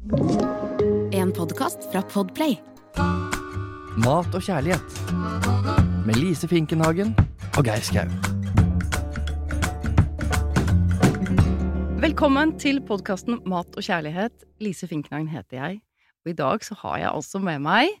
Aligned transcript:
En 0.00 1.28
podkast 1.36 1.82
fra 1.92 2.00
Podplay. 2.08 2.54
Mat 4.00 4.32
og 4.32 4.40
kjærlighet. 4.40 4.94
Med 6.06 6.16
Lise 6.16 6.48
Finkenhagen 6.48 7.12
og 7.58 7.66
Geir 7.68 7.84
Skau. 7.84 8.08
Velkommen 12.00 12.56
til 12.56 12.80
podkasten 12.88 13.42
Mat 13.44 13.76
og 13.76 13.84
kjærlighet. 13.84 14.32
Lise 14.64 14.88
Finkenhagen 14.88 15.28
heter 15.28 15.60
jeg. 15.60 15.82
Og 16.24 16.32
i 16.32 16.38
dag 16.38 16.64
så 16.64 16.78
har 16.80 16.96
jeg 17.02 17.10
altså 17.12 17.44
med 17.44 17.60
meg 17.68 17.92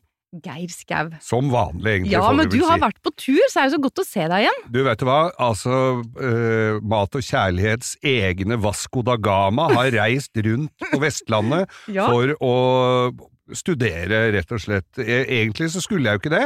Geir 0.44 0.70
Skau. 0.70 1.08
Som 1.24 1.48
vanlig, 1.50 1.90
egentlig. 1.96 2.12
Ja, 2.14 2.28
men 2.36 2.46
du 2.52 2.58
har 2.62 2.78
si. 2.78 2.84
vært 2.84 3.00
på 3.02 3.10
tur, 3.18 3.40
så 3.50 3.62
er 3.64 3.66
det 3.66 3.74
så 3.74 3.80
godt 3.82 3.98
å 4.02 4.06
se 4.06 4.26
deg 4.30 4.44
igjen. 4.44 4.60
Du 4.70 4.80
vet 4.86 5.00
du 5.02 5.06
hva, 5.08 5.18
altså 5.42 5.78
eh, 6.22 6.78
Mat 6.86 7.18
og 7.18 7.24
kjærlighets 7.26 7.96
egne 8.06 8.58
Vasco 8.62 9.02
da 9.06 9.16
Gama 9.18 9.66
har 9.74 9.90
reist 10.00 10.38
rundt 10.46 10.86
på 10.92 11.00
Vestlandet 11.02 11.66
Ja. 11.96 12.06
for 12.12 12.36
å 12.38 12.54
studere, 13.58 14.28
rett 14.36 14.52
og 14.54 14.62
slett. 14.62 14.86
E- 15.02 15.24
Egentlig 15.40 15.72
så 15.74 15.82
skulle 15.82 16.06
jeg 16.12 16.20
jo 16.20 16.22
ikke 16.22 16.36
det. 16.36 16.44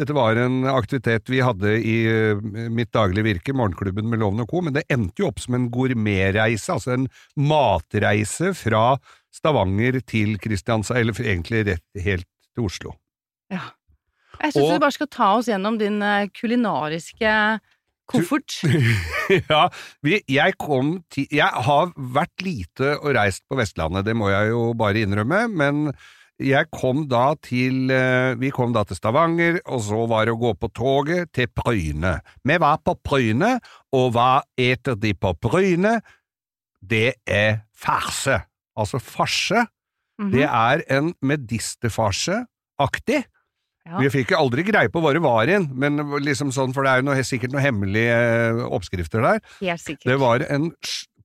Dette 0.00 0.12
var 0.16 0.36
en 0.40 0.58
aktivitet 0.68 1.28
vi 1.32 1.38
hadde 1.44 1.70
i 1.80 1.94
eh, 2.08 2.40
mitt 2.72 2.90
daglige 2.96 3.24
virke, 3.30 3.54
Morgenklubben 3.56 4.08
med 4.12 4.20
Loven 4.20 4.42
og 4.44 4.50
Co., 4.50 4.60
men 4.64 4.74
det 4.76 4.86
endte 4.92 5.22
jo 5.24 5.28
opp 5.30 5.40
som 5.44 5.56
en 5.56 5.68
gourmetreise, 5.72 6.68
altså 6.72 6.96
en 6.96 7.06
matreise 7.36 8.52
fra 8.56 8.94
Stavanger 9.36 10.00
til 10.08 10.38
Kristiansand, 10.40 11.00
eller 11.00 11.16
egentlig 11.24 11.66
rett 11.68 12.04
helt 12.04 12.28
til 12.56 12.64
Oslo. 12.68 12.92
Jeg 14.42 14.52
syns 14.52 14.64
Og- 14.64 14.74
du 14.76 14.80
bare 14.84 14.96
skal 14.96 15.10
ta 15.12 15.30
oss 15.38 15.48
gjennom 15.50 15.78
din 15.80 16.00
eh, 16.02 16.28
kulinariske 16.36 17.32
koffert. 18.06 18.60
ja, 19.50 19.64
vi, 20.06 20.20
jeg 20.30 20.54
kom 20.62 21.00
til 21.10 21.26
Jeg 21.34 21.48
har 21.66 21.88
vært 21.96 22.44
lite 22.46 22.92
og 23.00 23.16
reist 23.16 23.42
på 23.50 23.56
Vestlandet, 23.58 24.04
det 24.06 24.14
må 24.14 24.28
jeg 24.30 24.52
jo 24.52 24.68
bare 24.78 25.02
innrømme, 25.02 25.40
men 25.50 25.88
jeg 26.38 26.68
kom 26.70 27.06
da 27.08 27.30
til 27.40 27.88
eh, 27.90 28.34
Vi 28.36 28.50
kom 28.52 28.74
da 28.76 28.82
til 28.84 28.98
Stavanger, 28.98 29.56
og 29.72 29.80
så 29.86 30.02
var 30.06 30.26
det 30.28 30.34
å 30.36 30.40
gå 30.42 30.52
på 30.60 30.68
toget 30.76 31.32
til 31.34 31.48
Bryne. 31.56 32.18
Vi 32.44 32.58
var 32.60 32.76
på 32.84 32.94
Bryne, 33.02 33.54
og 33.96 34.12
hva 34.14 34.42
eter 34.60 34.94
de 35.00 35.14
på 35.16 35.32
Bryne? 35.40 35.96
Det 36.84 37.14
er 37.26 37.62
farse. 37.74 38.42
Altså 38.76 39.00
farse. 39.02 39.64
Mhm. 40.20 40.30
Det 40.32 40.44
er 40.46 40.82
en 40.92 41.10
medisterfarse-aktig. 41.24 43.24
Ja. 43.86 44.00
Vi 44.02 44.10
fikk 44.10 44.32
jo 44.34 44.40
aldri 44.42 44.64
greie 44.66 44.90
på 44.90 45.00
hva 45.02 45.12
det 45.14 45.22
var 45.22 45.46
igjen, 45.46 45.68
men 45.78 46.00
liksom 46.24 46.50
sånn, 46.54 46.72
for 46.74 46.82
det 46.82 46.92
er 46.92 47.02
jo 47.02 47.06
noe, 47.06 47.26
sikkert 47.26 47.52
noen 47.54 47.62
hemmelige 47.62 48.16
eh, 48.16 48.62
oppskrifter 48.66 49.22
der. 49.22 49.44
Helt 49.60 49.82
sikkert. 49.84 50.08
Det 50.10 50.16
var 50.18 50.42
en 50.50 50.72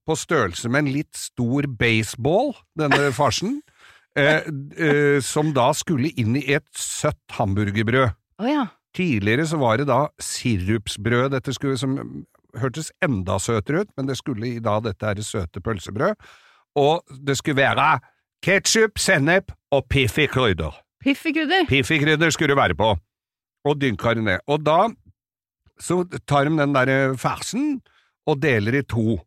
på 0.08 0.17
størrelse 0.17 0.70
med 0.70 0.86
en 0.86 0.92
litt 0.95 1.17
stor 1.17 1.66
baseball, 1.80 2.54
denne 2.78 3.09
farsen, 3.17 3.59
eh, 4.20 4.45
eh, 4.78 5.17
som 5.26 5.56
da 5.58 5.72
skulle 5.78 6.14
inn 6.22 6.38
i 6.38 6.45
et 6.54 6.67
søtt 6.78 7.38
hamburgerbrød. 7.38 8.14
Oh, 8.42 8.50
ja. 8.50 8.67
Tidligere 8.98 9.48
så 9.48 9.58
var 9.62 9.80
det 9.80 9.88
da 9.89 10.04
sirupsbrød, 10.22 11.32
dette 11.34 11.56
skulle, 11.56 11.80
som 11.80 11.98
hørtes 12.59 12.92
enda 13.02 13.39
søtere 13.42 13.86
ut, 13.86 13.92
men 13.98 14.09
det 14.09 14.20
skulle 14.20 14.50
i 14.50 14.64
da 14.64 14.78
dette 14.84 15.08
her 15.08 15.22
søte 15.26 15.64
pølsebrød, 15.64 16.20
og 16.78 17.17
det 17.26 17.38
skulle 17.39 17.62
være 17.64 18.02
ketchup, 18.44 19.00
sennep 19.00 19.54
og 19.72 19.86
piffi 19.89 20.28
krydder. 20.30 20.76
Piffikrydder. 21.02 21.66
Piffikrydder 21.70 22.34
skulle 22.34 22.54
du 22.54 22.60
være 22.60 22.78
på, 22.78 22.94
og 23.66 23.82
dynka 23.82 24.14
det 24.18 24.26
ned. 24.28 24.46
Og 24.48 24.62
da 24.66 24.86
så 25.82 26.04
tar 26.30 26.46
de 26.46 26.58
den 26.58 26.76
der 26.76 27.16
fersen 27.18 27.80
og 28.30 28.42
deler 28.42 28.78
i 28.78 28.86
to. 28.86 29.18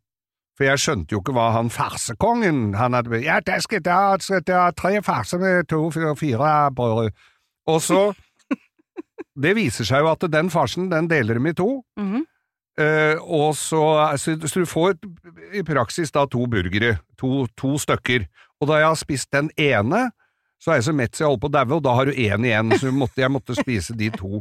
For 0.55 0.69
jeg 0.69 0.78
skjønte 0.78 1.17
jo 1.17 1.19
ikke 1.19 1.34
hva 1.34 1.48
han 1.56 1.70
farsekongen 1.72 2.77
han 2.78 2.95
hadde 2.95 3.25
Ja, 3.25 3.41
det 3.42 3.58
skal 3.64 3.80
jeg 3.83 4.45
det 4.47 4.55
er 4.55 4.77
tre 4.78 5.00
farser 5.02 5.41
med 5.42 5.67
to, 5.69 5.89
fire, 5.91 6.14
fire 6.17 6.70
brød. 6.75 7.11
Og 7.67 7.83
så 7.83 8.12
Det 9.42 9.55
viser 9.56 9.86
seg 9.89 10.05
jo 10.05 10.12
at 10.12 10.22
den 10.30 10.50
farsen, 10.50 10.86
den 10.92 11.11
deler 11.11 11.34
dem 11.34 11.50
i 11.50 11.52
to. 11.58 11.83
Mhm. 11.98 12.22
Eh, 12.79 13.14
og 13.23 13.55
så, 13.55 13.80
så, 14.18 14.34
så 14.34 14.61
du 14.61 14.67
får 14.67 14.96
i 15.55 15.63
praksis 15.63 16.11
da 16.11 16.24
to 16.27 16.46
burgere, 16.51 16.96
to, 17.18 17.46
to 17.58 17.79
stykker. 17.79 18.27
Og 18.61 18.68
da 18.68 18.80
jeg 18.80 18.89
har 18.89 18.98
spist 18.98 19.30
den 19.33 19.51
ene, 19.55 20.08
så 20.64 20.73
er 20.73 20.79
jeg 20.80 20.86
så 20.86 20.95
mett 20.97 21.13
så 21.13 21.25
jeg 21.27 21.29
holder 21.29 21.42
på 21.42 21.48
å 21.51 21.55
daue, 21.58 21.77
og 21.77 21.83
da 21.85 21.92
har 21.98 22.08
du 22.08 22.17
én 22.17 22.45
igjen, 22.48 22.73
så 22.80 22.92
måtte, 22.97 23.20
jeg 23.20 23.33
måtte 23.35 23.57
spise 23.58 23.92
de 24.01 24.08
to. 24.14 24.41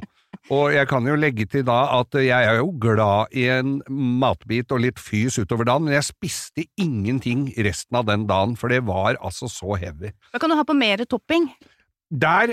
Og 0.52 0.72
jeg 0.72 0.88
kan 0.88 1.04
jo 1.08 1.18
legge 1.20 1.46
til 1.52 1.66
da 1.68 1.82
at 2.00 2.16
jeg 2.16 2.32
er 2.48 2.62
jo 2.62 2.70
glad 2.80 3.36
i 3.36 3.44
en 3.52 3.76
matbit 3.92 4.72
og 4.72 4.82
litt 4.86 5.02
fys 5.04 5.36
utover 5.42 5.68
dagen, 5.68 5.86
men 5.90 5.98
jeg 5.98 6.08
spiste 6.08 6.64
ingenting 6.80 7.50
resten 7.68 8.00
av 8.00 8.08
den 8.08 8.24
dagen, 8.30 8.56
for 8.60 8.72
det 8.72 8.82
var 8.88 9.20
altså 9.20 9.52
så 9.52 9.76
heavy. 9.84 10.14
Hva 10.32 10.40
kan 10.40 10.52
du 10.54 10.56
ha 10.60 10.64
på 10.68 10.76
mer 10.80 11.04
topping. 11.12 11.50
Der, 12.14 12.52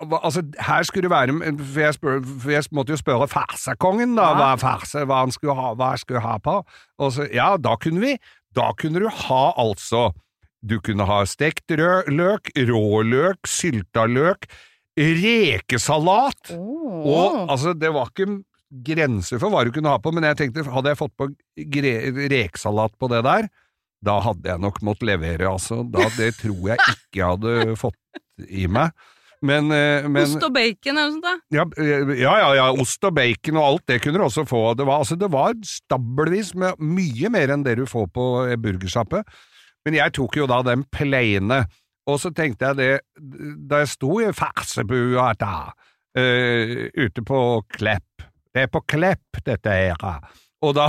altså, 0.00 0.40
her 0.56 0.82
skulle 0.88 1.04
det 1.06 1.12
være, 1.12 1.34
for 1.60 1.80
jeg, 1.84 1.94
spør, 1.98 2.20
for 2.24 2.50
jeg 2.54 2.64
måtte 2.72 2.94
jo 2.94 3.00
spørre 3.00 3.26
farsekongen 3.28 4.14
da, 4.16 4.30
Ja. 4.32 4.36
hva 4.40 4.50
farse, 4.62 5.02
hva 5.04 5.18
han 5.26 5.34
skulle 5.34 5.54
ha, 5.58 5.74
hva 5.76 5.90
jeg 5.92 6.02
skulle 6.06 6.22
ha 6.24 6.38
på, 6.40 6.54
og 6.98 7.12
så, 7.12 7.26
ja, 7.30 7.50
da 7.60 7.74
kunne 7.76 8.00
vi, 8.00 8.14
da 8.56 8.70
kunne 8.78 9.02
du 9.04 9.10
ha 9.28 9.42
altså, 9.60 10.08
du 10.62 10.78
kunne 10.84 11.06
ha 11.08 11.22
stekt 11.26 11.72
rød 11.74 12.10
løk, 12.14 12.52
råløk, 12.68 13.48
sylta 13.50 14.06
løk, 14.06 14.46
rekesalat, 14.98 16.52
og 16.54 17.46
altså, 17.50 17.72
det 17.74 17.90
var 17.94 18.10
ikke 18.12 18.42
grenser 18.86 19.40
for 19.40 19.52
hva 19.52 19.64
du 19.66 19.72
kunne 19.74 19.92
ha 19.92 20.00
på, 20.00 20.12
men 20.14 20.26
jeg 20.30 20.38
tenkte, 20.38 20.64
hadde 20.72 20.92
jeg 20.92 21.00
fått 21.00 21.16
på 21.20 21.28
rekesalat 22.32 22.94
på 23.00 23.10
det 23.12 23.22
der, 23.26 23.48
da 24.02 24.18
hadde 24.24 24.48
jeg 24.50 24.62
nok 24.62 24.80
måttet 24.82 25.06
levere, 25.12 25.46
altså. 25.50 25.82
Da, 25.86 26.08
det 26.18 26.32
tror 26.40 26.72
jeg 26.72 26.78
ikke 26.80 27.20
jeg 27.20 27.34
hadde 27.36 27.74
fått 27.84 28.48
i 28.48 28.66
meg. 28.70 28.94
Men, 29.42 29.72
eh, 29.74 30.06
men 30.06 30.22
Ost 30.22 30.44
og 30.46 30.52
bacon 30.54 30.98
eller 30.98 31.16
noe 31.16 31.30
sånt. 31.32 31.44
ja, 31.50 31.64
eh, 31.82 32.12
ja, 32.20 32.34
ja, 32.38 32.50
ja, 32.60 32.66
ost 32.78 33.02
og 33.08 33.16
bacon 33.16 33.58
og 33.58 33.64
alt 33.66 33.84
det 33.90 33.96
kunne 34.04 34.20
du 34.20 34.26
også 34.28 34.44
få. 34.46 34.60
Det 34.78 34.86
var, 34.86 35.02
altså, 35.02 35.18
det 35.18 35.30
var 35.34 35.56
stabelvis 35.66 36.52
med 36.58 36.78
mye 36.78 37.30
mer 37.34 37.50
enn 37.54 37.64
det 37.66 37.74
du 37.80 37.82
får 37.90 38.06
på 38.14 38.26
burgersjappe. 38.62 39.24
Men 39.86 39.98
jeg 39.98 40.14
tok 40.18 40.36
jo 40.38 40.48
da 40.50 40.60
den 40.66 40.84
plaine, 40.94 41.62
og 42.10 42.18
så 42.22 42.32
tenkte 42.34 42.70
jeg 42.70 42.78
det, 42.78 42.92
da 43.70 43.82
jeg 43.82 43.92
sto 43.92 44.18
i 44.22 44.30
farsebua 44.34 45.32
da, 45.38 45.56
uh, 46.18 46.76
ute 46.98 47.24
på 47.26 47.40
Klepp, 47.74 48.26
det 48.52 48.66
er 48.66 48.72
på 48.72 48.82
Klepp 48.90 49.42
dette 49.46 49.74
er, 49.88 50.06
og 50.62 50.76
da, 50.78 50.88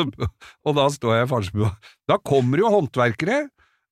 og 0.66 0.76
da 0.76 0.88
står 0.92 1.16
jeg 1.16 1.28
i 1.28 1.30
farsebua. 1.30 1.72
Da 2.08 2.18
kommer 2.20 2.60
jo 2.60 2.72
håndverkere 2.74 3.46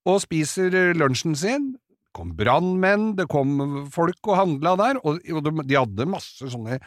og 0.07 0.21
spiser 0.25 0.75
lunsjen 0.97 1.37
sin, 1.39 1.73
det 1.77 2.13
kom 2.17 2.33
brannmenn, 2.37 3.15
det 3.19 3.29
kom 3.33 3.89
folk 3.93 4.31
og 4.31 4.41
handla 4.41 4.77
der, 4.81 5.01
og, 5.05 5.21
de, 5.21 5.53
de 5.65 5.81
hadde 5.81 6.09
masse 6.09 6.49
sånne 6.53 6.81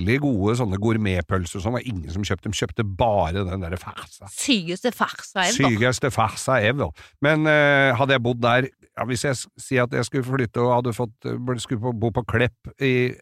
skikkelig 0.00 0.20
gode 0.22 0.54
sånne 0.58 0.78
gourmetpølser 0.80 1.60
som 1.62 1.72
var 1.76 1.82
ingen 1.86 2.10
som 2.12 2.22
kjøpte, 2.24 2.48
de 2.50 2.56
kjøpte 2.56 2.84
bare 2.96 3.44
den 3.46 3.60
der 3.64 3.76
farsa. 3.80 4.28
Sykeste 4.32 4.92
farsa 4.96 5.44
ever. 5.46 5.56
Sykeste 5.70 6.10
farsa 6.14 6.60
ever. 6.64 6.90
Men 7.22 7.46
eh, 7.46 7.92
hadde 7.98 8.12
jeg 8.16 8.22
bodd 8.24 8.40
der, 8.42 8.68
ja, 8.96 9.04
hvis 9.08 9.24
jeg 9.24 9.36
sier 9.60 9.84
at 9.84 9.92
jeg 9.92 10.04
skulle 10.08 10.24
flytte 10.24 10.60
og 10.64 10.72
hadde 10.78 10.94
fått, 10.96 11.12
eh, 11.28 11.58
skulle 11.58 11.80
bo- 11.80 11.92
bo 11.92 12.10
på 12.10 12.24
Klepp 12.26 12.72
i 12.80 13.12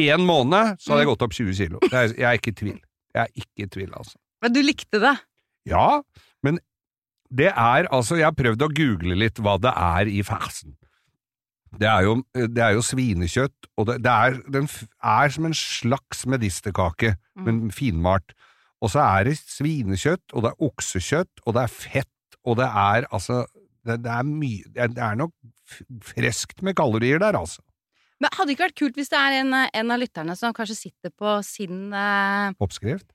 én 0.00 0.24
måned, 0.24 0.76
så 0.80 0.92
hadde 0.94 1.04
jeg 1.04 1.10
gått 1.12 1.22
opp 1.26 1.32
20 1.36 1.54
kilo. 1.58 1.78
Det 1.82 1.92
er, 1.92 2.12
jeg 2.16 2.28
er 2.32 2.38
ikke 2.40 2.52
i 2.54 2.58
tvil. 2.62 2.80
Jeg 3.14 3.22
er 3.24 3.32
ikke 3.44 3.64
i 3.66 3.70
tvil, 3.76 3.92
altså. 3.98 4.18
Men 4.42 4.52
du 4.54 4.60
likte 4.62 5.00
det? 5.02 5.14
Ja, 5.66 6.00
men 6.46 6.60
det 7.34 7.50
er 7.50 7.88
altså 7.92 8.16
Jeg 8.16 8.24
har 8.24 8.32
prøvd 8.38 8.62
å 8.64 8.68
google 8.72 9.16
litt 9.18 9.36
hva 9.42 9.58
det 9.60 9.72
er 9.76 10.08
i 10.08 10.22
fersen. 10.24 10.76
Det 11.78 11.88
er 11.88 12.02
jo, 12.06 12.14
det 12.34 12.62
er 12.64 12.72
jo 12.78 12.82
svinekjøtt, 12.86 13.68
og 13.76 13.86
det, 13.90 13.98
det 14.04 14.12
er, 14.12 14.38
den 14.54 14.68
er 15.04 15.28
som 15.34 15.44
en 15.48 15.54
slags 15.54 16.24
medisterkake, 16.26 17.14
men 17.36 17.70
finmalt. 17.74 18.32
Og 18.80 18.90
så 18.94 19.02
er 19.04 19.24
det 19.28 19.36
svinekjøtt, 19.42 20.32
og 20.32 20.42
det 20.46 20.52
er 20.54 20.64
oksekjøtt, 20.68 21.42
og 21.44 21.54
det 21.58 21.62
er 21.66 21.72
fett, 21.74 22.38
og 22.44 22.56
det 22.62 22.68
er 22.70 23.08
altså 23.12 23.44
Det, 23.88 23.98
det 24.04 24.10
er 24.10 24.22
mye 24.26 24.62
Det 24.74 24.98
er, 24.98 25.14
nok 25.16 25.32
friskt 26.02 26.62
med 26.62 26.74
kalorier 26.76 27.18
der, 27.22 27.36
altså. 27.38 27.60
Men 28.20 28.30
hadde 28.34 28.48
det 28.48 28.54
ikke 28.56 28.66
vært 28.66 28.78
kult 28.80 28.96
hvis 28.98 29.08
det 29.12 29.18
er 29.18 29.36
en, 29.42 29.52
en 29.54 29.90
av 29.94 30.00
lytterne 30.00 30.34
som 30.36 30.52
kanskje 30.56 30.74
sitter 30.76 31.12
på 31.14 31.36
sin 31.46 31.92
eh, 31.94 32.50
Oppskrift? 32.58 33.06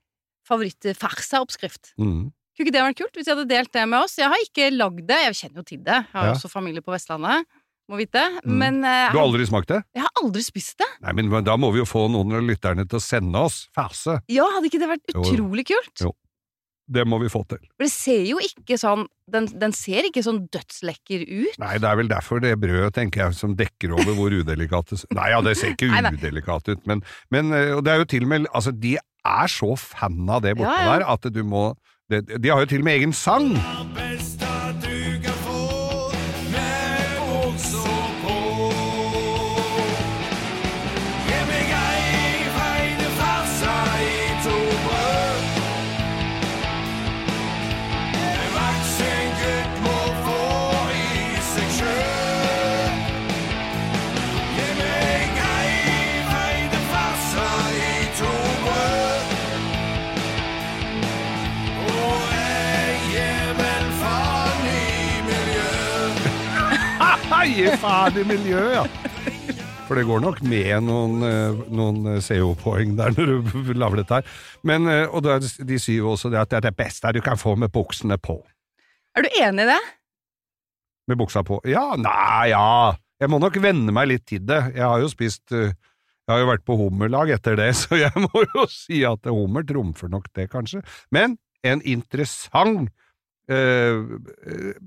favoritt-farsa-oppskrift? 0.48 1.92
Mm. 1.98 2.30
Kunne 2.54 2.66
ikke 2.68 2.74
det 2.74 2.82
vært 2.86 2.98
kult 3.00 3.16
hvis 3.18 3.26
de 3.28 3.32
hadde 3.34 3.48
delt 3.50 3.72
det 3.74 3.84
med 3.90 4.04
oss? 4.04 4.16
Jeg 4.20 4.30
har 4.30 4.42
ikke 4.44 4.70
lagd 4.74 5.02
det, 5.08 5.20
jeg 5.26 5.38
kjenner 5.40 5.60
jo 5.62 5.66
til 5.70 5.80
det. 5.84 5.98
Jeg 6.04 6.12
har 6.14 6.26
Ja. 6.28 6.34
også 6.36 6.50
familie 6.52 6.82
på 6.84 6.92
Vestlandet, 6.94 7.46
må 7.90 7.98
vite. 8.00 8.22
Mm. 8.44 8.56
Men 8.62 8.78
uh, 8.84 9.12
Du 9.12 9.18
har 9.20 9.24
aldri 9.26 9.46
smakt 9.48 9.68
det? 9.72 9.82
jeg 9.94 10.02
har 10.06 10.12
aldri 10.22 10.42
spist 10.46 10.78
det. 10.80 10.88
Nei, 11.04 11.12
men 11.20 11.30
da 11.44 11.56
må 11.60 11.70
vi 11.74 11.82
jo 11.82 11.88
få 11.88 12.06
noen 12.12 12.32
av 12.38 12.44
lytterne 12.46 12.86
til 12.88 13.00
å 13.00 13.04
sende 13.04 13.42
oss 13.48 13.64
ferse. 13.76 14.20
Ja, 14.32 14.46
hadde 14.56 14.70
ikke 14.70 14.80
det 14.82 14.88
vært 14.94 15.14
Jo. 15.14 15.24
utrolig 15.24 15.66
kult? 15.72 16.04
Jo. 16.08 16.12
Det 16.84 17.00
må 17.08 17.16
vi 17.16 17.30
få 17.32 17.40
til. 17.48 17.62
For 17.78 17.86
det 17.86 17.92
ser 17.94 18.26
jo 18.28 18.36
ikke 18.44 18.76
sånn 18.76 19.06
Den, 19.32 19.46
den 19.56 19.72
ser 19.72 20.04
ikke 20.04 20.20
sånn 20.20 20.42
dødslekker 20.52 21.22
ut. 21.24 21.54
Nei, 21.62 21.78
det 21.80 21.88
er 21.88 21.96
vel 21.96 22.10
derfor 22.10 22.42
det 22.44 22.50
brødet, 22.60 22.90
tenker 22.98 23.22
jeg, 23.22 23.36
som 23.38 23.54
dekker 23.56 23.94
over 23.96 24.12
hvor 24.18 24.28
udelikat 24.36 24.92
det 24.92 24.98
Nei, 25.16 25.30
ja, 25.32 25.40
det 25.40 25.56
ser 25.56 25.72
ikke 25.72 25.88
udelikat 26.12 26.68
ut, 26.68 26.82
men, 26.84 27.00
men 27.32 27.54
eh, 27.56 27.72
og 27.78 27.86
det 27.86 27.94
er 27.94 28.02
jo 28.04 28.10
til 28.12 28.28
og 28.28 28.34
med 28.34 28.50
Altså, 28.52 28.74
de 28.76 28.98
er 29.00 29.48
så 29.48 29.72
fan 29.80 30.28
av 30.28 30.44
det 30.44 30.58
borte 30.60 30.76
Ja, 30.76 30.84
ja. 30.84 30.98
der 30.98 31.08
at 31.16 31.30
du 31.32 31.40
må 31.40 31.70
det, 32.12 32.26
De 32.36 32.52
har 32.52 32.60
jo 32.60 32.68
til 32.74 32.84
og 32.84 32.90
med 32.90 33.00
egen 33.00 33.16
sang! 33.16 33.54
Gi 67.54 67.68
faen 67.78 68.16
i 68.18 68.24
miljøet, 68.26 68.72
ja! 68.74 68.84
For 69.84 69.98
det 69.98 70.06
går 70.08 70.22
nok 70.24 70.40
med 70.48 70.72
noen, 70.86 71.20
eh, 71.22 71.60
noen 71.70 72.16
CO-poeng 72.24 72.96
der 72.98 73.12
når 73.14 73.44
du 73.46 73.72
lager 73.82 74.00
dette 74.00 74.18
her. 74.18 74.32
Men, 74.66 74.88
eh, 74.90 75.04
og 75.06 75.22
da, 75.26 75.36
de 75.38 75.78
sier 75.78 76.00
jo 76.00 76.14
også 76.14 76.32
det 76.32 76.40
at 76.40 76.50
det 76.50 76.58
er 76.58 76.66
det 76.66 76.74
beste 76.78 77.12
du 77.14 77.20
kan 77.22 77.38
få 77.38 77.54
med 77.60 77.70
buksene 77.74 78.18
på. 78.18 78.40
Er 79.14 79.26
du 79.26 79.30
enig 79.38 79.68
i 79.68 79.70
det? 79.70 79.78
Med 81.12 81.20
buksa 81.20 81.44
på. 81.46 81.60
Ja, 81.68 81.92
nei, 82.00 82.50
ja. 82.50 82.96
Jeg 83.22 83.30
må 83.30 83.38
nok 83.38 83.60
venne 83.62 83.94
meg 83.94 84.08
litt 84.10 84.26
til 84.26 84.42
det. 84.48 84.60
Jeg 84.74 84.86
har 84.88 85.04
jo 85.04 85.12
spist 85.12 85.54
eh, 85.54 85.76
Jeg 86.24 86.32
har 86.32 86.40
jo 86.40 86.50
vært 86.50 86.66
på 86.66 86.78
hummerlag 86.80 87.30
etter 87.36 87.60
det, 87.60 87.70
så 87.84 88.00
jeg 88.00 88.24
må 88.24 88.46
jo 88.48 88.66
si 88.72 89.04
at 89.06 89.30
hummer 89.30 89.62
trumfer 89.68 90.10
nok 90.10 90.26
det, 90.34 90.48
kanskje. 90.56 90.82
Men 91.14 91.36
en 91.62 91.84
interessant 91.86 92.90
eh, 93.48 93.96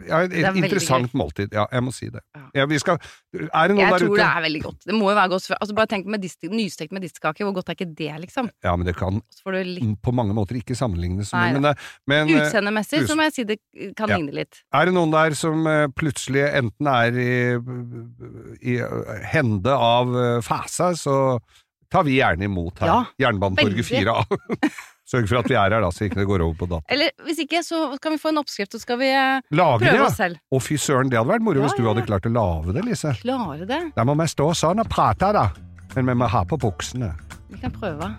ja, 0.07 0.19
et 0.25 0.33
er 0.39 0.55
interessant 0.57 1.13
måltid. 1.17 1.51
Ja, 1.53 1.65
jeg 1.71 1.83
må 1.85 1.91
si 1.93 2.09
det. 2.09 2.21
Ja, 2.55 2.65
vi 2.65 2.79
skal 2.79 2.97
Er 2.97 3.67
det 3.69 3.75
noen 3.75 3.83
Jeg 3.83 3.91
der 3.93 4.03
tror 4.05 4.15
det 4.17 4.25
er 4.25 4.41
veldig 4.47 4.61
godt. 4.63 4.79
Det 4.87 4.95
må 4.97 5.09
jo 5.11 5.15
være 5.17 5.29
godt. 5.29 5.49
Altså 5.59 5.75
Bare 5.77 5.87
tenk 5.91 6.05
med 6.09 6.21
dist- 6.23 6.47
nystekt 6.49 6.91
medisterkake, 6.95 7.43
hvor 7.45 7.53
godt 7.53 7.69
er 7.69 7.77
ikke 7.77 7.89
det, 7.93 8.09
liksom? 8.25 8.49
Ja, 8.65 8.75
men 8.75 8.85
det 8.87 8.95
kan 8.97 9.21
litt 9.45 10.01
på 10.01 10.13
mange 10.13 10.33
måter 10.33 10.55
ikke 10.57 10.75
sammenlignes 10.75 11.31
med 11.33 11.53
men, 11.59 11.61
det- 11.69 11.77
men 12.07 12.29
eh, 12.29 12.41
Utseendemessig 12.41 13.03
så 13.07 13.15
må 13.15 13.27
jeg 13.27 13.33
si 13.33 13.43
det 13.43 13.59
kan 13.95 14.09
Ja. 14.09 14.17
ligne 14.17 14.33
litt. 14.33 14.63
Er 14.73 14.85
det 14.85 14.93
noen 14.93 15.11
der 15.11 15.33
som 15.37 15.65
eh, 15.67 15.87
plutselig 15.93 16.47
enten 16.53 16.87
er 16.87 17.13
i, 17.13 17.31
i 18.73 18.77
eh, 18.81 19.23
hende 19.33 19.71
av 19.73 20.41
fæsa, 20.43 20.93
så 20.97 21.39
tar 21.91 22.03
vi 22.03 22.17
gjerne 22.19 22.43
imot 22.49 22.79
her. 22.79 23.05
Jernbanetorget 23.21 23.85
4A. 23.85 24.25
Sørg 25.07 25.29
for 25.29 25.39
at 25.39 25.47
vi 25.47 25.55
er 25.55 25.71
her, 25.71 25.79
da, 25.79 25.87
så 25.93 26.03
ikke 26.03 26.19
det 26.19 26.25
går 26.27 26.41
over 26.43 26.55
på 26.59 26.67
data. 26.67 26.83
Eller 26.91 27.13
hvis 27.23 27.39
ikke, 27.45 27.61
så 27.63 27.77
kan 28.03 28.11
vi 28.11 28.19
få 28.19 28.33
en 28.33 28.41
oppskrift, 28.41 28.75
så 28.75 28.81
skal 28.81 28.99
vi 28.99 29.07
eh, 29.07 29.39
prøve 29.47 29.79
det, 29.85 29.93
ja! 29.95 30.03
oss 30.03 30.19
selv. 30.19 30.41
Å, 30.51 30.59
fy 30.59 30.75
søren, 30.83 31.07
det 31.11 31.15
hadde 31.19 31.31
vært 31.31 31.45
moro 31.47 31.61
Ja, 31.61 31.69
hvis 31.69 31.77
du 31.79 31.85
ja, 31.85 31.93
hadde 31.93 32.03
klart 32.09 32.27
å 32.27 32.33
lage 32.35 32.75
det, 32.75 32.83
Lise. 32.89 33.15
Klare 33.21 33.69
det. 33.69 33.79
Der 33.95 34.09
må 34.09 34.17
vi 34.19 34.27
stå 34.35 34.51
sånn 34.65 34.83
og 34.83 34.91
prate, 34.91 35.31
da. 35.37 35.47
Men 35.95 36.11
vi 36.11 36.17
må 36.19 36.27
ha 36.35 36.43
på 36.43 36.59
buksene. 36.59 37.13
Vi 37.47 37.63
kan 37.63 37.71
prøve. 37.71 38.11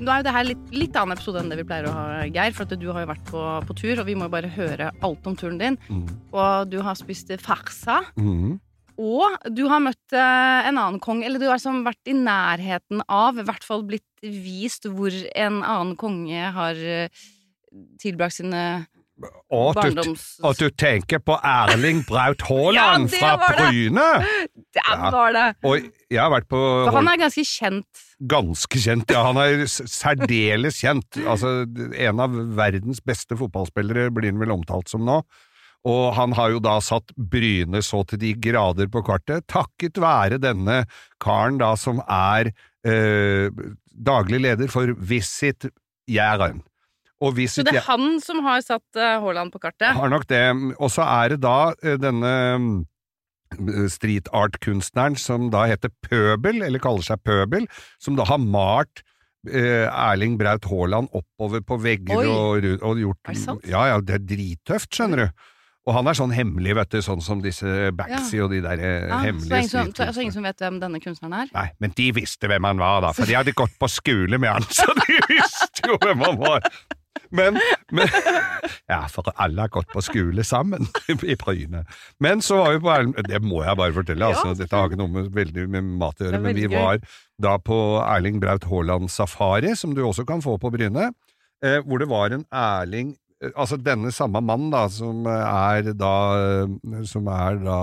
Nå 0.00 0.08
er 0.08 0.20
jo 0.20 0.24
det 0.24 0.32
her 0.32 0.46
litt, 0.48 0.70
litt 0.72 0.96
annen 0.96 1.12
episode 1.16 1.40
enn 1.42 1.50
det 1.52 1.58
vi 1.60 1.68
pleier 1.68 1.88
å 1.88 1.92
ha, 1.92 2.04
Geir. 2.28 2.52
For 2.56 2.68
at 2.68 2.80
du 2.80 2.88
har 2.92 3.04
jo 3.04 3.10
vært 3.14 3.26
på, 3.28 3.42
på 3.68 3.76
tur, 3.80 4.00
og 4.00 4.08
vi 4.08 4.16
må 4.16 4.28
jo 4.28 4.32
bare 4.32 4.52
høre 4.52 4.92
alt 5.04 5.28
om 5.28 5.36
turen 5.36 5.60
din. 5.60 5.76
Mm. 5.88 6.06
Og 6.32 6.72
du 6.72 6.82
har 6.84 7.00
spist 7.00 7.32
farsa. 7.40 8.02
Mhm. 8.20 8.58
Og 9.00 9.50
du 9.56 9.64
har 9.70 9.80
møtt 9.82 10.12
eh, 10.12 10.68
en 10.68 10.76
annen 10.76 11.00
konge, 11.02 11.24
eller 11.26 11.40
du 11.40 11.48
har 11.48 11.56
liksom 11.56 11.82
vært 11.86 12.10
i 12.10 12.16
nærheten 12.16 13.02
av, 13.08 13.38
i 13.40 13.46
hvert 13.48 13.64
fall 13.64 13.84
blitt 13.88 14.04
vist 14.20 14.84
hvor 14.84 15.14
en 15.32 15.60
annen 15.64 15.94
konge 16.00 16.50
har 16.54 16.76
eh, 16.76 17.22
tilbrakt 18.02 18.36
sine 18.36 18.84
Og 19.48 19.70
at 19.70 19.78
du, 19.78 19.80
barndoms... 19.80 20.26
at 20.44 20.60
du 20.60 20.68
tenker 20.76 21.22
på 21.24 21.38
Erling 21.46 22.02
Braut 22.08 22.44
Haaland 22.48 23.08
Ja, 23.14 23.36
fra 23.38 23.56
Bryne! 23.56 24.06
det! 24.76 24.84
Ja. 24.84 25.10
var 25.14 25.32
det! 25.36 25.46
Og 25.64 25.88
jeg 26.10 26.20
har 26.20 26.32
vært 26.34 26.50
på 26.52 26.60
For 26.60 26.98
han 26.98 27.12
er 27.12 27.20
ganske 27.24 27.46
kjent. 27.46 28.06
Ganske 28.30 28.82
kjent, 28.84 29.12
ja. 29.14 29.24
Han 29.30 29.40
er 29.40 29.64
særdeles 29.70 30.82
kjent. 30.82 31.22
Altså, 31.24 31.62
en 31.96 32.20
av 32.20 32.34
verdens 32.58 33.00
beste 33.00 33.38
fotballspillere 33.40 34.10
blir 34.12 34.34
han 34.34 34.42
vel 34.42 34.52
omtalt 34.58 34.92
som 34.92 35.06
nå. 35.08 35.22
Og 35.88 36.12
han 36.16 36.34
har 36.36 36.52
jo 36.52 36.60
da 36.60 36.76
satt 36.84 37.14
Bryne 37.16 37.80
så 37.84 38.02
til 38.08 38.20
de 38.20 38.34
grader 38.36 38.90
på 38.92 39.00
kartet, 39.06 39.46
takket 39.48 40.00
være 40.00 40.40
denne 40.42 40.82
karen 41.22 41.60
da 41.60 41.72
som 41.80 42.02
er 42.04 42.52
eh, 42.84 43.48
daglig 43.90 44.42
leder 44.44 44.68
for 44.72 44.92
Visit 44.98 45.70
Jæren. 46.10 46.60
Så 47.20 47.62
det 47.66 47.76
er 47.76 47.84
han 47.84 48.14
som 48.24 48.40
har 48.46 48.62
satt 48.64 48.96
eh, 48.96 49.18
Haaland 49.20 49.52
på 49.52 49.60
kartet? 49.60 49.92
har 49.92 50.08
nok 50.08 50.24
det. 50.28 50.44
Og 50.80 50.88
så 50.88 51.04
er 51.04 51.34
det 51.34 51.42
da 51.44 51.74
eh, 51.84 51.98
denne 52.00 52.32
mm, 52.56 53.88
street 53.92 54.30
art-kunstneren 54.32 55.18
som 55.20 55.50
da 55.52 55.66
heter 55.68 55.92
Pøbel, 56.06 56.62
eller 56.64 56.80
kaller 56.80 57.04
seg 57.04 57.20
Pøbel, 57.24 57.68
som 58.00 58.16
da 58.16 58.24
har 58.24 58.40
malt 58.40 59.04
eh, 59.48 59.84
Erling 59.84 60.38
Braut 60.40 60.64
Haaland 60.70 61.12
oppover 61.12 61.60
på 61.60 61.76
vegger 61.84 62.24
og, 62.24 62.64
og 62.80 63.04
gjort 63.04 63.20
Er 63.28 63.36
det 63.36 63.44
sant? 63.44 63.68
Ja, 63.68 63.84
ja, 63.92 64.00
det 64.00 64.16
er 64.16 64.26
drittøft, 64.32 64.88
skjønner 64.96 65.26
du. 65.26 65.44
Og 65.88 65.94
han 65.96 66.10
er 66.10 66.16
sånn 66.18 66.32
hemmelig, 66.36 66.74
vet 66.76 66.92
du, 66.92 67.00
sånn 67.02 67.22
som 67.24 67.40
disse 67.40 67.88
Baxi 67.96 68.40
og 68.44 68.52
de 68.52 68.60
der 68.64 68.82
eh, 68.84 69.08
Ja, 69.08 69.22
hemmelige 69.24 69.56
er 69.56 69.64
ingen 69.64 69.72
som, 69.72 69.92
så, 69.96 70.10
så 70.12 70.24
ingen 70.26 70.34
som 70.36 70.44
vet 70.44 70.60
hvem 70.60 70.76
denne 70.82 71.00
kunstneren 71.00 71.38
er? 71.40 71.52
Nei, 71.56 71.68
men 71.80 71.94
de 71.96 72.10
visste 72.20 72.50
hvem 72.50 72.68
han 72.68 72.82
var, 72.82 73.00
da, 73.06 73.14
for 73.16 73.28
de 73.30 73.38
hadde 73.38 73.56
gått 73.56 73.72
på 73.80 73.88
skole 73.90 74.40
med 74.40 74.52
han, 74.52 74.66
så 74.68 74.92
de 75.00 75.20
visste 75.32 75.88
jo 75.88 75.96
hvem 76.04 76.26
han 76.26 76.40
var. 76.42 76.68
Men, 77.34 77.56
men 77.94 78.10
Ja, 78.90 79.04
for 79.10 79.26
alle 79.38 79.64
har 79.64 79.70
gått 79.72 79.90
på 79.92 80.02
skole 80.02 80.44
sammen 80.46 80.86
i 81.10 81.36
Bryne. 81.38 81.84
Men 82.22 82.42
så 82.42 82.58
var 82.58 82.74
vi 82.74 82.80
på 82.82 83.24
Det 83.28 83.40
må 83.44 83.62
jeg 83.64 83.78
bare 83.78 83.94
fortelle, 83.94 84.30
altså. 84.30 84.54
Dette 84.58 84.76
har 84.76 84.90
ikke 84.90 84.98
noe 85.00 85.12
med, 85.14 85.30
veldig 85.34 85.66
med 85.70 85.90
mat 86.00 86.20
å 86.20 86.26
gjøre, 86.26 86.42
men 86.42 86.58
vi 86.58 86.68
var 86.70 87.00
da 87.40 87.56
på 87.62 87.78
Erling 88.02 88.40
Braut 88.42 88.66
Haaland 88.70 89.10
Safari, 89.10 89.74
som 89.78 89.94
du 89.96 90.02
også 90.04 90.26
kan 90.28 90.42
få 90.44 90.58
på 90.60 90.72
Bryne, 90.74 91.10
eh, 91.64 91.78
hvor 91.86 92.02
det 92.02 92.10
var 92.10 92.34
en 92.36 92.44
Erling 92.50 93.14
Altså 93.56 93.78
denne 93.80 94.10
samme 94.12 94.42
mannen 94.44 94.68
da, 94.74 94.82
som 94.92 95.24
er 95.32 95.92
da, 95.96 96.14
eh, 96.60 97.04
som 97.08 97.28
er 97.32 97.60
da 97.64 97.78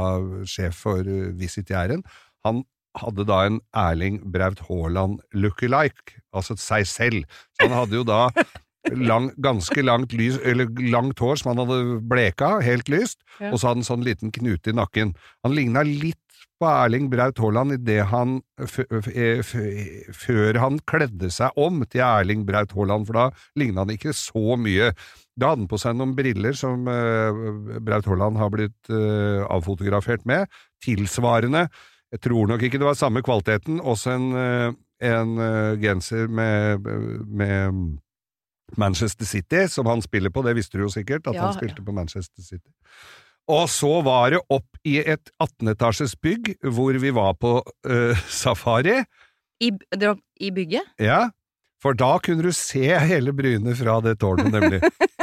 sjef 0.46 0.84
for 0.86 1.02
eh, 1.02 1.32
Visit 1.40 1.72
Jæren, 1.74 2.04
han 2.46 2.62
hadde 2.98 3.26
da 3.30 3.40
en 3.48 3.58
Erling 3.78 4.20
Braut 4.34 4.62
Haaland 4.68 5.20
lookalike, 5.34 6.20
altså 6.34 6.56
seg 6.62 6.86
selv. 6.90 7.26
Så 7.58 7.66
han 7.68 7.76
hadde 7.78 7.98
jo 8.00 8.06
da 8.06 8.28
lang, 8.94 9.32
ganske 9.44 9.82
langt, 9.84 10.14
lys, 10.18 10.38
eller 10.48 10.70
langt 10.94 11.20
hår 11.20 11.42
som 11.42 11.52
han 11.52 11.64
hadde 11.66 11.98
bleka, 12.10 12.60
helt 12.64 12.88
lyst, 12.94 13.20
Ja. 13.42 13.52
og 13.52 13.60
så 13.60 13.68
hadde 13.72 13.82
han 13.82 13.90
sånn 13.90 14.06
liten 14.06 14.32
knute 14.34 14.72
i 14.72 14.78
nakken. 14.78 15.16
Han 15.44 15.58
ligna 15.58 15.84
litt 15.86 16.22
på 16.62 16.66
Erling 16.70 17.10
Braut 17.12 17.38
Haaland 17.42 17.76
idet 17.76 18.06
han 18.10 18.40
Før 20.18 20.58
han 20.62 20.80
kledde 20.90 21.30
seg 21.34 21.54
om 21.60 21.84
til 21.86 22.02
Erling 22.06 22.46
Braut 22.48 22.74
Haaland, 22.78 23.06
for 23.10 23.14
da 23.20 23.26
ligna 23.60 23.84
han 23.86 23.94
ikke 23.94 24.14
så 24.18 24.58
mye. 24.60 24.92
Da 25.38 25.52
hadde 25.52 25.66
han 25.66 25.70
på 25.70 25.78
seg 25.82 25.98
noen 25.98 26.16
briller 26.18 26.56
som 26.58 26.88
uh, 26.90 27.78
Braut 27.84 28.08
Haaland 28.10 28.40
har 28.42 28.50
blitt 28.54 28.90
uh, 28.90 29.46
avfotografert 29.54 30.26
med, 30.30 30.50
tilsvarende. 30.84 31.68
Jeg 32.14 32.24
tror 32.26 32.50
nok 32.50 32.64
ikke 32.64 32.80
det 32.82 32.88
var 32.88 32.98
samme 32.98 33.22
kvaliteten. 33.26 33.78
Også 33.84 34.16
en, 34.16 34.28
uh, 34.34 34.74
en 35.06 35.38
genser 35.82 36.26
med, 36.32 36.90
med 37.28 37.84
Manchester 38.82 39.30
City, 39.30 39.68
som 39.70 39.86
han 39.86 40.02
spiller 40.02 40.34
på, 40.34 40.42
det 40.48 40.58
visste 40.58 40.80
du 40.80 40.88
jo 40.88 40.92
sikkert, 40.92 41.30
at 41.30 41.38
Ja, 41.38 41.46
han 41.46 41.58
spilte 41.58 41.86
på 41.86 41.94
Manchester 41.94 42.42
City. 42.42 42.74
Og 43.48 43.70
så 43.72 44.02
var 44.04 44.34
det 44.34 44.42
opp 44.52 44.82
i 44.84 44.98
et 45.00 45.30
18-etasjes 45.40 46.18
bygg, 46.20 46.58
hvor 46.76 46.98
vi 47.00 47.14
var 47.16 47.38
på 47.40 47.62
safari. 48.28 48.98
I, 49.64 49.70
I 49.72 50.50
bygget? 50.52 50.90
Ja, 51.00 51.30
for 51.82 51.94
da 51.98 52.18
kunne 52.24 52.44
du 52.44 52.52
se 52.56 52.90
hele 53.06 53.34
Bryne 53.38 53.76
fra 53.78 54.00
det 54.02 54.18
tårnet, 54.20 54.50
nemlig. 54.54 54.82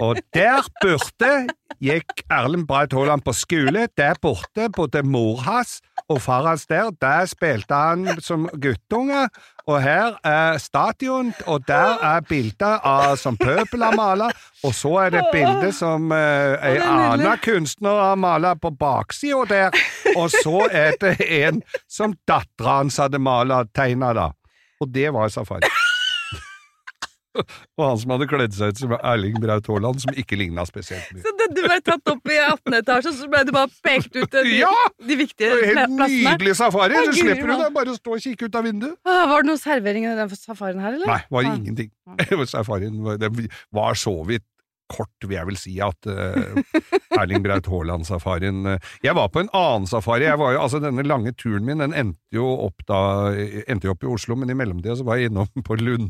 Og 0.00 0.18
der 0.34 0.62
borte 0.82 1.48
gikk 1.82 2.22
Erlend 2.30 2.66
Braut 2.68 2.92
Haaland 2.94 3.24
på 3.26 3.32
skole. 3.34 3.88
Der 3.98 4.18
borte 4.22 4.68
bodde 4.74 5.02
mor 5.02 5.42
hans 5.42 5.78
og 6.08 6.20
far 6.22 6.46
hans 6.46 6.66
der. 6.70 6.92
Der 7.02 7.26
spilte 7.26 7.74
han 7.74 8.20
som 8.22 8.46
guttunge. 8.62 9.26
Og 9.68 9.82
her 9.82 10.14
er 10.24 10.58
stadion, 10.58 11.34
og 11.46 11.66
der 11.68 11.98
er 12.02 12.22
bilder 12.24 12.78
av 12.86 13.16
som 13.20 13.36
Pøbel 13.36 13.84
har 13.84 13.96
mala. 13.98 14.30
Og 14.64 14.72
så 14.74 14.94
er 15.02 15.12
det 15.12 15.20
et 15.20 15.34
bilde 15.34 15.72
som 15.76 16.08
eh, 16.14 16.54
en 16.70 16.86
annen 16.86 17.42
kunstner 17.44 18.00
har 18.00 18.16
mala 18.16 18.54
på 18.54 18.70
baksida 18.70 19.44
der. 19.50 19.82
Og 20.16 20.30
så 20.32 20.64
er 20.72 20.96
det 21.02 21.18
en 21.42 21.60
som 21.90 22.16
dattera 22.28 22.80
hans 22.80 22.96
hadde 23.02 23.20
mala 23.20 23.64
tegna, 23.74 24.14
da. 24.16 24.30
Og 24.80 24.88
det 24.94 25.10
var 25.12 25.28
safari. 25.28 25.68
og 27.78 27.82
han 27.84 27.98
som 28.02 28.14
hadde 28.14 28.28
kledd 28.30 28.56
seg 28.56 28.72
ut 28.74 28.82
som 28.82 28.94
Erling 28.98 29.38
Braut 29.42 29.68
Haaland, 29.70 30.00
som 30.04 30.14
ikke 30.18 30.38
ligna 30.40 30.64
spesielt 30.68 31.08
mye. 31.14 31.22
Så 31.26 31.32
det, 31.40 31.48
du 31.56 31.62
ble 31.66 31.78
tatt 31.86 32.12
opp 32.14 32.32
i 32.34 32.38
18. 32.42 32.78
etasje, 32.82 33.14
så 33.18 33.30
ble 33.32 33.44
du 33.48 33.54
bare 33.56 33.70
pekt 33.86 34.18
ut 34.18 34.30
de, 34.34 34.44
Ja! 34.60 34.72
de 34.98 35.16
viktige 35.22 35.48
Det 35.54 35.60
var 35.74 35.86
pla- 35.86 36.08
Helt 36.10 36.26
nydelig 36.26 36.56
safari! 36.60 37.00
Så 37.08 37.16
slipper 37.22 37.52
du 37.52 37.56
det, 37.62 37.70
bare 37.78 37.96
stå 37.98 38.16
og 38.18 38.22
kikke 38.26 38.48
ut 38.50 38.60
av 38.62 38.68
vinduet. 38.68 38.98
Ah, 39.08 39.24
Var 39.32 39.42
det 39.46 39.52
noe 39.52 39.62
servering 39.62 40.06
i 40.10 40.14
den 40.18 40.34
safarien 40.36 40.80
her, 40.82 40.98
eller? 40.98 41.06
Nei, 41.14 41.20
var 41.30 41.42
det 41.48 41.54
Ah. 41.54 41.58
ingenting. 41.62 41.90
Safarien 42.48 43.02
var, 43.04 43.18
det 43.20 43.32
var 43.74 43.94
så 43.98 44.14
vidt 44.28 44.44
kort, 44.88 45.10
vil 45.28 45.36
jeg 45.36 45.44
vel 45.44 45.56
si, 45.60 45.74
at 45.84 46.06
uh, 46.08 46.62
Erling 47.20 47.42
Braut 47.44 47.66
Haaland-safarien 47.68 48.62
uh, 48.64 48.78
Jeg 49.04 49.12
var 49.18 49.28
på 49.28 49.42
en 49.42 49.50
annen 49.52 49.84
safari. 49.90 50.24
Jeg 50.24 50.38
var 50.40 50.54
jo, 50.54 50.62
altså 50.64 50.80
Denne 50.80 51.04
lange 51.04 51.34
turen 51.36 51.66
min 51.66 51.82
den 51.84 51.92
endte 51.92 52.16
jo 52.32 52.46
opp 52.64 52.80
da 52.88 53.00
endte 53.68 53.84
jo 53.90 53.92
opp 53.92 54.06
i 54.06 54.08
Oslo, 54.08 54.38
men 54.40 54.48
i 54.48 54.56
mellomtida 54.56 54.96
så 54.96 55.04
var 55.04 55.20
jeg 55.20 55.28
innom 55.28 55.50
på 55.60 55.76
Lund 55.82 56.08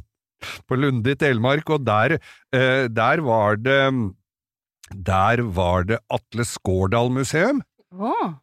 på 0.68 0.78
Lunde 0.78 1.14
i 1.14 1.18
Telemark, 1.18 1.68
og 1.75 1.85
der, 1.87 2.18
eh, 2.54 2.87
der 2.88 3.25
var 3.25 3.57
det 3.57 4.14
Der 4.88 5.42
var 5.42 5.85
det 5.85 5.99
Atle 6.09 6.45
Skårdal 6.49 7.11
museum. 7.12 7.62
Oh. 7.92 8.35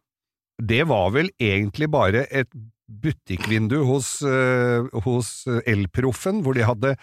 Det 0.62 0.84
var 0.86 1.10
vel 1.10 1.30
egentlig 1.42 1.90
bare 1.90 2.26
et 2.30 2.48
butikkvindu 2.86 3.80
hos, 3.84 4.22
eh, 4.22 4.86
hos 5.02 5.44
Elproffen, 5.66 6.42
hvor 6.44 6.54
de 6.54 6.62
hadde 6.62 6.96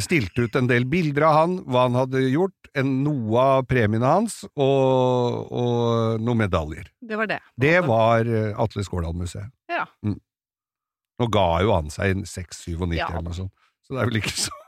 stilt 0.00 0.36
ut 0.38 0.56
en 0.56 0.68
del 0.68 0.84
bilder 0.88 1.26
av 1.28 1.34
han, 1.36 1.58
hva 1.68 1.86
han 1.86 1.96
hadde 1.96 2.22
gjort, 2.28 2.70
en, 2.76 3.02
noe 3.04 3.40
av 3.40 3.66
premiene 3.68 4.08
hans, 4.08 4.42
og, 4.56 5.52
og 5.52 6.20
noen 6.24 6.42
medaljer. 6.44 6.88
Det 7.00 7.16
var 7.20 7.30
det. 7.30 7.38
Det 7.56 7.76
var 7.86 8.28
eh, 8.28 8.52
Atle 8.60 8.84
Skårdal-museet. 8.84 9.52
Ja. 9.72 9.86
Mm. 10.04 10.18
Nå 11.20 11.30
ga 11.32 11.46
jo 11.64 11.72
han 11.72 11.88
seg 11.92 12.12
en 12.12 12.26
6-97 12.28 12.96
Ja. 12.98 13.08
eller 13.08 13.24
noe 13.28 13.36
sånt, 13.36 13.52
så 13.86 13.94
det 13.96 14.02
er 14.04 14.10
vel 14.10 14.20
ikke 14.22 14.36
så 14.44 14.54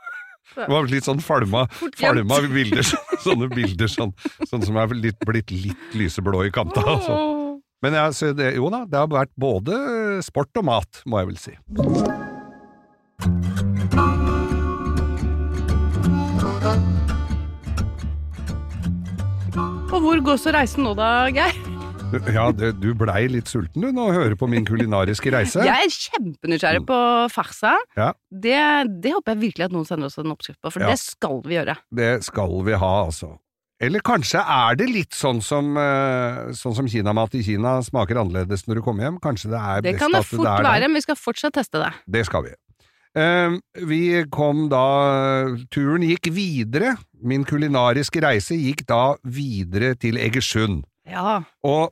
Det 0.59 0.65
var 0.73 0.87
litt 0.89 1.05
sånn 1.05 1.19
falma, 1.21 1.65
falma 1.99 2.39
bilder, 2.49 2.81
sånn- 2.89 3.19
sånne 3.23 3.49
bilder 3.53 3.91
sånn, 3.91 4.15
sånn 4.49 4.65
som 4.65 4.79
er 4.81 4.95
litt, 4.97 5.19
blitt 5.27 5.53
litt 5.53 5.93
lyseblå 5.95 6.41
i 6.47 6.51
kanta. 6.55 6.81
Altså. 6.95 7.19
Men 7.85 7.95
jeg, 7.95 8.33
det, 8.35 8.49
jo 8.57 8.71
da, 8.73 8.81
det 8.89 8.97
har 8.99 9.11
vært 9.13 9.31
både 9.39 9.77
sport 10.25 10.57
og 10.59 10.65
mat, 10.71 11.03
må 11.05 11.21
jeg 11.21 11.29
vel 11.29 11.39
si. 11.39 11.55
Og 19.89 20.01
hvor 20.03 20.21
går 20.25 20.37
så 20.41 20.53
reisen 20.53 20.85
nå 20.85 20.93
da, 20.97 21.09
Geir? 21.33 21.55
Ja, 22.33 22.47
det, 22.55 22.71
du 22.81 22.93
blei 22.97 23.27
litt 23.31 23.49
sulten 23.51 23.83
du 23.83 23.91
nå 23.93 24.07
å 24.09 24.13
høre 24.15 24.37
på 24.39 24.47
min 24.49 24.65
kulinariske 24.67 25.31
reise. 25.33 25.61
Jeg 25.65 25.89
er 25.89 25.93
kjempenysgjerrig 25.93 26.81
på 26.89 26.97
farsa. 27.33 27.75
Ja. 27.97 28.11
Det, 28.31 28.57
det 29.03 29.13
håper 29.15 29.35
jeg 29.35 29.41
virkelig 29.43 29.67
at 29.69 29.75
noen 29.75 29.85
sender 29.87 30.09
oss 30.09 30.17
en 30.21 30.33
oppskrift 30.33 30.59
på, 30.61 30.71
for 30.73 30.85
Ja. 30.85 30.89
det 30.93 30.99
skal 31.01 31.41
vi 31.45 31.57
gjøre. 31.59 31.75
Det 31.95 32.11
skal 32.25 32.55
vi 32.65 32.77
ha, 32.81 32.91
altså. 33.05 33.35
Eller 33.79 34.01
kanskje 34.03 34.41
er 34.43 34.75
det 34.75 34.89
litt 34.91 35.15
sånn 35.15 35.37
som, 35.41 35.69
eh, 35.79 36.49
sånn 36.57 36.75
som 36.75 36.87
kinamat 36.91 37.37
i 37.39 37.43
Kina 37.45 37.77
smaker 37.85 38.19
annerledes 38.19 38.65
når 38.67 38.81
du 38.81 38.81
kommer 38.83 39.05
hjem. 39.07 39.19
Kanskje 39.23 39.53
det 39.53 39.59
er 39.61 39.81
Det 39.85 39.93
best 39.93 40.03
at 40.03 40.11
det 40.11 40.19
er 40.19 40.25
fort 40.27 40.31
det 40.43 40.49
fort 40.49 40.65
være, 40.65 40.73
det. 40.81 40.89
men 40.89 40.99
vi 40.99 41.05
skal 41.05 41.15
fortsatt 41.21 41.53
teste 41.55 41.79
det. 41.85 41.93
Det 42.17 42.25
skal 42.27 42.43
vi. 42.49 42.55
Eh, 43.15 43.55
vi 43.87 44.01
kom 44.29 44.67
da 44.69 44.83
Turen 45.71 46.03
gikk 46.03 46.27
videre. 46.35 46.97
Min 47.23 47.45
kulinariske 47.47 48.21
reise 48.21 48.57
gikk 48.59 48.83
da 48.89 49.15
videre 49.23 49.95
til 49.95 50.19
Egersund. 50.19 50.83
Ja. 51.09 51.39
Og 51.65 51.89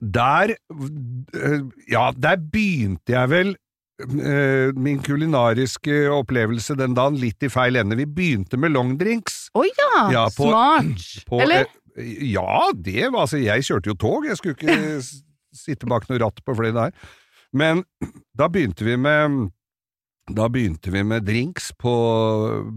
der 0.00 0.52
eh, 0.56 1.60
Ja, 1.92 2.10
der 2.16 2.36
begynte 2.42 3.14
jeg 3.14 3.30
vel 3.32 3.52
eh, 4.02 4.72
min 4.76 4.98
kulinariske 5.04 6.04
opplevelse 6.12 6.76
den 6.78 6.94
dagen 6.98 7.16
litt 7.20 7.42
i 7.46 7.50
feil 7.52 7.76
ende. 7.80 7.96
Vi 7.96 8.06
begynte 8.06 8.58
med 8.60 8.74
longdrinks. 8.76 9.46
Å 9.56 9.64
ja, 9.64 10.06
Ja, 10.12 10.24
på- 10.36 10.50
smart! 10.50 11.06
På, 11.30 11.40
Eller? 11.44 11.66
eh, 11.96 12.12
ja, 12.32 12.70
det 12.74 13.06
var 13.12 13.22
altså 13.24 13.38
Jeg 13.40 13.64
kjørte 13.64 13.92
jo 13.94 13.98
tog, 14.00 14.26
jeg 14.28 14.36
skulle 14.36 14.56
ikke 14.58 15.00
sitte 15.66 15.88
bak 15.88 16.08
noe 16.10 16.20
ratt 16.20 16.42
på 16.44 16.56
flere 16.58 16.76
der. 16.76 16.96
Men 17.56 17.84
da 18.38 18.50
begynte 18.52 18.84
vi 18.84 18.96
med 19.00 19.46
Da 20.34 20.48
begynte 20.50 20.90
vi 20.92 21.04
med 21.06 21.22
drinks 21.24 21.70
på 21.78 21.94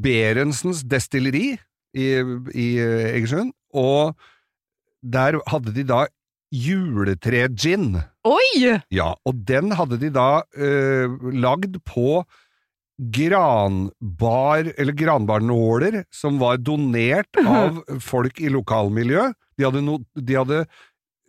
Berentsens 0.04 0.84
destilleri 0.86 1.56
i, 1.98 2.08
i 2.54 2.68
Egersund, 2.78 3.50
og 3.74 4.13
der 5.01 5.39
hadde 5.50 5.74
de 5.74 5.82
da 5.89 6.04
juletre-gin. 6.51 7.94
Oi! 8.27 8.77
Ja, 8.94 9.13
og 9.25 9.41
den 9.48 9.74
hadde 9.77 10.00
de 10.01 10.12
da 10.13 10.44
eh, 10.58 11.10
lagd 11.36 11.79
på 11.88 12.24
granbar, 13.00 14.74
eller 14.75 14.94
granbarnåler, 14.98 16.03
som 16.12 16.39
var 16.41 16.60
donert 16.60 17.39
av 17.46 17.79
folk 18.03 18.41
i 18.44 18.51
lokalmiljøet. 18.51 19.38
De 19.60 19.68
hadde, 19.68 19.84
no, 19.84 20.00
de 20.15 20.36
hadde 20.36 20.63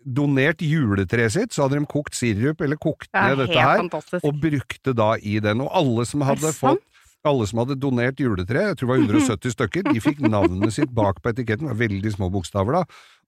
donert 0.02 0.62
juletreet 0.64 1.34
sitt, 1.36 1.54
så 1.54 1.66
hadde 1.66 1.78
de 1.78 1.90
kokt 1.90 2.16
sirup, 2.18 2.62
eller 2.64 2.78
kokt 2.80 3.10
ned 3.14 3.36
det 3.36 3.46
dette 3.46 3.62
her, 3.62 3.84
fantastisk. 3.84 4.26
og 4.26 4.40
brukte 4.42 4.94
da 4.96 5.12
i 5.22 5.38
den. 5.42 5.62
Og 5.64 5.70
alle 5.82 6.06
som 6.08 6.24
hadde 6.26 6.48
det 6.48 6.56
fått 6.58 6.82
alle 7.28 7.46
som 7.48 7.62
hadde 7.62 7.78
donert 7.80 8.20
juletre, 8.20 8.66
jeg 8.70 8.80
tror 8.80 8.88
det 8.88 8.92
var 8.92 9.06
170 9.20 9.52
stykker, 9.56 9.88
de 9.90 10.02
fikk 10.02 10.20
navnet 10.24 10.74
sitt 10.76 10.92
bak 10.96 11.20
på 11.22 11.32
etiketten, 11.34 11.68
det 11.68 11.74
var 11.74 11.82
veldig 11.82 12.12
små 12.14 12.30
bokstaver 12.32 12.80
da, 12.80 12.84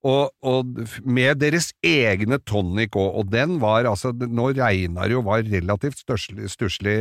og, 0.08 0.32
og 0.42 0.82
med 1.04 1.38
deres 1.42 1.70
egne 1.86 2.40
tonic 2.42 2.96
òg, 2.98 3.20
og 3.20 3.30
den 3.30 3.58
var 3.62 3.86
altså, 3.90 4.10
nå 4.12 4.50
regna 4.56 5.06
det 5.06 5.16
jo, 5.16 5.22
var 5.26 5.44
relativt 5.46 6.02
stusslig 6.02 6.50
stusslig 6.50 6.98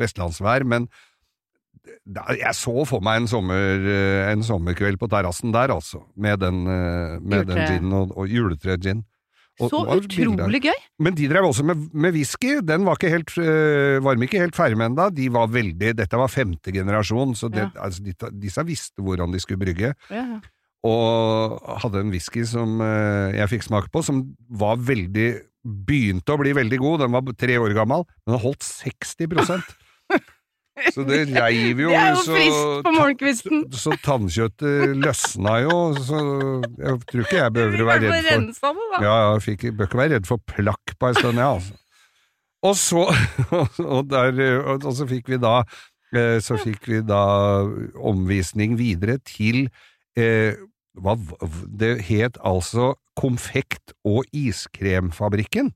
vestlandsvær, 0.00 0.64
men 0.68 0.88
jeg 2.10 2.52
så 2.56 2.82
for 2.88 3.02
meg 3.04 3.22
en, 3.22 3.28
sommer, 3.30 3.86
eh, 3.88 4.30
en 4.30 4.42
sommerkveld 4.44 5.00
på 5.00 5.08
terrassen 5.10 5.52
der, 5.54 5.72
altså, 5.74 6.02
med 6.16 6.40
den, 6.42 6.66
eh, 6.68 7.16
med 7.20 7.48
den 7.48 7.60
ginen 7.64 7.94
og, 7.96 8.12
og 8.18 8.28
juletre-gin. 8.28 9.02
Og- 9.60 9.68
Så 9.70 9.80
utrolig 9.98 10.62
gøy! 10.62 10.78
Men 10.98 11.14
de 11.14 11.28
drev 11.28 11.44
også 11.44 11.64
med, 11.64 11.90
med 11.92 12.12
whisky, 12.14 12.60
den 12.64 12.84
var 12.86 12.96
ikke 12.96 13.10
helt, 13.12 13.32
øh, 13.38 13.98
var 14.04 14.16
ikke 14.16 14.40
helt 14.40 14.56
ferdig 14.56 14.78
med 14.78 14.86
ennå. 14.92 15.10
De 15.14 15.28
var 15.32 15.46
veldig, 15.52 15.96
dette 15.98 16.16
var 16.16 16.28
femte 16.32 16.72
generasjon, 16.72 17.34
så 17.34 17.50
det, 17.52 17.66
altså, 17.76 18.02
de, 18.02 18.14
disse 18.40 18.64
visste 18.64 19.02
hvordan 19.02 19.32
de 19.32 19.40
skulle 19.40 19.60
brygge. 19.60 19.94
Ja, 20.10 20.16
ja. 20.16 20.40
Og 20.88 21.60
hadde 21.82 22.00
en 22.00 22.08
whisky 22.14 22.44
som 22.48 22.80
øh, 22.80 23.34
jeg 23.36 23.48
fikk 23.52 23.62
smake 23.68 23.90
på, 23.92 24.02
som 24.02 24.34
var 24.48 24.76
veldig 24.76 25.34
Begynte 25.60 26.32
å 26.32 26.38
bli 26.40 26.54
veldig 26.56 26.78
god, 26.80 27.02
den 27.02 27.12
var 27.12 27.20
tre 27.36 27.58
år 27.60 27.74
gammel, 27.76 28.06
men 28.24 28.32
den 28.32 28.40
holdt 28.40 28.64
60 28.64 29.28
Så 30.94 31.04
det 31.08 31.20
reiv 31.34 31.82
jo 31.84 31.92
jo 31.94 32.22
så 32.24 32.38
så 33.80 33.96
tannkjøttet 34.04 34.96
løsna 35.00 35.58
jo, 35.64 35.76
så 35.98 36.22
jeg 36.80 36.96
tror 37.10 37.24
ikke 37.26 37.38
jeg 37.38 37.54
behøver 37.56 37.84
å 37.84 37.88
være 37.90 38.14
redd 38.16 38.50
for 38.58 38.80
det, 38.80 39.04
ja, 39.04 39.14
jeg 39.34 39.44
fikk, 39.46 39.68
bør 39.76 39.90
ikke 39.90 40.02
være 40.02 40.14
redd 40.16 40.28
for 40.30 40.42
plakk 40.54 40.94
på 40.96 41.10
en 41.10 41.20
stund, 41.20 41.40
ja, 41.42 41.52
altså. 41.58 41.78
Og 42.60 42.74
så, 42.76 43.06
og, 43.80 44.02
der, 44.10 44.36
og, 44.60 44.82
og 44.84 44.92
så 44.92 45.06
fikk 45.08 45.30
vi 45.32 45.38
da 45.40 45.62
eh, 46.12 46.36
så 46.44 46.58
fikk 46.60 46.90
vi 46.90 46.98
da 47.08 47.22
omvisning 47.96 48.74
videre 48.76 49.16
til 49.24 49.70
eh, 50.12 50.58
hva, 51.00 51.14
Det 51.80 51.94
het 52.10 52.36
altså 52.44 52.94
Konfekt- 53.16 53.94
og 54.04 54.28
iskremfabrikken. 54.32 55.72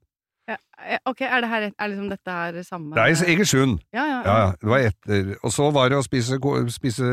Eh, 0.84 1.00
ok, 1.08 1.22
er 1.24 1.40
det 1.44 1.48
her 1.48 1.64
er 1.70 1.90
liksom 1.90 2.08
dette 2.12 2.34
her 2.36 2.58
samme 2.66 2.92
Det 2.94 3.02
er 3.04 3.12
i 3.14 3.34
Egersund. 3.34 3.78
Ja, 3.94 4.04
ja. 4.04 4.18
Ja, 4.24 4.38
det 4.60 4.68
var 4.68 4.84
etter. 4.90 5.30
Og 5.42 5.52
så 5.54 5.70
var 5.72 5.88
det 5.92 5.98
å 5.98 6.04
spise, 6.04 6.38
spise 6.74 7.10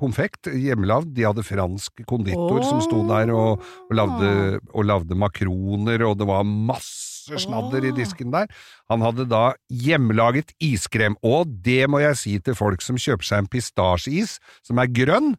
konfekt 0.00 0.50
hjemmelagd. 0.50 1.12
De 1.14 1.26
hadde 1.26 1.44
fransk 1.46 2.02
konditor 2.08 2.62
som 2.66 2.82
sto 2.84 3.04
der 3.08 3.30
og, 3.34 3.62
og, 3.86 3.94
lagde, 3.94 4.30
og 4.72 4.88
lagde 4.88 5.18
makroner, 5.18 6.02
og 6.08 6.18
det 6.18 6.28
var 6.28 6.46
masse 6.46 7.40
snadder 7.42 7.88
i 7.88 7.94
disken 7.96 8.30
der. 8.34 8.50
Han 8.90 9.02
hadde 9.02 9.26
da 9.30 9.48
hjemmelaget 9.72 10.52
iskrem, 10.62 11.16
og 11.26 11.50
det 11.66 11.84
må 11.90 12.02
jeg 12.02 12.18
si 12.20 12.38
til 12.38 12.54
folk 12.58 12.82
som 12.84 12.98
kjøper 13.00 13.26
seg 13.26 13.44
en 13.44 13.50
pistasjeis 13.50 14.36
som 14.66 14.78
er 14.82 14.90
grønn. 14.94 15.34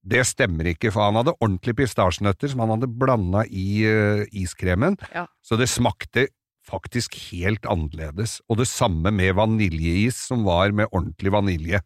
Det 0.00 0.22
stemmer 0.24 0.70
ikke, 0.70 0.88
for 0.94 1.04
han 1.04 1.18
hadde 1.20 1.34
ordentlige 1.44 1.76
pistasjenøtter 1.82 2.48
som 2.48 2.62
han 2.64 2.70
hadde 2.72 2.88
blanda 2.88 3.42
i 3.52 3.82
uh, 3.84 4.22
iskremen, 4.32 4.96
Ja. 5.12 5.26
så 5.44 5.58
det 5.60 5.68
smakte 5.68 6.30
faktisk 6.70 7.16
helt 7.30 7.66
annerledes. 7.68 8.38
Og 8.48 8.60
det 8.62 8.68
samme 8.70 9.12
med 9.14 9.36
vaniljeis, 9.38 10.18
som 10.30 10.44
var 10.46 10.74
med 10.76 10.90
ordentlig 10.90 11.34
vanilje. 11.34 11.82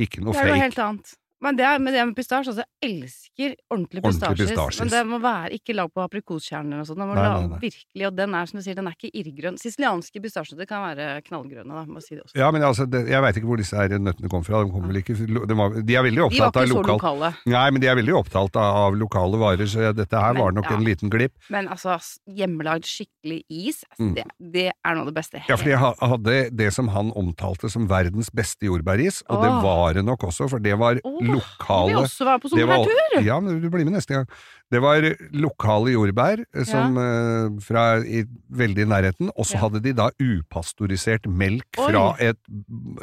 Ikke 0.00 0.24
noe 0.24 0.34
Det 0.34 0.42
er 0.42 0.52
noe 0.52 0.64
helt 0.64 0.80
annet. 0.82 1.14
Men 1.44 1.58
det, 1.58 1.66
er, 1.68 1.82
med 1.84 1.92
det 1.94 2.04
med 2.08 2.16
pistasje, 2.16 2.52
altså, 2.54 2.64
jeg 2.82 2.90
elsker 2.90 3.54
ordentlig 3.72 4.02
pistasjes. 4.04 4.80
Men 4.80 4.92
det 4.94 5.02
må 5.10 5.18
være 5.22 5.50
ikke 5.58 5.76
lag 5.76 5.90
på 5.92 6.02
aprikoskjerner 6.04 6.80
og 6.82 6.88
sånn. 6.88 7.02
Den 7.02 7.10
må 7.10 7.14
Nei, 7.18 7.24
nei, 7.28 7.46
nei. 7.52 7.58
virkelig, 7.62 8.06
og 8.08 8.16
den 8.18 8.34
er 8.38 8.48
som 8.50 8.58
du 8.58 8.64
sier, 8.64 8.76
den 8.78 8.88
er 8.90 8.96
ikke 8.96 9.10
irrgrønn. 9.20 9.58
Sicilianske 9.60 10.22
pistasjer 10.24 10.64
kan 10.70 10.84
være 10.88 11.08
knallgrønne, 11.28 11.68
da, 11.76 11.84
må 11.88 12.02
si 12.04 12.14
det 12.16 12.24
også. 12.24 12.38
Ja, 12.40 12.48
men 12.54 12.64
altså, 12.66 12.86
det, 12.90 13.04
jeg 13.12 13.22
veit 13.24 13.38
ikke 13.40 13.50
hvor 13.50 13.60
disse 13.60 13.76
her 13.78 13.94
nøttene 14.00 14.30
kom 14.32 14.44
fra. 14.46 14.62
De, 14.64 14.72
kom 14.74 14.88
vel 14.90 15.00
ikke, 15.02 15.16
de, 15.20 15.58
var, 15.60 15.76
de 15.84 15.98
er 16.00 16.06
veldig 16.08 16.24
opptatt 16.28 16.60
av 16.62 16.68
lokal... 16.72 16.92
lokale. 16.96 17.32
Nei, 17.54 17.64
men 17.76 17.84
de 17.84 17.90
er 17.92 17.98
veldig 18.00 18.16
opptatt 18.22 18.58
av, 18.60 18.80
av 18.88 18.98
lokale 18.98 19.40
varer, 19.44 19.68
så 19.70 19.90
dette 19.94 20.24
her 20.24 20.34
Men, 20.36 20.42
var 20.42 20.56
nok 20.58 20.70
ja. 20.70 20.78
en 20.78 20.86
liten 20.88 21.12
glipp. 21.12 21.34
Men 21.52 21.68
altså, 21.72 21.98
hjemmelagd 22.30 22.88
skikkelig 22.88 23.42
is, 23.48 23.82
altså, 23.90 24.04
Mm. 24.04 24.14
det, 24.16 24.24
det 24.52 24.64
er 24.74 24.96
noe 24.96 25.04
av 25.04 25.08
det 25.08 25.14
beste. 25.16 25.40
Ja, 25.48 25.56
for 25.56 25.70
jeg 25.70 25.78
hadde 25.80 26.32
det 26.58 26.66
som 26.74 26.88
han 26.92 27.12
omtalte 27.16 27.70
som 27.72 27.86
verdens 27.88 28.28
beste 28.34 28.66
jordbæris, 28.68 29.22
og 29.30 29.40
det 29.44 29.52
var 29.64 29.94
det 29.96 30.02
nok 30.04 30.26
også, 30.28 30.48
for 30.50 30.60
det 30.64 30.74
var 30.80 30.98
Åh, 31.04 31.20
Lokale 31.34 31.96
også 32.02 32.26
være 32.28 32.42
på 32.44 32.50
sommertur! 32.52 33.16
Ja, 33.26 33.38
men 33.42 33.60
du 33.62 33.68
blir 33.72 33.84
med 33.86 33.96
neste 33.98 34.14
gang. 34.16 34.28
Det 34.72 34.80
var 34.82 35.04
lokale 35.36 35.92
jordbær 35.94 36.40
eh, 36.44 36.64
som, 36.66 36.96
ja. 36.98 37.48
fra 37.62 37.84
i 38.02 38.24
veldig 38.50 38.86
nærheten, 38.90 39.30
og 39.36 39.44
så 39.46 39.58
Ja. 39.58 39.64
hadde 39.66 39.82
de 39.84 39.92
da 39.98 40.08
upastorisert 40.22 41.26
melk 41.30 41.68
fra 41.78 42.06
et, 42.18 42.38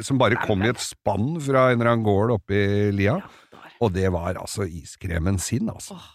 som 0.00 0.18
bare 0.20 0.36
kom 0.46 0.62
i 0.66 0.72
et 0.72 0.80
spann 0.82 1.36
fra 1.40 1.70
en 1.70 1.78
eller 1.80 1.92
annen 1.94 2.04
gård 2.06 2.34
oppe 2.38 2.56
i 2.58 2.90
lia, 2.96 3.20
og 3.80 3.92
det 3.94 4.10
var 4.12 4.34
altså 4.40 4.66
iskremen 4.68 5.38
sin, 5.42 5.68
altså. 5.72 5.94
Åh. 5.98 6.10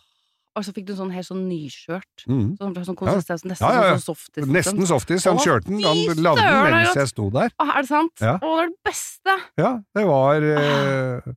Og 0.58 0.64
så 0.66 0.72
fikk 0.74 0.88
du 0.88 0.96
sånn 0.98 1.12
helt 1.14 1.28
sånn 1.28 1.44
nyskjørt. 1.46 2.24
Mm. 2.26 2.56
Sånn, 2.58 2.72
sånn 2.88 2.96
konsistens, 2.98 3.44
nesten 3.46 3.62
Ja, 3.62 3.82
ja, 3.92 3.92
sånn 3.94 4.16
softis. 4.16 4.40
liksom. 4.42 4.54
Nesten 4.56 4.88
softis. 4.90 5.26
Han 5.30 5.38
kjørte 5.38 5.70
den, 5.70 5.84
han 5.86 6.24
lagde 6.26 6.42
den 6.42 6.72
mens 6.74 6.96
jeg 6.98 7.12
sto 7.12 7.28
der. 7.30 7.52
Åh, 7.62 7.74
er 7.76 7.86
det 7.86 7.90
sant? 7.92 8.14
Ja. 8.26 8.32
Å, 8.42 8.56
det 8.58 8.64
er 8.64 8.72
det 8.72 8.82
beste! 8.90 9.36
Ja, 9.62 9.72
det 9.94 10.06
var 10.10 10.48
eh, 10.50 11.28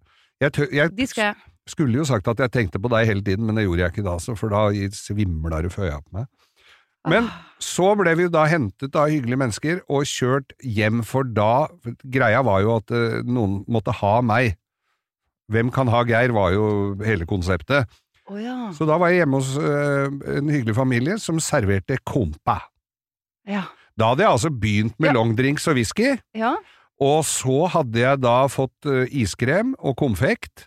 jeg, 0.40 0.52
tør, 0.56 0.68
jeg 0.73 0.92
De 0.97 1.06
skal 1.06 1.25
jeg. 1.30 1.35
skulle 1.68 1.99
jo 2.00 2.04
sagt 2.09 2.28
at 2.28 2.38
jeg 2.42 2.50
tenkte 2.50 2.80
på 2.82 2.88
deg 2.92 3.06
hele 3.06 3.23
tiden, 3.23 3.47
men 3.47 3.56
det 3.56 3.64
gjorde 3.66 3.85
jeg 3.85 3.92
ikke 3.94 4.06
da, 4.09 4.16
så 4.18 4.37
for 4.38 4.49
da 4.52 4.68
svimla 4.97 5.61
det 5.62 5.73
før 5.73 5.90
jeg 5.90 6.04
på 6.06 6.18
meg. 6.20 6.26
Men 7.09 7.25
Ah. 7.30 7.37
så 7.59 7.94
ble 7.97 8.12
vi 8.18 8.26
da 8.28 8.42
hentet 8.50 8.97
av 8.97 9.09
hyggelige 9.09 9.38
mennesker 9.40 9.78
og 9.88 10.02
kjørt 10.04 10.52
hjem, 10.61 11.02
for 11.02 11.25
da 11.25 11.66
Greia 12.04 12.42
var 12.44 12.61
jo 12.61 12.75
at 12.76 12.90
eh, 12.92 13.23
noen 13.25 13.62
måtte 13.73 13.94
ha 14.02 14.20
meg. 14.20 14.56
Hvem 15.50 15.70
kan 15.73 15.88
ha 15.88 16.02
Geir, 16.04 16.30
var 16.37 16.52
jo 16.52 16.66
hele 17.02 17.25
konseptet. 17.26 17.88
Oh, 18.30 18.37
ja. 18.38 18.68
Så 18.76 18.85
da 18.87 18.99
var 19.00 19.09
jeg 19.11 19.25
hjemme 19.25 19.40
hos 19.40 19.56
øh, 19.59 20.12
en 20.37 20.50
hyggelig 20.52 20.76
familie 20.76 21.16
som 21.18 21.40
serverte 21.42 21.97
kompa. 22.06 22.61
Ja. 23.49 23.64
Da 23.99 24.12
hadde 24.12 24.23
jeg 24.23 24.30
altså 24.37 24.50
begynt 24.52 24.94
med 25.00 25.11
Ja. 25.11 25.16
longdrinks 25.16 25.66
og 25.68 25.75
whisky, 25.80 26.12
ja. 26.37 26.52
Og 27.00 27.25
så 27.25 27.64
hadde 27.73 28.00
jeg 28.02 28.21
da 28.23 28.45
fått 28.52 28.87
øh, 28.87 29.07
iskrem 29.11 29.75
og 29.78 29.97
konfekt. 29.97 30.66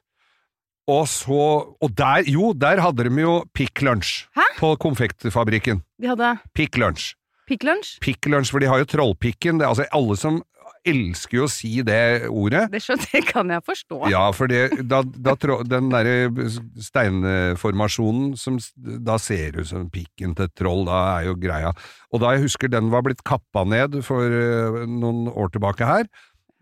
Og 0.89 1.07
så 1.07 1.43
Og 1.79 1.89
der, 1.95 2.25
jo, 2.27 2.51
der 2.53 2.81
hadde 2.81 3.05
de 3.07 3.21
jo 3.21 3.45
Pick 3.55 3.81
Lunch 3.81 4.27
Hæ? 4.35 4.43
på 4.59 4.75
konfektfabrikken. 4.75 5.83
De 6.01 6.09
hadde 6.11 6.37
Pick 6.53 6.77
Lunch. 6.77 7.13
Pikk 7.47 7.63
Lunsj. 7.67 7.97
Pick 8.01 8.25
Lunch, 8.25 8.51
for 8.51 8.59
de 8.63 8.67
har 8.71 8.79
jo 8.79 8.87
Trollpikken. 8.87 9.59
Det, 9.59 9.65
er 9.65 9.73
altså, 9.73 9.85
alle 9.91 10.15
som 10.17 10.41
elsker 10.87 11.37
jo 11.37 11.47
å 11.47 11.51
si 11.51 11.71
det 11.85 12.27
ordet. 12.29 12.65
Det, 12.73 12.81
skjønner, 12.83 13.09
det 13.13 13.21
kan 13.29 13.51
jeg 13.53 13.63
forstå. 13.65 13.99
Ja, 14.11 14.23
for 14.35 14.51
det, 14.51 14.83
da, 14.89 15.01
da, 15.03 15.35
den 15.67 15.89
derre 15.93 16.47
steinformasjonen 16.89 18.33
som 18.39 18.59
da 18.75 19.17
ser 19.21 19.59
ut 19.59 19.69
som 19.69 19.89
pikken 19.93 20.35
til 20.37 20.49
et 20.49 20.55
troll, 20.59 20.85
da 20.89 21.01
er 21.17 21.29
jo 21.29 21.37
greia. 21.39 21.73
Og 22.13 22.23
da 22.23 22.35
jeg 22.35 22.47
husker 22.47 22.71
den 22.71 22.91
var 22.93 23.05
blitt 23.05 23.23
kappa 23.27 23.65
ned 23.67 24.01
for 24.05 24.27
eh, 24.27 24.83
noen 24.89 25.27
år 25.31 25.53
tilbake 25.55 25.87
her, 25.87 26.09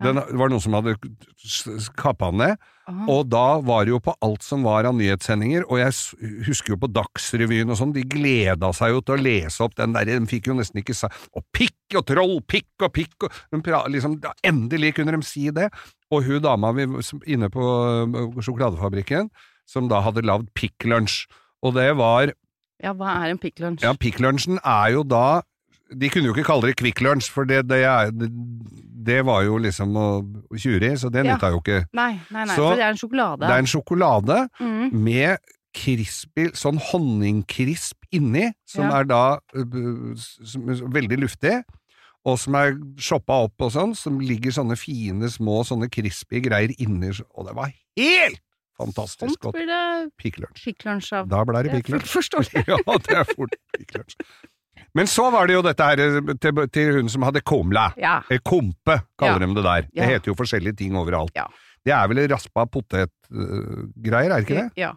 den 0.04 0.20
det 0.20 0.38
var 0.38 0.52
noen 0.52 0.62
som 0.62 0.76
hadde 0.76 0.96
kappa 1.98 2.30
den 2.32 2.42
ned, 2.42 2.68
Aha. 2.90 3.04
og 3.14 3.28
da 3.30 3.60
var 3.62 3.86
det 3.86 3.92
jo 3.92 4.00
på 4.02 4.14
alt 4.26 4.42
som 4.42 4.64
var 4.66 4.88
av 4.88 4.96
nyhetssendinger, 4.98 5.64
og 5.70 5.78
jeg 5.78 6.40
husker 6.48 6.74
jo 6.74 6.80
på 6.82 6.90
Dagsrevyen 6.90 7.70
og 7.70 7.78
sånn, 7.78 7.94
de 7.94 8.02
gleda 8.02 8.72
seg 8.74 8.96
jo 8.96 9.04
til 9.06 9.16
å 9.16 9.22
lese 9.22 9.62
opp 9.62 9.76
den 9.78 9.94
der, 9.94 10.10
de 10.10 10.30
fikk 10.30 10.50
jo 10.50 10.58
nesten 10.58 10.82
ikke 10.82 10.96
sa 10.98 11.10
Og 11.38 11.44
pikk 11.54 11.98
og 12.00 12.06
troll, 12.10 12.36
pikk 12.42 12.86
og 12.88 12.92
pikk 12.96 13.28
og 13.28 13.62
pra, 13.62 13.84
liksom, 13.92 14.18
Endelig 14.46 14.96
kunne 14.98 15.14
de 15.14 15.22
si 15.26 15.46
det! 15.54 15.68
Og 16.12 16.26
hun 16.26 16.42
dama 16.44 16.72
vi, 16.76 16.84
inne 17.30 17.48
på 17.52 17.62
sjokoladefabrikken, 18.42 19.30
som 19.68 19.88
da 19.88 20.02
hadde 20.04 20.24
lagd 20.26 20.50
Pikk 20.58 20.86
Lunsj, 20.90 21.24
og 21.62 21.76
det 21.78 21.92
var 22.00 22.34
Ja, 22.82 22.92
hva 22.98 23.14
er 23.22 23.32
en 23.32 23.40
Pikk 23.40 23.62
Lunsj? 23.62 23.86
Ja, 23.86 23.94
Pikk 23.94 24.20
Lunsjen 24.22 24.58
er 24.58 24.92
jo 24.96 25.04
da 25.06 25.42
De 25.94 26.10
kunne 26.12 26.28
jo 26.28 26.34
ikke 26.34 26.48
kalle 26.50 26.70
det 26.70 26.78
Kvikk 26.80 27.02
Lunsj, 27.04 27.30
for 27.32 27.48
det, 27.48 27.62
det, 27.70 27.82
er, 27.86 28.10
det, 29.04 29.18
var 29.26 29.42
jo 29.46 29.58
liksom 29.62 29.96
å 29.98 30.06
tjure 30.58 30.92
i, 30.92 30.98
så 31.00 31.10
det 31.12 31.24
Ja. 31.24 31.34
nytta 31.34 31.50
jo 31.54 31.60
ikke. 31.62 31.82
Nei, 31.92 32.20
nei, 32.30 32.44
nei, 32.46 32.56
Så, 32.56 32.68
for 32.68 32.76
det 32.76 32.86
er 32.86 32.94
en 32.94 33.00
sjokolade. 33.00 33.40
Det 33.46 33.50
er 33.56 33.64
en 33.64 33.72
sjokolade 33.72 34.38
mm. 34.60 34.92
med 34.92 35.38
crispy, 35.72 36.50
sånn 36.52 36.78
honningkrisp 36.78 37.96
inni, 38.12 38.52
som 38.68 38.90
Ja. 38.90 39.00
er 39.00 39.04
da 39.04 39.38
som 39.54 40.68
er 40.68 40.84
veldig 41.00 41.18
luftig, 41.18 41.62
og 42.24 42.38
som 42.38 42.54
er 42.54 42.76
shoppa 42.96 43.44
opp 43.48 43.60
og 43.60 43.72
sånn, 43.72 43.96
som 43.96 44.20
ligger 44.20 44.52
sånne 44.54 44.76
fine, 44.78 45.28
små, 45.32 45.62
sånne 45.66 45.90
crispy 45.90 46.40
greier 46.44 46.74
inni, 46.78 47.10
og 47.34 47.46
det 47.48 47.54
var 47.56 47.72
helt 47.96 48.40
fantastisk 48.78 49.36
Sånt 49.36 49.40
godt. 49.40 49.54
blir 49.54 49.66
det 49.66 50.10
Pikk 50.18 50.38
Lunsj. 50.42 50.64
Pikk 50.64 50.86
Lunsj 50.88 51.12
av. 51.18 51.28
Da 51.28 51.44
ble 51.44 51.62
det 51.66 51.72
pikklunsj. 51.76 52.30
ja, 52.68 52.78
det 53.06 53.18
er 53.20 53.28
fort 53.28 53.54
Pikk 53.76 53.96
Lunsj. 53.98 54.16
Men 54.94 55.08
så 55.08 55.30
var 55.32 55.48
det 55.48 55.56
jo 55.56 55.62
dette 55.64 55.86
her 55.88 56.02
øh, 56.04 56.32
til, 56.40 56.62
til 56.72 56.96
hun 56.98 57.08
som 57.12 57.24
hadde 57.24 57.40
komla. 57.48 57.88
Ja. 58.00 58.18
Eh, 58.30 58.42
Kompe, 58.44 58.98
kaller 59.18 59.46
de 59.46 59.54
det 59.56 59.64
der. 59.64 59.86
Det 59.88 60.08
heter 60.10 60.32
jo 60.32 60.38
forskjellige 60.38 60.76
ting 60.82 60.96
overalt. 61.00 61.32
Ja. 61.36 61.46
Det 61.82 61.94
er 61.96 62.10
vel 62.10 62.20
raspa 62.30 62.66
potetgreier, 62.70 64.30
er 64.30 64.36
det 64.36 64.44
ikke 64.46 64.60
det? 64.60 64.68
Ja. 64.78 64.92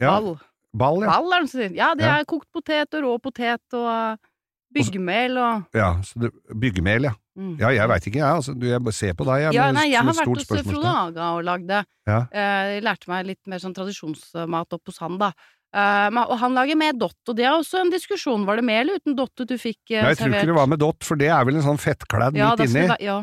Ja. 0.00 0.12
Ball. 0.16 0.36
Ball, 0.76 1.02
ja. 1.02 1.14
Ball 1.16 1.32
er 1.34 1.46
det. 1.48 1.70
Ja, 1.76 1.94
det 1.98 2.06
er 2.06 2.26
kokt 2.28 2.46
potet 2.54 2.94
og 2.94 3.06
rå 3.06 3.16
potet 3.22 3.74
og 3.74 3.88
uh, 3.90 4.28
byggemel 4.70 5.38
og 5.42 5.74
ja 5.74 5.88
så 6.06 6.20
det, 6.22 6.30
byggemel, 6.62 7.08
ja. 7.08 7.12
mm. 7.34 7.56
Ja, 7.58 7.72
jeg 7.74 7.90
veit 7.90 8.06
ikke, 8.06 8.20
jeg. 8.20 8.36
Altså, 8.38 8.54
du, 8.54 8.68
jeg 8.70 8.94
ser 8.94 9.16
på 9.18 9.26
deg. 9.26 9.48
Jeg, 9.48 9.56
Ja, 9.58 9.70
nei, 9.74 9.88
jeg 9.90 9.98
har 9.98 10.14
vært 10.14 10.30
hos 10.30 10.46
Frode. 10.46 10.84
Haga 10.86 11.30
og 11.38 11.42
lagd 11.48 11.66
det. 11.70 11.82
Ja. 12.06 12.20
Eh, 12.30 12.76
lærte 12.84 13.10
meg 13.10 13.26
litt 13.32 13.50
mer 13.50 13.62
sånn 13.62 13.74
tradisjonsmat 13.76 14.78
opp 14.78 14.92
hos 14.92 15.02
han, 15.02 15.18
da. 15.20 15.32
Eh, 15.70 16.20
og 16.20 16.36
han 16.40 16.56
lager 16.56 16.78
med 16.78 16.98
dott, 16.98 17.20
og 17.30 17.36
det 17.38 17.46
er 17.46 17.54
også 17.54 17.84
en 17.84 17.92
diskusjon. 17.92 18.46
Var 18.48 18.58
det 18.58 18.66
med 18.66 18.84
eller 18.84 19.02
uten 19.02 19.18
dott 19.18 19.44
du 19.46 19.54
fikk 19.54 19.82
uh, 19.92 20.00
Nei, 20.00 20.08
jeg 20.12 20.18
tror 20.18 20.26
servert? 20.26 20.40
ikke 20.40 20.52
det 20.52 20.56
var 20.58 20.72
med 20.72 20.82
dott, 20.82 21.04
for 21.06 21.20
det 21.20 21.28
er 21.30 21.44
vel 21.46 21.60
en 21.60 21.68
sånn 21.68 21.78
fettkledd 21.80 22.38
ja, 22.40 22.54
midt 22.54 22.64
det 22.64 22.70
inni. 22.72 22.96
ja, 23.06 23.20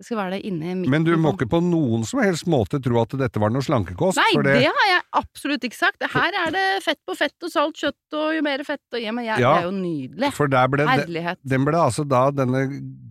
det 0.00 0.06
skal 0.06 0.16
være 0.16 0.38
det 0.38 0.48
inni 0.48 0.70
midten. 0.72 0.92
Men 0.94 1.04
du 1.04 1.12
må 1.20 1.34
ikke 1.36 1.50
på 1.52 1.58
noen 1.60 2.06
som 2.08 2.22
helst 2.24 2.46
måte 2.48 2.80
tro 2.80 3.02
at 3.02 3.12
dette 3.20 3.42
var 3.42 3.52
noe 3.52 3.60
slankekost. 3.60 4.16
Nei, 4.16 4.30
for 4.32 4.46
det... 4.48 4.54
har 4.64 4.86
jeg 4.88 5.02
absolutt 5.20 5.66
ikke 5.68 5.76
sagt. 5.76 6.06
Her 6.14 6.38
er 6.46 6.54
det 6.54 6.62
fett 6.86 7.00
på 7.04 7.16
fett 7.18 7.44
og 7.44 7.52
salt 7.52 7.76
kjøtt 7.76 8.16
og 8.16 8.30
jo 8.38 8.44
mer 8.46 8.64
fett 8.64 8.96
og 8.96 9.04
ja, 9.04 9.12
men 9.12 9.28
jeg, 9.28 9.44
Ja, 9.44 9.50
Det 9.58 9.66
er 9.66 9.68
jo 9.68 9.74
nydelig. 9.76 10.30
For 10.38 10.48
der 10.48 10.72
ble 10.72 10.86
Herlighet. 10.88 11.42
den 11.44 11.68
ble 11.68 11.82
altså 11.84 12.06
da 12.08 12.22
denne 12.32 12.64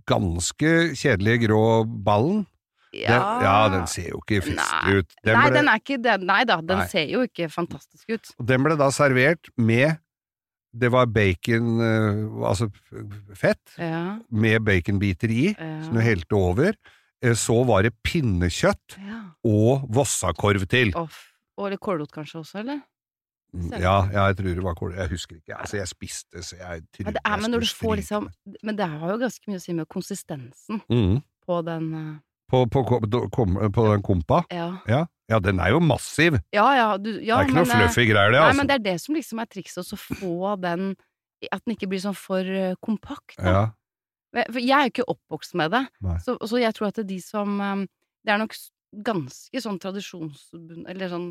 ganske 0.09 0.73
kjedelige 0.97 1.45
grå 1.45 1.61
ballen. 1.85 2.47
Den, 2.89 3.23
ja, 3.45 3.55
den 3.69 3.87
ser 3.89 4.07
jo 4.09 4.19
ikke 4.23 4.41
festlig 4.47 5.01
ut. 5.03 5.11
Den 5.21 5.35
nei, 5.37 5.45
ble, 5.45 5.57
den 5.59 5.67
er 5.69 5.81
ikke 5.81 5.97
den, 6.01 6.23
Nei 6.25 6.39
da, 6.49 6.55
den 6.57 6.79
Nei. 6.81 6.87
ser 6.89 7.05
jo 7.11 7.21
ikke 7.27 7.49
fantastisk 7.53 8.09
ut. 8.09 8.31
og 8.39 8.47
den 8.49 8.65
ble 8.65 8.77
da 8.79 8.87
servert 8.93 9.51
med 9.61 9.99
Det 10.73 10.89
var 10.93 11.07
bacon, 11.09 11.79
eh, 11.81 12.45
altså 12.45 12.67
fett, 13.33 13.75
Ja, 13.77 14.19
med 14.29 14.61
baconbiter 14.61 15.31
i, 15.33 15.47
ja, 15.55 15.69
som 15.81 15.97
du 15.97 16.01
helte 16.05 16.37
over. 16.37 16.75
Eh, 17.23 17.33
Så 17.33 17.63
var 17.65 17.81
det 17.83 17.95
pinnekjøtt 18.05 18.99
ja. 19.01 19.23
og 19.43 19.87
vossakorv 19.89 20.67
til. 20.69 20.93
Off. 20.95 21.25
Og 21.57 21.73
litt 21.73 21.81
kålrot 21.81 22.13
kanskje 22.13 22.43
også, 22.43 22.61
eller? 22.61 22.83
Ja, 23.81 24.05
ja, 24.13 24.27
jeg 24.29 24.37
tror 24.37 24.53
det 24.53 24.63
var 24.63 24.75
kål. 24.77 24.93
Jeg 24.93 25.09
husker 25.09 25.39
ikke. 25.39 25.57
Altså, 25.57 25.79
jeg 25.79 25.89
spiste, 25.89 26.43
så 26.45 26.55
jeg 26.59 26.83
tror 26.93 27.07
men 27.09 27.15
det 27.17 27.21
er, 27.25 27.37
men 27.41 27.51
når 27.51 27.65
du 27.65 27.69
får 27.79 27.95
liksom. 28.03 28.29
Men 28.63 28.77
det 28.77 28.87
har 28.91 29.09
jo 29.09 29.17
ganske 29.23 29.49
mye 29.49 29.57
å 29.57 29.63
si 29.63 29.73
med 29.73 29.89
konsistensen 29.89 30.81
mm. 30.85 31.15
på 31.47 31.61
den 31.65 31.87
eh, 31.97 32.11
på, 32.49 32.63
på, 32.73 32.83
kom, 33.31 33.55
på 33.75 33.87
den 33.91 34.03
kompa? 34.05 34.43
Ja, 34.53 34.69
Ja. 34.89 35.05
ja, 35.29 35.39
den 35.39 35.59
er 35.61 35.75
jo 35.75 35.79
massiv. 35.79 36.39
ja. 36.55 36.65
ja, 36.75 36.87
du, 36.97 37.11
ja 37.21 37.37
det 37.39 37.45
er 37.45 37.49
ikke 37.49 37.55
men, 37.59 37.67
noe 37.67 37.75
eh, 37.75 37.83
fluffy 37.85 38.05
greier, 38.09 38.31
det, 38.33 38.39
Nei, 38.39 38.47
altså. 38.47 38.57
men 38.61 38.67
det 38.71 38.77
er 38.79 38.85
det 38.87 38.95
som 39.03 39.15
liksom 39.19 39.43
er 39.43 39.49
trikset, 39.51 39.93
å 39.93 39.99
få 40.01 40.55
den 40.63 40.95
At 41.53 41.61
den 41.63 41.75
ikke 41.77 41.87
blir 41.87 42.01
sånn 42.03 42.17
for 42.19 42.43
eh, 42.43 42.73
kompakt. 42.83 43.37
Da. 43.37 43.51
ja. 43.53 43.61
For 44.51 44.59
jeg 44.61 44.75
er 44.75 44.89
jo 44.89 44.91
ikke 44.93 45.07
oppvokst 45.15 45.55
med 45.57 45.71
det, 45.73 45.85
Nei. 46.05 46.17
så, 46.21 46.35
så 46.45 46.59
jeg 46.61 46.75
tror 46.77 46.89
at 46.91 46.97
det 46.99 47.05
er 47.07 47.11
de 47.15 47.21
som 47.23 47.55
eh, 47.61 47.85
Det 48.25 48.33
er 48.33 48.41
nok 48.43 48.57
ganske 49.05 49.61
sånn 49.63 49.77
tradisjonsbundet 49.81 50.89
Eller 50.91 51.09
sånn 51.13 51.29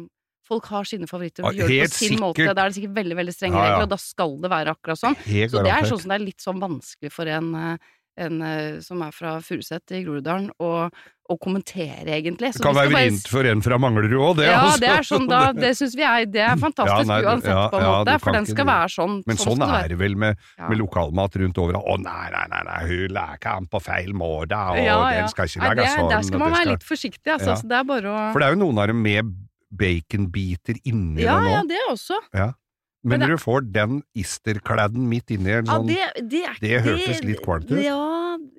Folk 0.49 0.65
har 0.73 0.87
sine 0.89 1.05
favoritter, 1.05 1.45
og 1.45 1.53
de 1.53 1.61
gjør 1.61 1.69
det 1.69 1.89
på 1.91 1.97
sin 1.99 2.15
måte. 2.23 2.39
sikkert. 2.41 2.57
Da 2.57 2.63
er 2.65 2.71
det 2.71 2.77
sikkert 2.79 2.93
veldig 2.97 3.17
veldig 3.19 3.33
strenge 3.37 3.59
Ja, 3.59 3.65
ja. 3.67 3.73
regler, 3.75 3.83
og 3.85 3.91
da 3.93 3.99
skal 4.01 4.31
det 4.41 4.49
være 4.49 4.73
akkurat 4.73 4.97
sånn. 5.03 5.17
Helt 5.27 5.53
Så 5.53 5.61
det 5.67 5.73
er 5.75 5.85
sånn 5.91 6.01
som 6.01 6.09
det 6.09 6.17
er 6.17 6.23
litt 6.25 6.41
sånn 6.47 6.63
vanskelig 6.63 7.11
for 7.13 7.29
en, 7.29 7.51
eh, 7.59 7.91
en 8.19 8.43
eh, 8.43 8.81
som 8.85 9.01
er 9.07 9.15
fra 9.15 9.37
Furuset 9.45 9.95
i 9.95 10.03
Groruddalen, 10.05 10.51
og, 10.59 10.95
og 11.29 11.39
kommentere, 11.45 12.07
egentlig. 12.17 12.51
Så 12.55 12.59
Det 12.61 12.65
kan 12.67 12.77
være 12.79 12.91
vrient 12.93 13.27
for 13.31 13.45
en 13.47 13.63
fra 13.63 13.79
Manglerud 13.79 14.15
òg, 14.17 14.37
det. 14.41 14.47
ja, 14.49 14.59
altså. 14.65 14.81
det 14.83 14.91
er 14.95 15.07
sånn 15.09 15.27
da, 15.31 15.41
det 15.63 15.71
syns 15.79 15.97
vi 15.99 16.05
er 16.09 16.27
Det 16.27 16.43
er 16.43 16.57
fantastisk 16.61 17.05
Ja, 17.05 17.09
nei, 17.13 17.19
uansett, 17.29 17.53
ja, 17.53 17.65
på 17.73 17.79
en 17.81 17.85
ja, 17.87 17.93
måte, 17.99 18.15
for 18.25 18.39
den 18.39 18.49
skal 18.49 18.69
være 18.71 18.93
sånn. 18.97 19.17
Men 19.29 19.41
sånn 19.43 19.59
sånn 19.61 19.75
er 19.81 19.89
det 19.95 19.99
vel 20.01 20.17
med, 20.25 20.39
Ja. 20.59 20.69
med 20.73 20.81
lokalmat 20.83 21.37
rundt 21.43 21.61
overalt. 21.65 21.87
Å 21.89 21.99
nei, 22.03 22.29
nei, 22.35 22.47
nei, 22.55 22.63
nei, 22.71 22.79
hun 22.93 23.15
lager 23.19 23.59
den 23.61 23.69
på 23.75 23.83
feil 23.87 24.15
måte, 24.17 24.57
og 24.73 24.81
Ja, 24.83 24.97
ja. 25.13 25.21
den 25.21 25.29
skal 25.35 25.47
ikke 25.53 25.63
lage 25.67 25.77
det, 25.83 25.91
sånn. 25.95 26.09
Der 26.15 26.23
skal 26.31 26.39
man 26.45 26.51
være 26.57 26.63
skal- 26.65 26.73
litt 26.75 26.89
forsiktig, 26.93 27.33
altså. 27.37 27.53
Ja. 27.55 27.61
Så 27.63 27.69
det 27.69 27.77
er 27.83 27.85
bare 27.93 28.09
å 28.17 28.33
For 28.33 28.41
det 28.43 28.49
er 28.49 28.57
jo 28.57 28.63
noen 28.65 28.79
av 28.83 28.87
dem 28.93 29.03
med 29.03 29.35
baconbiter 29.69 30.79
inni 30.89 31.23
Ja, 31.27 31.39
ja, 31.45 31.61
nå. 31.63 31.69
det 31.69 31.81
også. 31.91 32.17
Men 32.33 32.55
Men 33.07 33.23
når 33.23 33.37
du 33.37 33.39
får 33.39 33.67
den 33.71 34.01
isterkladden 34.19 35.05
midt 35.09 35.31
inni 35.31 35.53
en 35.55 35.69
Ja, 35.69 35.77
sånn 35.79 35.87
det, 35.87 36.01
det, 36.33 36.43
er, 36.51 36.59
det 36.63 36.81
hørtes 36.83 37.23
litt 37.23 37.43
kvalmt 37.45 37.71
ut. 37.71 37.79
Ja, 37.79 37.95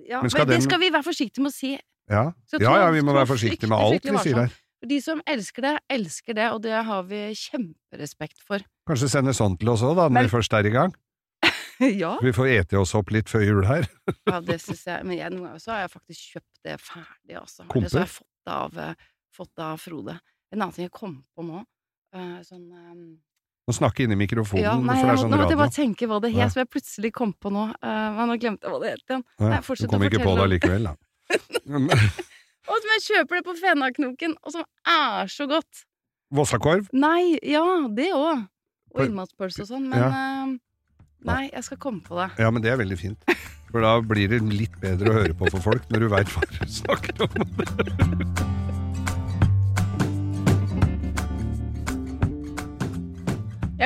ja. 0.08 0.21
Men 0.23 0.32
Men, 0.32 0.47
det 0.47 0.47
den- 0.56 0.65
skal 0.65 0.80
vi 0.80 0.89
være 0.95 1.04
forsiktige 1.04 1.43
med 1.43 1.52
å 1.52 1.56
si. 1.58 1.73
Ja, 2.10 2.23
ja, 2.56 2.71
ja 2.86 2.89
vi 2.95 3.02
må 3.06 3.13
være 3.13 3.28
forsiktige 3.30 3.69
med 3.69 3.78
alt 3.78 4.08
vi 4.08 4.23
sier 4.23 4.45
her. 4.45 4.56
De 4.89 5.02
som 5.04 5.19
elsker 5.28 5.62
det, 5.62 5.73
elsker 5.91 6.34
det, 6.38 6.47
og 6.56 6.62
det 6.63 6.71
har 6.71 7.04
vi 7.04 7.19
kjemperespekt 7.36 8.39
for. 8.47 8.63
Kanskje 8.88 9.10
sende 9.12 9.34
sånn 9.36 9.58
til 9.60 9.73
oss 9.73 9.84
òg, 9.84 9.97
da, 9.99 10.08
når 10.08 10.30
vi 10.30 10.32
først 10.32 10.56
er 10.56 10.69
i 10.69 10.71
gang. 10.71 10.95
ja. 12.04 12.13
Vi 12.23 12.32
får 12.36 12.47
ete 12.54 12.80
oss 12.80 12.95
opp 12.95 13.12
litt 13.12 13.28
før 13.32 13.43
jul 13.43 13.65
her. 13.67 13.89
ja, 14.32 14.39
det 14.39 14.62
syns 14.63 14.86
jeg. 14.88 15.04
Men 15.04 15.19
jeg, 15.19 15.34
noen 15.36 15.49
ganger 15.49 15.63
så 15.65 15.75
har 15.75 15.84
jeg 15.84 15.91
faktisk 15.97 16.38
kjøpt 16.38 16.63
det 16.63 16.78
ferdig, 16.80 17.36
altså. 17.41 17.67
Komper? 17.67 17.89
Det 17.89 17.91
så 17.91 17.99
har 17.99 18.08
jeg 18.08 18.15
fått 18.15 18.32
det 18.47 18.56
av, 18.56 18.80
eh, 18.86 19.08
fått 19.36 19.65
av 19.67 19.84
Frode. 19.84 20.15
En 20.49 20.62
annen 20.62 20.75
ting 20.75 20.88
jeg 20.88 20.95
kom 20.95 21.19
på 21.36 21.45
nå, 21.45 21.65
eh, 22.15 22.39
sånn 22.47 22.65
eh, 23.69 23.71
Må 23.71 23.75
snakke 23.77 24.05
inn 24.05 24.15
i 24.15 24.17
mikrofonen, 24.17 24.63
Ja, 24.65 24.75
nei, 24.82 24.95
for 24.97 25.12
det 25.12 25.13
er 25.13 25.21
sånn 25.21 25.34
nå 25.34 25.39
måtte 25.43 25.53
jeg 25.53 25.62
bare 25.62 25.75
tenke 25.75 26.10
hva 26.10 26.19
det 26.23 26.32
Ja. 26.34 26.39
het, 26.41 26.55
som 26.55 26.63
jeg 26.63 26.69
plutselig 26.73 27.13
kom 27.13 27.34
på 27.34 27.51
nå. 27.53 27.67
Uh, 27.79 28.08
men 28.17 28.34
nå 28.34 28.39
glemte 28.41 28.65
jeg 28.65 28.73
hva 28.73 28.82
det 28.82 28.95
het 28.95 29.13
igjen. 29.13 29.25
Ja, 29.39 29.62
du 29.62 29.88
kom 29.93 30.08
ikke 30.10 30.23
på 30.25 30.36
det 30.39 30.47
likevel, 30.55 30.89
da. 30.89 30.95
Og 32.69 32.77
som 32.77 32.91
jeg 32.93 33.05
kjøper 33.08 33.39
det 33.39 33.45
på 33.47 33.55
Fenaknoken, 33.58 34.36
og 34.45 34.53
som 34.53 34.65
er 34.86 35.29
så 35.32 35.47
godt. 35.49 35.86
Vossakorv? 36.29 36.89
Nei, 36.93 37.39
ja, 37.41 37.65
det 37.89 38.12
òg. 38.13 38.45
Og 38.93 39.05
innmatspølse 39.05 39.65
og 39.65 39.69
sånn, 39.69 39.88
men 39.89 40.05
eh, 40.05 40.58
Nei, 41.27 41.49
jeg 41.49 41.65
skal 41.67 41.82
komme 41.82 42.01
på 42.05 42.15
det. 42.15 42.29
Ja, 42.39 42.49
men 42.53 42.63
det 42.63 42.71
er 42.71 42.79
veldig 42.79 42.97
fint. 42.99 43.34
For 43.69 43.84
da 43.84 43.97
blir 44.01 44.32
det 44.32 44.39
litt 44.47 44.77
bedre 44.82 45.12
å 45.12 45.17
høre 45.19 45.36
på 45.38 45.51
for 45.51 45.65
folk, 45.71 45.89
når 45.91 46.05
du 46.05 46.13
veit 46.15 46.32
hva 46.32 46.45
du 46.47 46.62
snakker 46.79 47.27
om. 47.27 48.47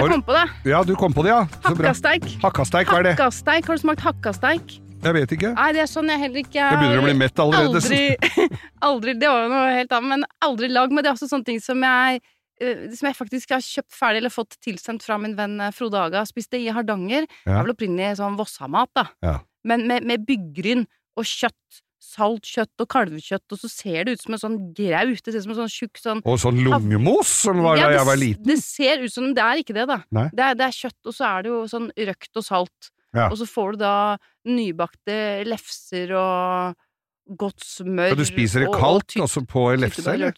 Jeg 0.03 0.17
kom 0.17 0.25
på 0.27 0.35
det. 0.35 0.45
Ja, 0.69 0.83
du 0.87 0.93
kom 0.99 1.13
på 1.15 1.23
det, 1.25 1.31
ja. 1.33 1.43
Så 1.63 1.73
bra. 1.73 1.91
Hakkasteik. 1.91 2.27
Hakkasteik, 2.43 2.89
hva 2.91 2.99
er 2.99 3.07
det? 3.07 3.13
Hakkasteik. 3.17 3.69
Har 3.69 3.79
du 3.79 3.83
smakt 3.83 4.03
hakkasteik? 4.05 4.75
Jeg 5.03 5.15
vet 5.17 5.33
ikke. 5.35 5.49
Nei, 5.57 5.69
det 5.75 5.81
er 5.83 5.89
sånn 5.91 6.11
jeg 6.13 6.21
heller 6.21 6.41
ikke 6.45 6.59
Jeg 6.61 6.77
begynner 6.79 7.01
å 7.01 7.07
bli 7.07 7.15
mett 7.19 7.41
allerede. 7.43 7.81
Aldri, 7.81 8.47
aldri 8.89 9.15
Det 9.19 9.31
var 9.31 9.41
jo 9.43 9.49
noe 9.51 9.73
helt 9.75 9.95
annet, 9.97 10.11
men 10.13 10.25
aldri 10.47 10.69
lag. 10.71 10.93
Men 10.93 11.03
det 11.03 11.11
er 11.11 11.17
også 11.17 11.27
sånne 11.31 11.47
ting 11.49 11.59
som 11.63 11.83
jeg 11.83 12.21
eh, 12.63 12.85
som 12.95 13.09
jeg 13.09 13.17
faktisk 13.17 13.51
har 13.55 13.63
kjøpt 13.65 13.97
ferdig 13.97 14.23
eller 14.23 14.33
fått 14.33 14.55
tilsendt 14.63 15.03
fra 15.03 15.17
min 15.19 15.35
venn 15.39 15.57
eh, 15.59 15.73
Frode 15.75 15.99
Aga. 15.99 16.23
Spiste 16.29 16.61
i 16.61 16.69
Hardanger. 16.71 17.27
Det 17.43 17.51
er 17.51 17.65
vel 17.67 17.75
opprinnelig 17.75 18.19
sånn 18.21 18.39
Vossa-mat, 18.39 18.91
da. 18.95 19.07
Ja. 19.25 19.35
Men 19.67 19.87
med, 19.91 20.07
med 20.07 20.23
byggryn 20.27 20.85
og 21.19 21.27
kjøtt. 21.27 21.83
Salt 22.13 22.45
kjøtt 22.45 22.83
og 22.83 22.87
kalvekjøtt, 22.93 23.45
og 23.55 23.57
så 23.63 23.69
ser 23.71 24.05
det 24.05 24.13
ut 24.17 24.21
som 24.21 24.35
en 24.35 24.41
sånn 24.43 24.57
graut. 24.77 25.21
Det 25.25 25.33
ser 25.33 25.39
ut 25.39 25.45
som 25.47 25.53
en 25.55 25.59
sånn 25.63 25.71
tjukk 25.73 26.01
sånn 26.01 26.21
Og 26.29 26.37
sånn 26.41 26.59
lungemos 26.61 27.31
som 27.41 27.61
var 27.65 27.79
Ja, 27.79 27.87
da 27.89 27.97
jeg 27.97 28.05
var 28.11 28.19
liten. 28.21 28.45
Det 28.45 28.57
ser 28.61 29.01
ut 29.01 29.13
som 29.13 29.31
Det 29.33 29.41
er 29.43 29.61
ikke 29.63 29.73
det, 29.77 29.87
da. 29.89 29.99
Det 30.29 30.45
er, 30.45 30.57
det 30.59 30.67
er 30.67 30.75
kjøtt, 30.77 30.99
og 31.09 31.13
så 31.17 31.25
er 31.31 31.41
det 31.45 31.49
jo 31.53 31.61
sånn 31.71 31.89
røkt 31.97 32.37
og 32.41 32.45
salt. 32.45 32.91
Ja. 33.13 33.27
Og 33.29 33.37
så 33.41 33.45
får 33.49 33.73
du 33.75 33.77
da 33.83 33.95
nybakte 34.49 35.17
lefser 35.49 36.13
og 36.17 37.37
godt 37.39 37.63
smør 37.63 38.11
Og 38.13 38.19
du 38.19 38.25
spiser 38.27 38.59
det 38.63 38.67
og- 38.69 38.75
og 38.75 38.81
kaldt 38.81 39.15
også 39.23 39.45
på 39.47 39.63
lefse, 39.79 40.05
eller? 40.05 40.33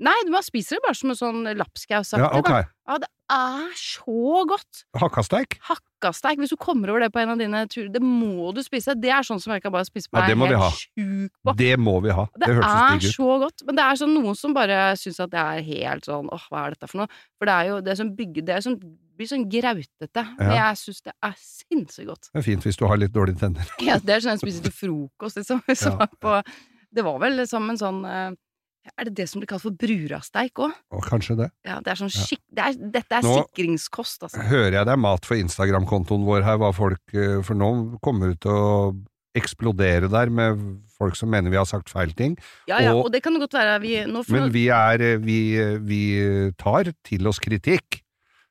Nei, 0.00 0.14
man 0.30 0.42
spiser 0.46 0.76
det 0.76 0.82
bare 0.84 0.94
som 0.94 1.10
en 1.10 1.16
sånn 1.18 1.56
lapskausaktig. 1.58 2.22
Ja, 2.22 2.30
ok. 2.38 2.46
da. 2.46 2.62
Ja, 2.86 2.98
det 2.98 3.08
er 3.28 3.72
så 3.74 4.46
godt! 4.46 4.84
Hakkasteik? 4.94 5.58
Hakkasteik. 5.98 6.38
Hvis 6.38 6.50
du 6.54 6.56
kommer 6.56 6.90
over 6.92 7.00
det 7.00 7.10
på 7.12 7.20
en 7.20 7.32
av 7.34 7.40
dine 7.40 7.64
turer, 7.70 7.90
det 7.92 8.02
må 8.02 8.52
du 8.54 8.62
spise. 8.62 8.94
Det 8.98 9.10
er 9.10 9.26
sånn 9.26 9.40
som 9.42 9.52
jeg 9.54 9.62
kan 9.62 9.72
bare 9.74 9.86
spise 9.88 10.08
Ja, 10.12 10.26
det 10.26 10.36
må 10.38 10.48
vi 10.48 10.54
ha. 10.54 10.68
helt 10.70 10.84
sjuk 10.86 11.32
på. 11.44 11.56
Det 11.58 11.72
må 11.78 11.98
vi 12.04 12.14
ha. 12.14 12.26
Det, 12.38 12.46
Det, 12.46 12.56
er 12.62 13.12
så 13.12 13.38
godt, 13.42 13.66
men 13.66 13.76
det 13.76 13.84
er 13.84 14.00
sånn 14.00 14.14
noen 14.14 14.38
som 14.38 14.54
bare 14.54 14.78
syns 14.96 15.20
at 15.20 15.30
det 15.34 15.42
er 15.42 15.66
helt 15.66 16.08
sånn 16.08 16.30
åh, 16.30 16.48
hva 16.50 16.66
er 16.66 16.76
dette 16.76 16.88
for 16.88 17.02
noe? 17.02 17.20
For 17.38 17.50
det 17.50 17.54
er 17.58 17.70
jo 17.72 17.80
det 17.80 17.98
som 17.98 18.14
bygger 18.16 18.46
Det 18.48 18.56
er 18.56 18.64
som, 18.64 18.78
blir 19.18 19.26
sånn 19.28 19.46
grautete. 19.50 20.24
Men 20.38 20.54
jeg 20.54 20.80
syns 20.84 21.02
det 21.02 21.14
er 21.26 21.38
sinnssykt 21.42 22.08
godt. 22.08 22.30
Det 22.32 22.42
er 22.42 22.46
fint 22.46 22.66
hvis 22.68 22.78
du 22.78 22.86
har 22.86 23.00
litt 23.00 23.14
dårlige 23.14 23.42
tenner. 23.42 23.70
Ja, 23.82 23.98
det 23.98 24.14
er 24.14 24.24
sånn 24.24 24.36
jeg 24.36 24.44
spiser 24.46 24.68
til 24.68 24.76
frokost, 24.76 25.40
liksom. 25.40 25.64
Ja. 25.88 26.06
på, 26.22 26.42
det 26.94 27.04
var 27.04 27.18
vel 27.22 27.42
som 27.48 27.66
en 27.70 27.78
sånn 27.80 28.04
eh, 28.06 28.30
Er 28.96 29.04
det 29.10 29.14
det 29.18 29.28
som 29.28 29.40
blir 29.42 29.48
kalt 29.50 29.62
for 29.62 29.70
brurasteik 29.76 30.54
òg? 30.64 30.72
Kanskje 31.08 31.36
det. 31.36 31.50
Ja, 31.66 31.80
det 31.84 31.92
er 31.92 32.00
sånn 32.00 32.10
skikk... 32.14 32.40
Det 32.50 32.64
er, 32.64 32.78
dette 32.96 33.18
er 33.18 33.22
Nå- 33.26 33.36
sikringskost, 33.44 34.22
altså. 34.26 34.40
Hører 34.48 34.78
jeg 34.80 34.86
det 34.88 34.94
er 34.94 35.02
mat 35.04 35.24
for 35.28 35.36
Instagram-kontoen 35.36 36.24
vår 36.26 36.42
her, 36.46 36.56
hva 36.62 36.72
folk 36.74 37.14
eh, 37.14 37.38
For 37.46 37.54
nå 37.58 37.98
kommer 38.02 38.32
det 38.32 38.40
til 38.46 38.50
å 38.56 38.94
eksplodere 39.38 40.08
der 40.10 40.30
med 40.34 40.58
folk 40.98 41.14
som 41.14 41.30
mener 41.30 41.52
vi 41.52 41.58
har 41.60 41.66
sagt 41.68 41.92
feil 41.92 42.10
ting. 42.18 42.32
Ja, 42.66 42.80
ja, 42.82 42.94
og- 42.94 43.04
og 43.06 43.12
det 43.12 43.20
kan 43.22 43.34
det 43.36 43.40
godt 43.44 43.54
være. 43.54 43.80
Vi, 43.84 43.92
nå 44.10 44.24
Men 44.32 44.50
vi 44.50 44.66
er 44.68 45.00
eh, 45.12 45.16
Vi, 45.22 45.38
eh, 45.60 45.76
vi 45.78 46.02
tar 46.58 46.90
til 47.04 47.26
oss 47.28 47.38
kritikk. 47.38 48.00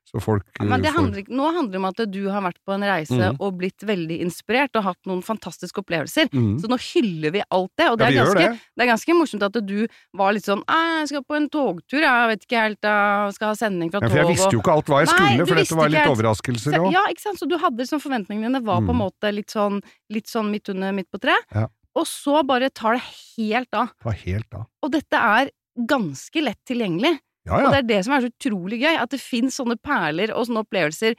Så 0.08 0.20
folk 0.24 0.44
Ja, 0.58 0.64
Men 0.64 0.80
det 0.82 0.88
eh, 0.88 0.94
får- 0.94 1.02
handler, 1.04 1.22
nå 1.28 1.48
handler 1.54 1.72
det 1.72 1.78
om 1.78 1.84
at 1.84 2.00
du 2.10 2.20
har 2.32 2.42
vært 2.42 2.58
på 2.66 2.72
en 2.74 2.80
reise 2.88 3.12
mm. 3.18 3.36
og 3.40 3.58
blitt 3.58 3.84
veldig 3.84 4.20
inspirert 4.24 4.74
og 4.80 4.84
hatt 4.84 4.98
noen 5.06 5.20
fantastiske 5.22 5.82
opplevelser. 5.82 6.30
Mm. 6.32 6.58
Så 6.62 6.68
nå 6.70 6.78
hyller 6.80 7.30
vi 7.32 7.42
alt 7.50 7.72
det, 7.76 7.88
og 7.90 7.98
det, 7.98 8.08
Ja, 8.14 8.22
er 8.22 8.24
ganske, 8.24 8.38
det. 8.38 8.60
det 8.76 8.82
er 8.86 8.90
ganske 8.92 9.16
morsomt 9.18 9.42
at 9.44 9.58
du 9.66 9.86
var 10.16 10.32
litt 10.32 10.44
sånn 10.48 10.62
'Jeg 10.66 11.08
skal 11.08 11.22
på 11.24 11.36
en 11.36 11.48
togtur, 11.48 12.00
jeg 12.00 12.28
vet 12.32 12.42
ikke 12.46 12.60
helt 12.62 12.82
Jeg 12.82 13.32
skal 13.34 13.48
ha 13.48 13.54
sending 13.54 13.90
fra 13.90 14.00
Ja, 14.00 14.08
tog' 14.08 14.10
for 14.10 14.18
jeg 14.18 14.28
visste 14.36 14.52
jo 14.52 14.60
ikke 14.60 14.72
alt 14.74 14.86
hva 14.86 14.98
jeg 15.04 15.08
skulle, 15.08 15.36
Nei, 15.36 15.44
for 15.46 15.54
dette 15.54 15.76
var 15.76 15.88
litt 15.88 16.08
overraskelser 16.08 16.72
òg. 16.78 16.92
Ja, 16.92 17.04
ikke 17.08 17.20
sant? 17.20 17.38
Så 17.38 17.48
du 17.48 17.56
hadde 17.58 17.76
liksom 17.78 18.00
forventningene 18.00 18.48
dine 18.48 18.64
var 18.64 18.80
på 18.80 18.90
en 18.90 18.96
Mm. 18.96 19.04
måte 19.10 19.34
litt 19.34 19.50
sånn, 19.50 19.82
litt 20.10 20.26
sånn 20.26 20.50
midt 20.50 20.68
under, 20.70 20.92
midt 20.92 21.10
på 21.10 21.20
tre. 21.20 21.34
Ja. 21.54 21.66
Og 21.96 22.06
så 22.06 22.42
bare 22.46 22.70
tar 22.70 22.94
det 22.94 23.02
helt 23.36 23.68
av. 23.74 23.90
Det 24.04 24.14
helt 24.24 24.54
av. 24.54 24.66
Og 24.82 24.90
dette 24.92 25.12
er 25.14 25.50
ganske 25.78 26.42
lett 26.42 26.58
tilgjengelig. 26.66 27.18
Ja, 27.48 27.64
Og 27.64 27.72
det 27.74 27.80
er 27.82 27.88
det 27.88 28.02
som 28.06 28.14
er 28.14 28.24
så 28.24 28.30
utrolig 28.30 28.80
gøy, 28.82 28.94
at 29.00 29.14
det 29.14 29.20
fins 29.22 29.58
sånne 29.58 29.78
perler 29.80 30.34
og 30.34 30.46
sånne 30.48 30.64
opplevelser 30.66 31.16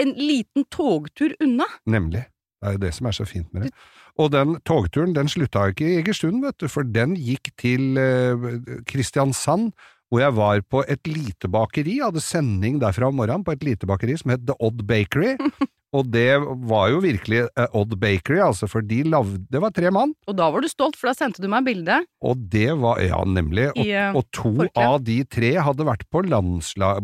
en 0.00 0.14
liten 0.18 0.66
togtur 0.74 1.34
unna. 1.42 1.66
Nemlig. 1.90 2.24
Det 2.64 2.70
er 2.70 2.76
jo 2.78 2.82
det 2.86 2.94
som 2.96 3.08
er 3.10 3.16
så 3.16 3.26
fint 3.28 3.50
med 3.52 3.66
det. 3.66 3.74
Og 4.22 4.30
den 4.32 4.54
togturen 4.66 5.14
den 5.16 5.28
slutta 5.28 5.66
ikke 5.70 5.84
i 5.84 5.98
Egersund, 6.00 6.40
vet 6.44 6.56
du, 6.62 6.68
for 6.70 6.86
den 6.86 7.16
gikk 7.18 7.50
til 7.60 7.98
eh, 8.00 8.46
Kristiansand, 8.88 9.74
hvor 10.08 10.22
jeg 10.22 10.36
var 10.36 10.62
på 10.70 10.84
et 10.88 11.08
lite 11.10 11.50
bakeri, 11.50 11.98
hadde 11.98 12.22
sending 12.22 12.78
derfra 12.82 13.10
om 13.10 13.18
morgenen 13.18 13.44
på 13.44 13.56
et 13.56 13.64
lite 13.66 13.88
bakeri 13.90 14.16
som 14.20 14.32
het 14.32 14.46
The 14.46 14.56
Odd 14.62 14.86
Bakery. 14.86 15.34
Og 15.94 16.08
det 16.10 16.40
var 16.68 16.88
jo 16.90 17.00
virkelig 17.04 17.44
eh, 17.46 17.76
Odd 17.76 17.94
Bakery, 18.02 18.40
altså, 18.42 18.66
for 18.70 18.84
de 18.84 19.02
lavde 19.06 19.44
Det 19.52 19.60
var 19.62 19.70
tre 19.74 19.92
mann, 19.94 20.14
Og 20.28 20.36
da 20.38 20.48
var 20.50 20.64
du 20.64 20.68
stolt, 20.70 20.98
for 20.98 21.10
da 21.10 21.14
sendte 21.16 21.42
du 21.42 21.48
meg 21.50 21.66
bilde 21.68 22.00
og 22.24 22.40
det 22.50 22.70
var 22.80 23.00
Ja, 23.04 23.20
nemlig. 23.28 23.68
Og, 23.74 23.80
i 23.84 23.92
eh, 23.92 24.14
og 24.16 24.24
to 24.32 24.54
forkle. 24.56 24.80
av 24.80 25.02
de 25.04 25.18
tre 25.28 25.52
hadde 25.60 25.84
vært 25.86 26.06
på 26.10 26.22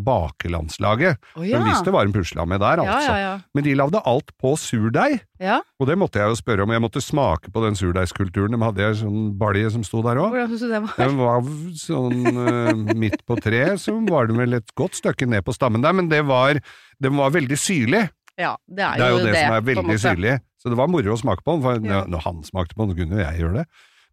bakelandslaget. 0.01 1.19
Oh, 1.37 1.45
ja. 1.47 1.59
Men 1.59 1.69
hvis 1.69 1.83
det 1.85 1.93
var 1.93 2.07
en 2.07 2.15
pusla 2.15 2.47
med 2.49 2.61
der, 2.63 2.81
altså. 2.81 3.13
ja, 3.13 3.19
ja. 3.21 3.35
Men 3.55 3.67
de 3.67 3.75
lagde 3.77 4.01
alt 4.09 4.33
på 4.41 4.55
surdeig. 4.57 5.21
ja. 5.41 5.61
Og 5.81 5.89
det 5.89 5.97
måtte 6.01 6.21
jeg 6.21 6.29
jo 6.33 6.39
spørre 6.39 6.65
om, 6.65 6.73
jeg 6.73 6.83
måtte 6.85 7.03
smake 7.05 7.53
på 7.53 7.63
den 7.65 7.77
surdeigskulturen. 7.79 8.53
De 8.57 8.61
hadde 8.65 8.87
en 8.87 8.99
sånn 8.99 9.21
balje 9.41 9.71
som 9.73 9.85
sto 9.87 10.03
der 10.05 10.21
òg. 10.21 10.35
Hvordan 10.35 10.51
syns 10.53 10.65
du 10.65 10.69
det 10.73 10.83
var? 10.87 10.97
Den 11.01 11.21
var 11.21 11.51
sånn 11.81 12.41
eh, 12.45 12.97
midt 13.01 13.25
på 13.29 13.39
treet, 13.41 13.81
så 13.81 13.97
var 14.09 14.31
den 14.31 14.41
vel 14.41 14.59
et 14.61 14.75
godt 14.79 14.99
stykke 15.01 15.29
ned 15.29 15.45
på 15.47 15.57
stammen 15.57 15.85
der, 15.85 15.97
men 15.97 16.09
det 16.13 16.23
var, 16.29 16.61
den 17.01 17.17
var 17.21 17.33
veldig 17.37 17.61
syrlig. 17.61 18.07
Ja, 18.41 18.55
det 18.67 18.85
er 18.87 18.97
Det 18.99 19.07
er 19.07 19.13
jo 19.15 19.21
det, 19.27 19.37
som 19.37 19.55
er 19.59 19.65
veldig 19.69 19.99
syrlig. 20.01 20.35
Så 20.61 20.73
det 20.73 20.77
var 20.81 20.89
moro 20.93 21.15
å 21.15 21.21
smake 21.21 21.45
på 21.45 21.55
den, 21.57 21.63
for 21.65 21.87
Ja. 21.87 22.03
når 22.09 22.23
han 22.25 22.43
smakte 22.45 22.75
på 22.77 22.87
den, 22.87 22.95
så 22.95 22.99
kunne 23.01 23.19
jo 23.19 23.25
jeg 23.25 23.41
gjøre 23.43 23.57
det. 23.61 23.67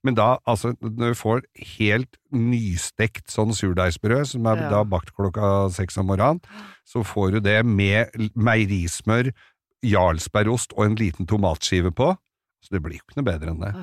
Men 0.03 0.15
da, 0.15 0.37
altså, 0.47 0.71
når 0.79 1.11
du 1.11 1.17
får 1.17 1.41
helt 1.77 2.17
nystekt 2.31 3.31
sånn 3.33 3.51
surdeigsbrød, 3.57 4.27
som 4.29 4.45
er 4.47 4.55
Ja. 4.61 4.69
da 4.69 4.83
bakt 4.83 5.11
klokka 5.17 5.69
seks 5.73 5.97
om 5.97 6.07
morgenen, 6.07 6.39
så 6.85 7.03
får 7.03 7.31
du 7.33 7.39
det 7.41 7.65
med 7.65 8.11
meierismør, 8.37 9.31
jarlsbergost 9.83 10.73
og 10.77 10.85
en 10.85 10.95
liten 10.95 11.25
tomatskive 11.27 11.91
på. 11.93 12.15
Så 12.63 12.69
det 12.71 12.81
blir 12.83 12.97
jo 12.99 13.03
ikke 13.07 13.17
noe 13.21 13.27
bedre 13.31 13.49
enn 13.53 13.59
det. 13.61 13.73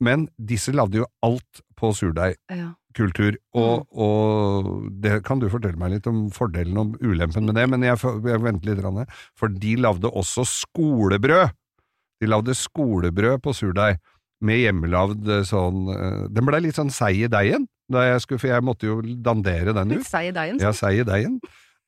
Men 0.00 0.28
disse 0.38 0.72
lagde 0.72 1.00
jo 1.00 1.06
alt 1.22 1.62
på 1.76 1.92
surdeig. 1.96 2.36
Ja. 2.50 2.72
Og, 2.98 3.86
og 3.92 4.68
det 5.02 5.22
kan 5.26 5.40
du 5.40 5.48
fortelle 5.52 5.78
meg 5.80 5.96
litt 5.96 6.08
om 6.10 6.26
fordelen 6.34 6.78
og 6.80 6.98
ulempen 7.00 7.46
med 7.48 7.54
det, 7.58 7.66
men 7.70 7.86
jeg, 7.86 7.98
jeg 8.02 8.42
venter 8.44 8.70
litt, 8.70 8.82
grann, 8.82 9.06
for 9.38 9.48
de 9.48 9.76
lagde 9.80 10.10
også 10.10 10.44
skolebrød. 10.48 11.54
De 12.18 12.26
lagde 12.30 12.54
skolebrød 12.58 13.42
på 13.44 13.54
surdeig, 13.54 13.98
med 14.44 14.60
hjemmelagd 14.62 15.26
eh, 15.34 15.40
sånn 15.42 15.88
eh, 15.90 16.18
Den 16.30 16.46
blei 16.46 16.60
litt 16.62 16.76
sånn 16.78 16.92
seig 16.94 17.24
i 17.26 17.30
deigen, 17.30 17.64
jeg 17.90 18.20
skulle, 18.22 18.38
for 18.42 18.52
jeg 18.52 18.62
måtte 18.66 18.86
jo 18.86 18.98
dandere 19.02 19.72
den 19.74 19.94
Litt 19.96 20.04
ut. 20.04 20.10
seig 20.10 20.28
i 20.28 20.34
deigen. 20.36 20.60
Ja, 20.62 20.70
seig 20.76 21.00
i 21.00 21.06
deigen. 21.08 21.38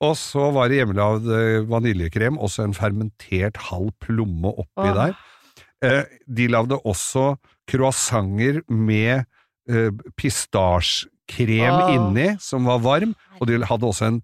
Og 0.00 0.16
så 0.16 0.46
var 0.54 0.70
det 0.70 0.80
hjemmelagd 0.80 1.28
eh, 1.30 1.60
vaniljekrem, 1.68 2.38
også 2.40 2.64
en 2.64 2.74
fermentert 2.74 3.60
halv 3.68 3.92
plomme 4.02 4.50
oppi 4.64 4.86
Åh. 4.88 4.96
der. 4.96 5.14
Eh, 5.84 6.16
de 6.26 6.48
lagde 6.50 6.78
også 6.88 7.34
croissanter 7.70 8.62
med 8.66 9.28
eh, 9.70 9.90
pistasjekrem 10.18 11.78
oh. 11.78 11.94
inni, 11.94 12.28
som 12.42 12.68
var 12.68 12.82
varm, 12.84 13.14
og 13.38 13.48
de 13.50 13.60
hadde 13.62 13.88
også 13.88 14.10
en 14.10 14.20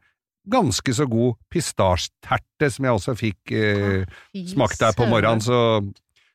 ganske 0.50 0.94
så 0.94 1.06
god 1.10 1.34
pistasjeterte, 1.50 2.70
som 2.70 2.86
jeg 2.86 2.98
også 2.98 3.14
fikk 3.18 3.54
eh, 3.54 4.18
smakt 4.52 4.82
der 4.82 4.94
på 4.96 5.08
morgenen, 5.10 5.42
så 5.42 5.80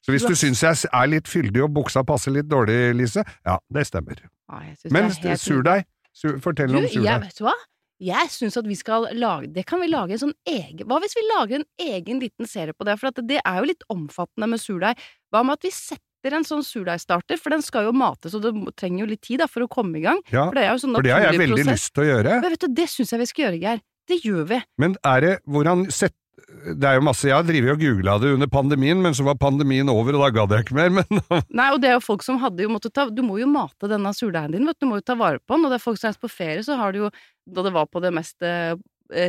så 0.02 0.14
hvis 0.14 0.26
Du 0.26 0.34
syns 0.34 0.64
jeg 0.64 0.90
er 0.90 1.10
litt 1.12 1.28
fyldig 1.30 1.62
og 1.62 1.74
buksa 1.76 2.02
passer 2.08 2.34
litt 2.34 2.48
dårlig, 2.50 2.96
Lise, 2.98 3.22
ja, 3.46 3.60
det 3.70 3.86
stemmer. 3.86 4.24
Ah, 4.50 4.64
Men 4.90 5.12
det 5.12 5.36
helt 5.36 5.44
surdeig, 5.44 5.86
sur, 6.14 6.40
fortell 6.42 6.74
Du, 6.74 6.80
om 6.80 6.88
surdeig. 6.90 7.28
vet 7.28 7.38
du 7.38 7.46
hva? 7.46 7.54
Jeg 8.02 8.32
syns 8.34 8.58
at 8.58 8.66
vi 8.66 8.74
skal 8.74 9.12
lage 9.14 9.52
Det 9.54 9.62
kan 9.70 9.78
vi 9.78 9.86
lage 9.92 10.16
en 10.16 10.22
sånn 10.24 10.34
egen 10.50 10.88
Hva 10.90 10.98
hvis 11.04 11.14
vi 11.14 11.22
lager 11.28 11.60
en 11.60 11.68
egen 11.86 12.18
liten 12.24 12.50
serie 12.50 12.74
på 12.74 12.88
det? 12.88 12.96
For 12.98 13.12
at 13.12 13.22
det 13.30 13.38
er 13.46 13.60
jo 13.62 13.68
litt 13.70 13.86
omfattende 13.94 14.50
med 14.50 14.62
surdeig. 14.64 14.98
Hva 15.30 15.44
med 15.46 15.60
at 15.60 15.68
vi 15.68 15.74
setter 15.76 16.02
en 16.30 16.46
sånn 16.46 16.62
surdeigstarter? 16.66 17.40
For 17.42 17.54
den 17.54 17.64
skal 17.66 17.90
jo 17.90 17.94
mates, 17.98 18.36
og 18.38 18.46
det 18.46 18.54
trenger 18.78 19.06
jo 19.06 19.10
litt 19.10 19.24
tid 19.26 19.42
da 19.42 19.50
for 19.50 19.66
å 19.66 19.70
komme 19.72 19.98
i 19.98 20.06
gang. 20.06 20.22
Ja, 20.30 20.46
For 20.46 20.60
det 20.60 20.68
er 20.68 20.76
jo 20.76 20.82
sånn 20.86 20.98
for 21.00 21.08
det 21.08 21.16
har 21.16 21.26
jeg 21.26 21.42
veldig 21.42 21.64
prosess. 21.64 21.74
lyst 21.82 21.94
til 21.96 22.04
å 22.04 22.10
gjøre. 22.12 22.40
Men 22.44 22.54
vet 22.54 22.66
du, 22.66 22.74
det 22.78 22.88
syns 22.94 23.14
jeg 23.14 23.24
vi 23.24 23.30
skal 23.32 23.46
gjøre, 23.48 23.62
Geir. 23.66 23.86
Det 24.12 24.18
gjør 24.26 24.44
vi. 24.50 24.60
Men 24.82 24.98
er 25.08 25.26
det 25.26 25.38
hvordan 25.50 25.88
sett, 25.94 26.16
Det 26.52 26.88
er 26.88 26.98
jo 26.98 27.04
masse 27.06 27.28
Jeg 27.28 27.36
har 27.36 27.46
drevet 27.46 27.76
og 27.76 27.80
googla 27.80 28.16
det 28.20 28.32
under 28.36 28.50
pandemien, 28.50 28.98
men 29.02 29.14
så 29.14 29.24
var 29.24 29.38
pandemien 29.40 29.88
over, 29.90 30.18
og 30.18 30.24
da 30.26 30.30
gadd 30.36 30.56
jeg 30.56 30.66
ikke 30.66 30.78
mer. 30.78 30.90
Men 30.98 31.44
Nei, 31.54 31.68
og 31.72 31.82
det 31.82 31.92
er 31.92 31.96
jo 31.96 32.04
folk 32.04 32.26
som 32.26 32.40
hadde 32.42 32.66
jo 32.66 32.72
måttet 32.74 32.96
ta 32.98 33.06
Du 33.10 33.22
må 33.24 33.38
jo 33.40 33.48
mate 33.48 33.88
denne 33.88 34.12
surdeigen 34.18 34.58
din, 34.58 34.66
vet 34.68 34.80
du. 34.80 34.86
Du 34.86 34.90
må 34.90 35.00
jo 35.00 35.06
ta 35.06 35.16
vare 35.20 35.40
på 35.40 35.56
den. 35.56 35.68
Og 35.68 35.72
det 35.72 35.78
er 35.78 35.84
folk 35.86 36.02
som 36.02 36.10
reiser 36.10 36.24
på 36.24 36.32
ferie, 36.34 36.64
så 36.66 36.76
har 36.80 36.92
du 36.94 37.06
jo 37.06 37.12
Da 37.46 37.66
det 37.68 37.74
var 37.78 37.88
på 37.88 38.02
det 38.04 38.12
mest 38.16 38.42
eh, 38.44 38.74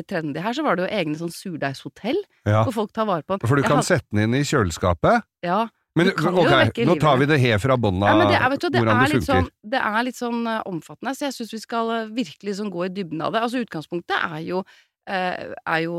trendy 0.09 0.43
her, 0.43 0.57
så 0.57 0.65
var 0.65 0.79
det 0.79 0.87
jo 0.87 0.95
egne 0.95 1.19
sånn 1.19 1.33
surdeigshotell 1.35 2.19
ja. 2.47 2.63
hvor 2.63 2.75
folk 2.75 2.93
tar 2.95 3.09
vare 3.09 3.27
på 3.27 3.37
den. 3.37 3.49
For 3.51 3.59
du 3.59 3.67
kan 3.67 3.81
hadde... 3.81 3.89
sette 3.89 4.09
den 4.11 4.27
inn 4.27 4.41
i 4.41 4.47
kjøleskapet. 4.47 5.27
Ja. 5.47 5.67
Men 5.99 6.09
ok, 6.09 6.79
nå 6.89 6.95
tar 7.01 7.19
vi 7.21 7.27
det 7.29 7.37
helt 7.43 7.61
fra 7.63 7.77
bånda, 7.77 8.07
Ja, 8.09 8.15
det 8.25 8.37
er, 8.39 8.55
du, 8.57 8.69
det 8.71 8.81
hvordan 8.81 9.03
det 9.03 9.11
funker. 9.13 9.27
sånn, 9.29 9.51
det 9.75 9.81
er 9.83 10.03
litt 10.07 10.17
sånn 10.17 10.47
eh, 10.49 10.63
omfattende, 10.71 11.13
så 11.19 11.27
jeg 11.29 11.35
syns 11.37 11.53
vi 11.53 11.61
skal 11.61 11.91
eh, 11.99 12.07
virkelig 12.17 12.55
sånn 12.63 12.71
gå 12.73 12.87
i 12.87 12.89
dybden 12.97 13.21
av 13.27 13.35
det. 13.35 13.43
Altså 13.45 13.61
Utgangspunktet 13.61 14.17
er 14.17 14.41
jo, 14.47 14.63
eh, 15.07 15.53
er 15.53 15.81
jo 15.85 15.99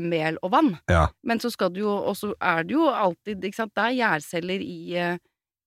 mel 0.00 0.38
og 0.42 0.50
vann, 0.56 0.78
Ja. 0.88 1.08
men 1.22 1.38
så 1.42 1.50
skal 1.52 1.68
du 1.74 1.80
jo 1.84 1.92
Og 2.08 2.16
så 2.16 2.32
er 2.40 2.64
det 2.64 2.72
jo 2.78 2.88
alltid 2.88 3.44
ikke 3.44 3.60
sant, 3.60 3.74
Det 3.76 3.84
er 3.84 3.98
gjærceller 4.00 4.60
i, 4.64 5.18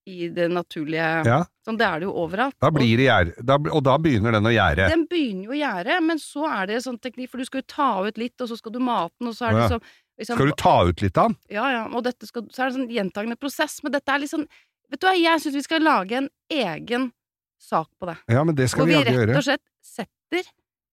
i 0.10 0.28
det 0.34 0.50
naturlige 0.50 1.12
ja, 1.30 1.44
Sånn, 1.68 1.78
Det 1.78 1.86
er 1.86 2.00
det 2.00 2.10
jo 2.10 2.14
overalt. 2.26 2.56
da 2.60 2.72
blir 2.74 2.98
det 2.98 3.06
gjær, 3.06 3.34
og 3.70 3.84
da 3.86 3.98
begynner 4.02 4.32
den 4.32 4.50
å 4.50 4.56
gjære. 4.56 4.90
den 4.90 5.06
begynner 5.06 5.46
jo 5.46 5.52
å 5.54 5.62
gjære, 5.62 6.02
men 6.10 6.18
så 6.18 6.50
er 6.50 6.66
det 6.74 6.82
sånn 6.84 6.98
teknikk, 6.98 7.30
for 7.30 7.38
du 7.38 7.46
skal 7.46 7.62
jo 7.62 7.68
ta 7.70 7.92
ut 8.08 8.18
litt, 8.18 8.34
og 8.42 8.50
så 8.50 8.58
skal 8.58 8.72
du 8.74 8.80
mate 8.80 9.14
den, 9.20 9.28
og 9.30 9.36
så 9.38 9.46
er 9.52 9.54
det 9.60 9.70
sånn 9.78 9.84
liksom, 10.20 10.38
Skal 10.38 10.52
du 10.52 10.58
ta 10.60 10.76
ut 10.90 11.04
litt 11.04 11.18
av 11.18 11.32
den? 11.32 11.38
Ja, 11.56 11.70
ja, 11.74 11.86
og 11.88 12.10
skal, 12.28 12.46
så 12.54 12.64
er 12.64 12.70
det 12.70 12.78
sånn 12.78 12.92
gjentagende 12.94 13.40
prosess, 13.40 13.80
men 13.86 13.96
dette 13.96 14.14
er 14.14 14.26
litt 14.26 14.34
sånn 14.34 14.48
Vet 14.90 15.04
du 15.04 15.06
hva, 15.06 15.14
jeg 15.14 15.42
syns 15.44 15.54
vi 15.54 15.62
skal 15.62 15.84
lage 15.86 16.18
en 16.18 16.28
egen 16.50 17.12
sak 17.62 17.92
på 18.02 18.08
det. 18.10 18.16
Ja, 18.34 18.42
men 18.42 18.56
det 18.58 18.72
skal 18.72 18.88
Hvor 18.88 18.90
vi 18.90 18.96
vi 18.98 19.18
rett 19.28 19.38
og 19.38 19.46
slett 19.46 19.62
setter 19.86 20.48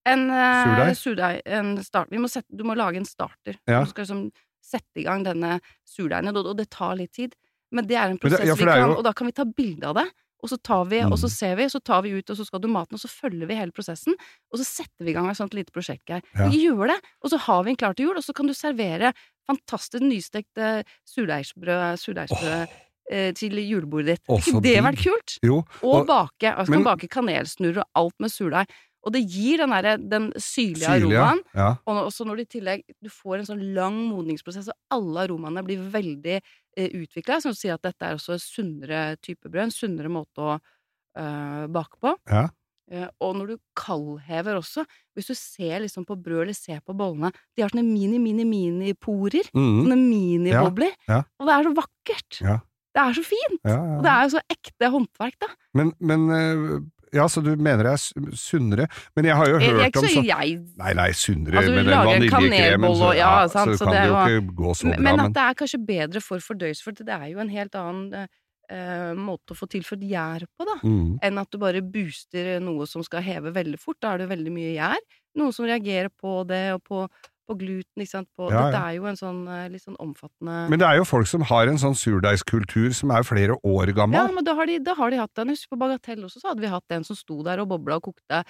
en 0.06 0.26
uh, 0.28 0.66
Surdeig? 0.66 0.98
surdeig 1.00 1.40
en 1.58 1.70
start, 1.82 2.10
vi 2.12 2.20
må 2.20 2.28
sette, 2.28 2.50
Du 2.52 2.60
må 2.68 2.76
lage 2.76 3.00
en 3.00 3.08
starter. 3.08 3.56
Ja. 3.64 3.80
Du 3.80 3.90
skal 3.90 4.04
liksom 4.04 4.26
sette 4.66 5.00
i 5.00 5.06
gang 5.06 5.24
denne 5.24 5.56
surdeigen, 5.88 6.28
og, 6.34 6.52
og 6.52 6.58
det 6.58 6.68
tar 6.74 6.96
litt 6.98 7.14
tid. 7.16 7.34
Men 7.74 7.88
det 7.88 7.96
er 7.96 8.12
en 8.12 8.20
prosess 8.20 8.42
det- 8.42 8.50
ja, 8.50 8.58
for 8.58 8.68
vi 8.68 8.74
er 8.74 8.84
kan, 8.84 8.96
og 8.98 9.04
da 9.06 9.12
kan 9.16 9.30
vi 9.30 9.32
ta 9.32 9.46
bilde 9.48 9.88
av 9.88 9.96
det. 10.02 10.06
Og 10.42 10.50
så 10.52 10.58
tar 10.62 10.84
vi, 10.86 11.00
og 11.00 11.16
så 11.18 11.26
Mm. 11.26 11.32
ser 11.32 11.54
vi, 11.56 11.64
så 11.72 11.80
tar 11.82 12.02
vi 12.02 12.10
ut, 12.18 12.30
og 12.30 12.36
så 12.36 12.44
skal 12.46 12.60
du 12.60 12.68
maten, 12.68 12.94
og 12.94 13.00
så 13.00 13.08
følger 13.08 13.46
vi 13.48 13.54
hele 13.56 13.72
prosessen. 13.72 14.14
Og 14.52 14.58
så 14.60 14.64
setter 14.64 15.04
vi 15.04 15.10
i 15.10 15.14
gang 15.14 15.30
et 15.30 15.36
sånt 15.36 15.54
lite 15.54 15.72
prosjekt, 15.72 16.08
her. 16.08 16.20
Ja. 16.36 16.48
Vi 16.50 16.66
gjør 16.68 16.88
det, 16.92 17.00
og 17.24 17.30
så 17.30 17.38
har 17.38 17.62
vi 17.64 17.70
en 17.70 17.76
klar 17.76 17.94
til 17.96 18.06
jul, 18.06 18.16
og 18.16 18.22
så 18.22 18.34
kan 18.34 18.46
du 18.46 18.52
servere 18.54 19.14
fantastisk 19.48 20.02
nystekt 20.02 20.58
eh, 20.58 20.82
surdeigsbrød, 21.26 21.96
surdeigsbrød 21.98 22.66
eh, 23.10 23.32
til 23.32 23.56
julebordet 23.62 24.16
ditt. 24.18 24.28
Ikke 24.28 24.60
det 24.62 24.76
vært 24.84 25.00
kult? 25.02 25.38
Jo, 25.42 25.56
Og, 25.82 26.02
Og- 26.02 26.06
bake. 26.06 26.52
Altså, 26.52 26.70
men- 26.70 26.84
kan 26.84 26.96
bake 26.96 27.08
kanelsnurrer 27.08 27.78
og 27.78 27.88
alt 27.94 28.14
med 28.20 28.30
surdeig. 28.30 28.66
Og 29.06 29.12
det 29.12 29.22
gir 29.30 29.58
den, 29.58 29.70
der, 29.70 29.96
den 29.98 30.32
syrlige 30.32 30.82
syrlig, 30.82 31.14
aromaen. 31.16 31.40
ja. 31.54 31.76
Og 31.86 32.06
også 32.10 32.26
når 32.26 32.36
du 32.36 32.42
i 32.42 32.58
tillegg 32.58 32.82
du 33.00 33.08
får 33.08 33.38
en 33.38 33.46
sånn 33.46 33.74
lang 33.74 33.94
modningsprosess, 34.10 34.66
og 34.68 34.74
alle 34.90 35.28
aromaene 35.28 35.62
blir 35.64 35.78
veldig 35.78 36.40
utvikla, 36.76 37.40
som 37.40 37.54
sier 37.56 37.74
at 37.74 37.82
dette 37.86 38.04
er 38.04 38.18
også 38.18 38.36
en 38.36 38.42
sunnere 38.42 39.00
type 39.24 39.48
brød, 39.48 39.64
en 39.68 39.74
sunnere 39.74 40.10
måte 40.12 40.44
å 40.44 40.54
øh, 40.58 41.66
bake 41.72 41.96
på. 42.02 42.12
Ja. 42.30 42.46
Eh, 42.92 43.08
og 43.24 43.32
når 43.38 43.48
du 43.50 43.56
kaldhever 43.74 44.60
også, 44.60 44.84
hvis 45.16 45.26
du 45.32 45.34
ser 45.34 45.80
liksom 45.82 46.04
på 46.06 46.14
brød 46.22 46.44
eller 46.44 46.54
ser 46.54 46.78
på 46.86 46.94
bollene, 46.94 47.32
de 47.56 47.64
har 47.64 47.72
sånne 47.72 47.82
mini-mini-mini-porer, 47.88 49.48
Mm. 49.54 49.82
sånne 49.84 49.96
minibobler, 49.98 50.92
ja. 51.08 51.22
og 51.40 51.46
det 51.48 51.54
er 51.56 51.62
så 51.66 51.74
vakkert! 51.80 52.40
Ja. 52.40 52.58
Det 52.96 53.02
er 53.02 53.12
så 53.18 53.24
fint! 53.28 53.58
Ja, 53.66 53.76
Og 53.80 53.96
ja. 53.98 54.02
det 54.04 54.12
er 54.12 54.22
jo 54.22 54.30
så 54.36 54.40
ekte 54.54 54.88
håndverk, 54.94 55.34
da. 55.42 55.48
Men, 55.76 55.90
men 56.00 56.30
eh, 56.32 56.78
Ja, 57.16 57.26
så 57.32 57.42
du 57.44 57.50
mener 57.56 57.88
jeg 57.90 57.98
er 57.98 58.36
sunnere? 58.38 58.86
Men 59.16 59.28
jeg 59.30 59.36
har 59.40 59.50
jo 59.50 59.58
Jeg, 59.58 59.66
jeg, 59.70 59.76
hørt 59.80 59.96
om 60.00 60.06
så 60.06 60.14
sånn 60.14 60.28
jeg 60.30 60.56
Nei, 60.82 60.92
nei, 61.00 61.08
sunnere 61.16 61.60
Altså, 61.62 61.74
med 61.76 61.86
den 61.90 62.06
vaniljekremen, 62.10 62.96
så, 63.00 63.12
ja, 63.16 63.30
sant, 63.52 63.72
så 63.72 63.78
så 63.80 63.84
kan 63.88 63.94
det 63.94 64.00
det 64.02 64.08
jo 64.10 64.16
var- 64.16 64.34
ikke 64.36 64.56
gå 64.62 64.74
så 64.76 64.88
bra, 64.90 64.96
men 64.96 65.02
men 65.06 65.20
at 65.26 65.36
det 65.36 65.44
er 65.46 65.54
kanskje 65.62 65.80
bedre 65.86 66.22
for 66.24 66.38
fordøyelse, 66.44 66.82
for 66.84 66.92
det 67.00 67.08
er 67.16 67.28
jo 67.32 67.38
en 67.42 67.48
helt 67.56 67.74
annen 67.80 68.26
eh, 68.68 69.12
måte 69.14 69.54
å 69.54 69.56
få 69.56 69.68
tilført 69.70 70.02
gjær 70.02 70.42
på, 70.58 70.66
da. 70.66 70.76
mm. 70.82 71.18
Enn 71.22 71.38
at 71.38 71.50
du 71.54 71.58
bare 71.62 71.80
booster 71.82 72.58
noe 72.60 72.86
som 72.90 73.02
skal 73.06 73.22
heve 73.22 73.52
veldig 73.54 73.78
fort. 73.78 74.00
Da 74.02 74.14
er 74.14 74.18
det 74.24 74.28
veldig 74.32 74.52
mye 74.52 74.72
gjær. 74.74 74.98
Noe 75.38 75.52
som 75.54 75.66
reagerer 75.68 76.10
på 76.10 76.40
det, 76.48 76.64
og 76.74 76.82
på, 76.82 77.04
på 77.46 77.56
gluten, 77.60 78.02
ikke 78.02 78.10
sant. 78.12 78.28
På, 78.36 78.48
Ja, 78.52 78.66
Dette 78.68 78.80
er 78.82 78.96
jo 78.98 79.06
en 79.10 79.16
sånn 79.18 79.40
eh, 79.48 79.68
litt 79.72 79.84
sånn 79.84 79.96
omfattende 80.02 80.66
Men 80.72 80.80
det 80.82 80.88
er 80.88 80.98
jo 81.00 81.06
folk 81.08 81.28
som 81.30 81.44
har 81.48 81.70
en 81.70 81.78
sånn 81.80 81.94
surdeigskultur 81.98 82.92
som 82.96 83.12
er 83.14 83.22
flere 83.26 83.56
år 83.62 83.92
gammel. 83.96 84.18
Ja, 84.18 84.26
men 84.34 84.44
da 84.46 84.54
har 84.58 84.66
de, 84.70 84.78
da 84.82 84.94
har 84.98 85.10
de 85.14 85.20
hatt 85.22 85.34
den. 85.38 85.52
Husk 85.54 85.70
på 85.70 85.78
Bagatell 85.80 86.24
også, 86.26 86.42
så 86.42 86.50
hadde 86.52 86.64
vi 86.66 86.72
hatt 86.72 86.96
en 86.98 87.04
som 87.06 87.16
sto 87.18 87.38
der 87.46 87.62
og 87.62 87.68
bobla 87.72 88.00
og 88.00 88.08
kokte 88.10 88.42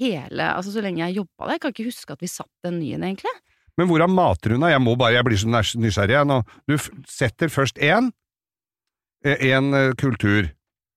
hele 0.00 0.46
Altså 0.56 0.72
så 0.72 0.80
lenge 0.84 1.02
jeg 1.04 1.18
jobba 1.20 1.46
der. 1.50 1.56
Jeg 1.58 1.60
kan 1.66 1.74
ikke 1.74 1.88
huske 1.90 2.14
at 2.16 2.22
vi 2.24 2.30
satt 2.32 2.50
den 2.64 2.78
nye, 2.80 2.96
egentlig. 2.96 3.32
Men 3.76 3.88
hvordan 3.88 4.12
mater 4.12 4.52
hun 4.56 4.60
da? 4.64 4.70
Jeg 4.72 4.80
må 4.84 4.94
bare, 5.00 5.14
jeg 5.16 5.24
blir 5.28 5.40
så 5.40 5.48
nysgjerrig 5.80 6.16
jeg 6.18 6.28
nå. 6.28 6.38
Du 6.68 6.74
setter 7.08 7.48
først 7.52 7.78
én, 7.80 8.10
en 9.24 9.74
eh, 9.74 9.92
kultur, 10.00 10.50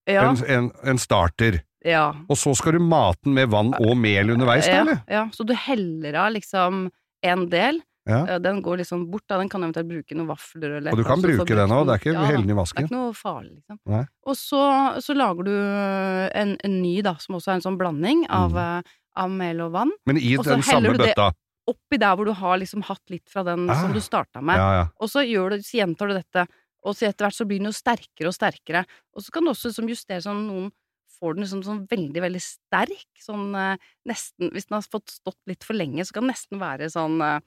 Ja. 0.08 0.28
en, 0.30 0.38
en, 0.46 0.72
en 0.86 0.98
starter, 1.02 1.62
ja. 1.86 2.12
og 2.30 2.38
så 2.38 2.52
skal 2.58 2.76
du 2.78 2.80
mate 2.84 3.24
den 3.26 3.34
med 3.38 3.50
vann 3.50 3.72
og 3.80 3.96
mel 3.98 4.30
underveis, 4.36 4.66
da, 4.68 4.72
ja, 4.76 4.82
eller? 4.84 5.00
ja. 5.10 5.24
Så 5.34 5.46
du 5.46 5.54
heller 5.58 6.18
av 6.22 6.32
liksom 6.36 6.88
en 7.32 7.46
del. 7.52 7.82
Ja. 8.06 8.20
Eh, 8.36 8.40
Den 8.40 8.60
går 8.62 8.78
liksom 8.84 9.08
bort, 9.10 9.24
da. 9.28 9.40
Den 9.42 9.50
kan 9.50 9.64
eventuelt 9.66 9.88
bruke 9.90 10.14
noen 10.18 10.28
vafler 10.30 10.76
eller 10.78 10.92
Og 10.94 11.00
du 11.00 11.04
kan 11.08 11.18
altså, 11.18 11.32
bruke 11.32 11.56
den 11.58 11.72
òg, 11.74 11.88
det 11.88 11.94
er 11.96 12.02
ikke 12.04 12.14
Ja 12.14 12.26
helden 12.30 12.52
i 12.52 12.54
Det 12.54 12.66
er 12.78 12.84
ikke 12.86 12.94
noe 12.96 13.14
farlig, 13.18 13.54
liksom. 13.56 13.80
Nei. 13.90 14.04
Og 14.30 14.36
så, 14.38 14.62
så 15.02 15.16
lager 15.18 15.48
du 15.48 15.56
en, 15.56 16.54
en 16.64 16.76
ny, 16.84 17.00
da, 17.06 17.16
som 17.24 17.36
også 17.40 17.52
er 17.52 17.58
en 17.60 17.66
sånn 17.66 17.80
blanding 17.82 18.26
av, 18.30 18.52
Mm. 18.54 18.62
eh, 18.62 18.94
av 19.18 19.30
mel 19.32 19.62
og 19.64 19.72
vann. 19.72 19.92
Men 20.06 20.18
i 20.20 20.36
den 20.38 20.62
samme 20.62 20.94
bøtta. 21.00 21.32
Oppi 21.66 21.98
der 21.98 22.14
hvor 22.16 22.26
du 22.30 22.34
har 22.38 22.60
liksom 22.62 22.84
hatt 22.86 23.02
litt 23.10 23.26
fra 23.32 23.42
den 23.48 23.68
Ah. 23.72 23.80
som 23.82 23.94
du 23.96 24.00
starta 24.00 24.42
med. 24.44 24.56
Ja. 24.60 24.88
Og 25.02 25.10
så, 25.10 25.24
du, 25.26 25.58
så 25.66 25.80
gjentar 25.82 26.08
du 26.12 26.14
dette, 26.14 26.46
og 26.86 26.94
så 26.94 27.08
etter 27.10 27.26
hvert 27.26 27.34
så 27.40 27.48
blir 27.48 27.58
den 27.58 27.72
jo 27.72 27.74
sterkere 27.74 28.30
og 28.30 28.36
sterkere. 28.38 28.86
Og 29.16 29.24
så 29.26 29.32
kan 29.34 29.44
du 29.44 29.50
også 29.50 29.72
liksom 29.72 29.90
justere 29.90 30.22
sånn 30.22 30.46
noen 30.46 30.72
får 31.20 31.36
den 31.36 31.46
liksom 31.46 31.64
sånn 31.66 31.84
veldig, 31.92 32.22
veldig 32.26 32.42
sterk, 32.44 33.10
sånn 33.22 33.56
eh, 33.60 33.86
nesten 34.10 34.52
Hvis 34.54 34.70
den 34.70 34.78
har 34.78 34.88
fått 34.88 35.14
stått 35.16 35.40
litt 35.50 35.66
for 35.68 35.78
lenge, 35.78 36.06
så 36.06 36.18
kan 36.18 36.26
den 36.26 36.34
nesten 36.36 36.62
være 36.62 36.90
sånn 36.94 37.20
eh, 37.26 37.40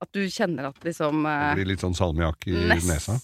at 0.00 0.16
du 0.16 0.22
kjenner 0.32 0.70
at 0.70 0.80
liksom 0.86 1.26
Det 1.26 1.36
eh, 1.36 1.58
blir 1.60 1.70
litt 1.74 1.84
sånn 1.84 1.96
salmiakk 1.96 2.48
i 2.50 2.56
nesa. 2.70 3.18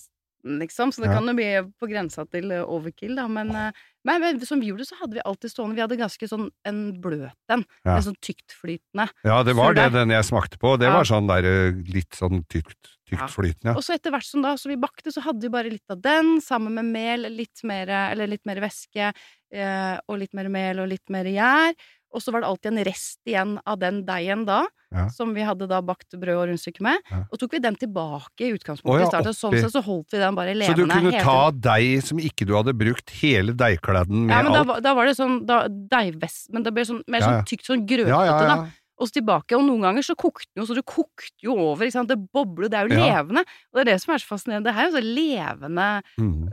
Nesten, 0.46 0.58
liksom. 0.58 0.92
Så 0.92 1.02
det 1.02 1.08
Ja. 1.10 1.18
kan 1.18 1.26
jo 1.26 1.34
bli 1.34 1.72
på 1.80 1.88
grensa 1.90 2.24
til 2.30 2.50
eh, 2.52 2.62
overkill, 2.64 3.16
da. 3.16 3.26
Men, 3.28 3.50
eh, 3.50 3.72
men, 4.04 4.20
men 4.20 4.40
som 4.40 4.60
vi 4.60 4.68
gjorde, 4.70 4.86
så 4.86 4.96
hadde 5.00 5.14
vi 5.14 5.20
alltid 5.24 5.50
stående 5.50 5.74
Vi 5.74 5.80
hadde 5.82 5.96
ganske 5.98 6.28
sånn 6.28 6.50
en 6.64 7.00
bløt 7.00 7.32
en. 7.50 7.64
Ja. 7.84 7.96
En 7.96 8.02
sånn 8.02 8.16
tyktflytende. 8.20 9.08
Ja, 9.24 9.42
det 9.42 9.54
var 9.56 9.74
det 9.74 9.92
den 9.92 10.10
jeg 10.10 10.24
smakte 10.24 10.58
på. 10.58 10.78
Det 10.78 10.86
Ja. 10.86 10.92
var 10.96 11.04
sånn 11.04 11.26
der 11.26 11.44
eh, 11.44 11.72
litt 11.92 12.10
sånn 12.12 12.44
tykt, 12.48 12.76
tyktflytende. 13.08 13.72
Ja. 13.72 13.76
Og 13.76 13.82
så 13.82 13.94
etter 13.94 14.10
hvert 14.10 14.24
som 14.24 14.42
da, 14.42 14.54
så 14.56 14.68
vi 14.68 14.76
bakte, 14.76 15.10
så 15.12 15.22
hadde 15.22 15.42
vi 15.42 15.48
bare 15.48 15.70
litt 15.70 15.84
av 15.90 16.00
den, 16.00 16.40
sammen 16.40 16.74
med 16.74 16.84
mel, 16.84 17.20
litt 17.32 17.62
mer, 17.64 17.86
eller 17.88 18.26
litt 18.26 18.44
mer 18.46 18.56
væske, 18.56 19.12
eh, 19.52 19.98
og 20.08 20.18
litt 20.18 20.34
mer 20.34 20.48
mel 20.48 20.80
og 20.80 20.88
litt 20.88 21.08
mer 21.10 21.24
gjær. 21.24 21.74
Og 22.14 22.22
så 22.22 22.32
var 22.32 22.40
det 22.40 22.48
alltid 22.48 22.72
en 22.72 22.84
rest 22.84 23.18
igjen 23.26 23.58
av 23.66 23.78
den 23.78 24.04
deigen 24.06 24.44
da, 24.46 24.66
Ja. 24.96 25.06
som 25.12 25.34
vi 25.36 25.44
hadde 25.44 25.68
da 25.68 25.82
bakt 25.84 26.16
brød 26.16 26.36
og 26.40 26.48
rundstykke 26.50 26.80
med. 26.86 26.98
Ja. 27.10 27.22
Og 27.30 27.38
tok 27.42 27.52
vi 27.52 27.60
den 27.60 27.76
tilbake 27.76 28.46
i 28.48 28.52
utgangspunktet 28.56 28.96
oh, 28.96 29.02
ja, 29.02 29.06
i 29.06 29.12
starten. 29.12 29.36
Sånn 29.36 29.58
sett 29.60 29.74
så 29.76 29.82
holdt 29.84 30.10
vi 30.16 30.22
den 30.22 30.34
bare 30.38 30.54
levende. 30.56 30.72
Så 30.72 30.86
du 30.86 30.88
kunne 30.88 31.20
ta 31.22 31.50
deig 31.52 32.02
som 32.08 32.18
ikke 32.18 32.48
du 32.48 32.54
hadde 32.56 32.72
brukt, 32.76 33.12
hele 33.20 33.52
deigkladden 33.52 34.26
med 34.26 34.34
Ja, 34.34 34.42
men 34.42 34.52
da, 34.52 34.64
alt? 34.64 34.68
var- 34.72 34.80
da 34.88 34.94
var 34.96 35.06
det 35.10 35.16
sånn 35.18 35.38
da, 35.46 35.60
deigvest, 35.68 36.50
men 36.56 36.62
det 36.66 36.72
ble 36.74 36.84
sånn, 36.88 37.02
mer 37.06 37.20
sånn 37.20 37.44
tykt, 37.46 37.68
sånn 37.68 37.86
grøtete, 37.86 38.10
da. 38.50 38.58
Og 38.96 39.08
så 39.10 39.18
tilbake, 39.20 39.52
og 39.52 39.60
noen 39.66 39.82
ganger 39.84 40.00
så 40.06 40.14
kokte 40.16 40.48
den 40.56 40.62
jo, 40.62 40.66
så 40.70 40.74
det 40.78 40.86
kokte 40.88 41.44
jo 41.44 41.52
over, 41.52 41.84
ikke 41.84 41.92
sant, 41.98 42.08
det 42.08 42.16
bobler, 42.32 42.70
det 42.72 42.78
er 42.78 42.88
jo 42.88 42.96
levende. 42.96 43.42
Og 43.68 43.76
det 43.76 43.82
er 43.84 43.90
det 43.92 44.00
som 44.00 44.14
er 44.14 44.22
så 44.22 44.30
fascinerende, 44.30 44.70
det 44.70 44.72
er 44.72 44.86
jo 44.88 44.94
så 44.96 45.02
levende 45.04 45.88
Mm. 46.16 46.48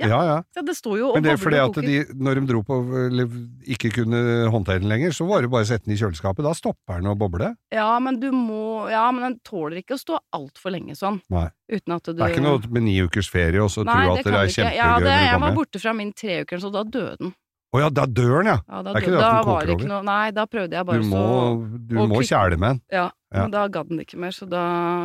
Ja. 0.00 0.08
Ja, 0.10 0.20
ja. 0.24 0.36
ja, 0.56 0.62
Det 0.66 0.74
sto 0.78 0.94
jo 0.96 1.10
og 1.10 1.18
Men 1.18 1.26
det 1.26 1.34
er 1.34 1.40
fordi 1.40 1.60
at 1.60 1.80
de, 1.84 1.96
når 2.16 2.40
de 2.40 2.44
dro 2.48 2.62
på, 2.66 2.78
eller 3.06 3.28
ikke 3.76 3.92
kunne 4.00 4.22
håndtere 4.52 4.80
den 4.82 4.88
lenger, 4.92 5.12
så 5.16 5.26
var 5.28 5.44
det 5.44 5.50
bare 5.52 5.66
å 5.66 5.70
sette 5.70 5.86
den 5.88 5.96
i 5.96 6.00
kjøleskapet. 6.00 6.46
Da 6.46 6.54
stopper 6.56 7.02
den 7.02 7.10
å 7.12 7.16
boble. 7.20 7.52
Ja, 7.74 7.90
men 8.02 8.20
du 8.22 8.30
må 8.32 8.88
Ja, 8.90 9.04
men 9.12 9.26
den 9.26 9.36
tåler 9.46 9.82
ikke 9.82 9.98
å 9.98 10.00
stå 10.00 10.18
altfor 10.34 10.72
lenge 10.72 10.96
sånn. 10.98 11.20
Nei. 11.32 11.48
Uten 11.70 11.94
at 11.96 12.08
du 12.08 12.14
Det 12.14 12.24
er 12.24 12.34
ikke 12.34 12.46
noe 12.46 12.72
med 12.72 12.86
ni 12.88 12.96
ukers 13.04 13.28
ferie 13.30 13.60
og 13.62 13.70
så 13.70 13.84
tro 13.84 14.16
at 14.16 14.24
det 14.24 14.32
er 14.32 14.50
kjempegøy 14.56 14.80
Ja, 14.80 14.90
det, 15.02 15.14
jeg 15.28 15.44
var 15.44 15.54
borte 15.58 15.82
fra 15.82 15.94
min 15.96 16.12
treuker, 16.16 16.62
så 16.62 16.72
da 16.72 16.82
døde 16.84 17.16
den. 17.20 17.34
Å 17.70 17.78
ja, 17.84 17.88
da 17.94 18.02
dør 18.10 18.40
den, 18.42 18.48
ja! 18.50 18.56
Ja, 18.66 18.78
da 18.82 18.90
Er 18.90 18.98
ikke 18.98 19.12
det 19.14 19.18
at 19.20 19.22
den 19.22 19.36
var 19.36 19.44
koker 19.46 19.66
det 19.68 19.74
over? 19.76 19.88
noe 19.92 20.02
Nei, 20.08 20.30
da 20.34 20.44
prøvde 20.50 20.74
jeg 20.74 20.86
Du 20.86 20.88
bare 20.88 21.04
må, 21.06 21.20
så 21.22 21.82
du 21.86 21.94
må 22.10 22.22
kjæle 22.26 22.56
med 22.58 22.68
den. 22.72 22.80
Ja, 22.90 23.04
Ja. 23.30 23.42
men 23.44 23.52
da 23.54 23.60
gadd 23.70 23.88
den 23.92 24.00
ikke 24.02 24.18
mer, 24.18 24.32
så 24.34 24.48
da 24.50 24.62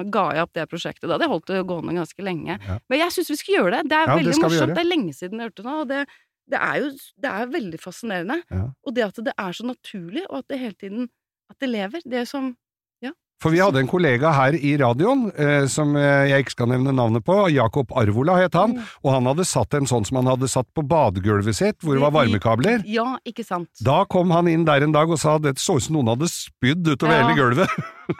ga 0.10 0.24
jeg 0.34 0.42
opp 0.48 0.54
det 0.58 0.64
prosjektet. 0.72 1.06
Da 1.06 1.14
hadde 1.14 1.28
jeg 1.28 1.30
holdt 1.36 1.46
det 1.52 1.60
gående 1.70 1.94
ganske 1.94 2.26
lenge. 2.26 2.58
Ja. 2.58 2.80
Men 2.90 3.00
jeg 3.04 3.14
syns 3.14 3.30
vi 3.30 3.38
skal 3.38 3.56
gjøre 3.60 3.72
det. 3.78 3.82
Det 3.92 4.00
er 4.00 4.06
det 4.10 4.16
veldig 4.18 4.34
skal 4.40 4.50
morsomt. 4.50 4.74
Det 4.74 4.82
er 4.82 4.90
lenge 4.90 5.14
siden 5.14 5.38
jeg 5.38 5.50
hørte 5.52 5.62
det 5.62 5.70
nå, 5.70 5.76
og 5.84 5.88
det, 5.94 6.00
det 6.50 6.60
er 6.72 6.76
jo 6.82 6.90
det 7.22 7.32
er 7.36 7.54
veldig 7.54 7.80
fascinerende. 7.86 8.40
Ja. 8.50 8.64
Og 8.82 8.96
det 8.98 9.04
at 9.12 9.22
det 9.30 9.36
er 9.38 9.52
så 9.60 9.66
naturlig, 9.70 10.26
og 10.30 10.38
at 10.42 10.48
det 10.50 10.60
hele 10.64 10.74
tiden 10.82 11.10
at 11.54 11.60
det 11.62 11.70
lever. 11.70 12.02
Det 12.10 12.26
som 12.28 12.56
For 13.44 13.52
vi 13.52 13.60
hadde 13.60 13.82
en 13.84 13.88
kollega 13.92 14.32
her 14.34 14.56
i 14.56 14.78
radioen, 14.80 15.26
eh, 15.38 15.66
som 15.68 15.96
eh, 16.00 16.30
jeg 16.32 16.46
ikke 16.46 16.54
skal 16.56 16.70
nevne 16.72 16.94
navnet 16.96 17.24
på, 17.28 17.36
Jakob 17.52 17.92
Arvola 18.00 18.38
het 18.40 18.54
han, 18.56 18.74
Mm. 18.78 18.84
og 19.04 19.12
han 19.14 19.26
hadde 19.26 19.46
satt 19.46 19.74
en 19.76 19.86
sånn 19.86 20.06
som 20.08 20.18
han 20.22 20.26
hadde 20.32 20.48
satt 20.48 20.68
på 20.74 20.82
badegulvet 20.88 21.54
sitt, 21.56 21.78
hvor 21.84 21.94
det 21.96 22.02
var 22.02 22.12
varmekabler. 22.16 22.82
Ja, 22.88 23.18
ikke 23.28 23.44
sant. 23.46 23.68
Da 23.84 24.06
kom 24.06 24.32
han 24.32 24.48
inn 24.48 24.64
der 24.66 24.82
en 24.84 24.92
dag 24.96 25.10
og 25.12 25.20
sa 25.20 25.36
at 25.36 25.42
det 25.44 25.56
så 25.60 25.76
ut 25.78 25.84
som 25.84 25.96
noen 25.98 26.08
hadde 26.16 26.30
spydd 26.32 26.88
utover 26.88 27.12
Ja. 27.12 27.28
hele 27.28 27.36
gulvet. 27.36 27.70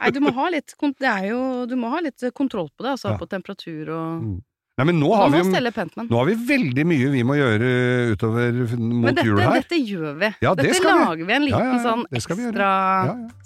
Nei, 0.02 0.10
du 0.12 0.20
må 0.20 0.34
ha 0.34 0.50
litt, 0.50 0.76
kon- 0.78 0.94
det 1.00 1.08
er 1.08 1.30
jo, 1.30 1.66
du 1.66 1.76
må 1.76 1.90
ha 1.96 2.02
litt 2.02 2.20
kontroll 2.36 2.70
på 2.78 2.84
det, 2.84 2.92
altså 2.98 3.12
Ja. 3.12 3.18
på 3.18 3.28
temperatur 3.30 3.90
og 3.90 4.22
Mm. 4.22 4.42
Nei, 4.76 4.84
men 4.90 4.98
nå 5.00 5.08
har, 5.16 5.30
vi 5.32 5.40
men. 5.40 6.08
nå 6.10 6.18
har 6.20 6.26
vi 6.28 6.34
veldig 6.50 6.84
mye 6.84 7.12
vi 7.14 7.22
må 7.24 7.38
gjøre 7.38 7.68
utover 8.12 8.58
mot 8.76 9.06
Men 9.06 9.14
dette, 9.16 9.24
jul 9.24 9.38
her. 9.40 9.54
dette 9.56 9.78
gjør 9.80 10.18
vi. 10.20 10.30
Ja, 10.44 10.52
dette 10.60 10.74
skal 10.76 10.98
vi. 10.98 11.06
lager 11.06 11.30
vi 11.30 11.36
en 11.38 11.46
liten 11.46 11.64
Ja, 11.64 11.78
ja, 11.78 11.84
sånn 11.86 12.04
ekstra 12.20 12.72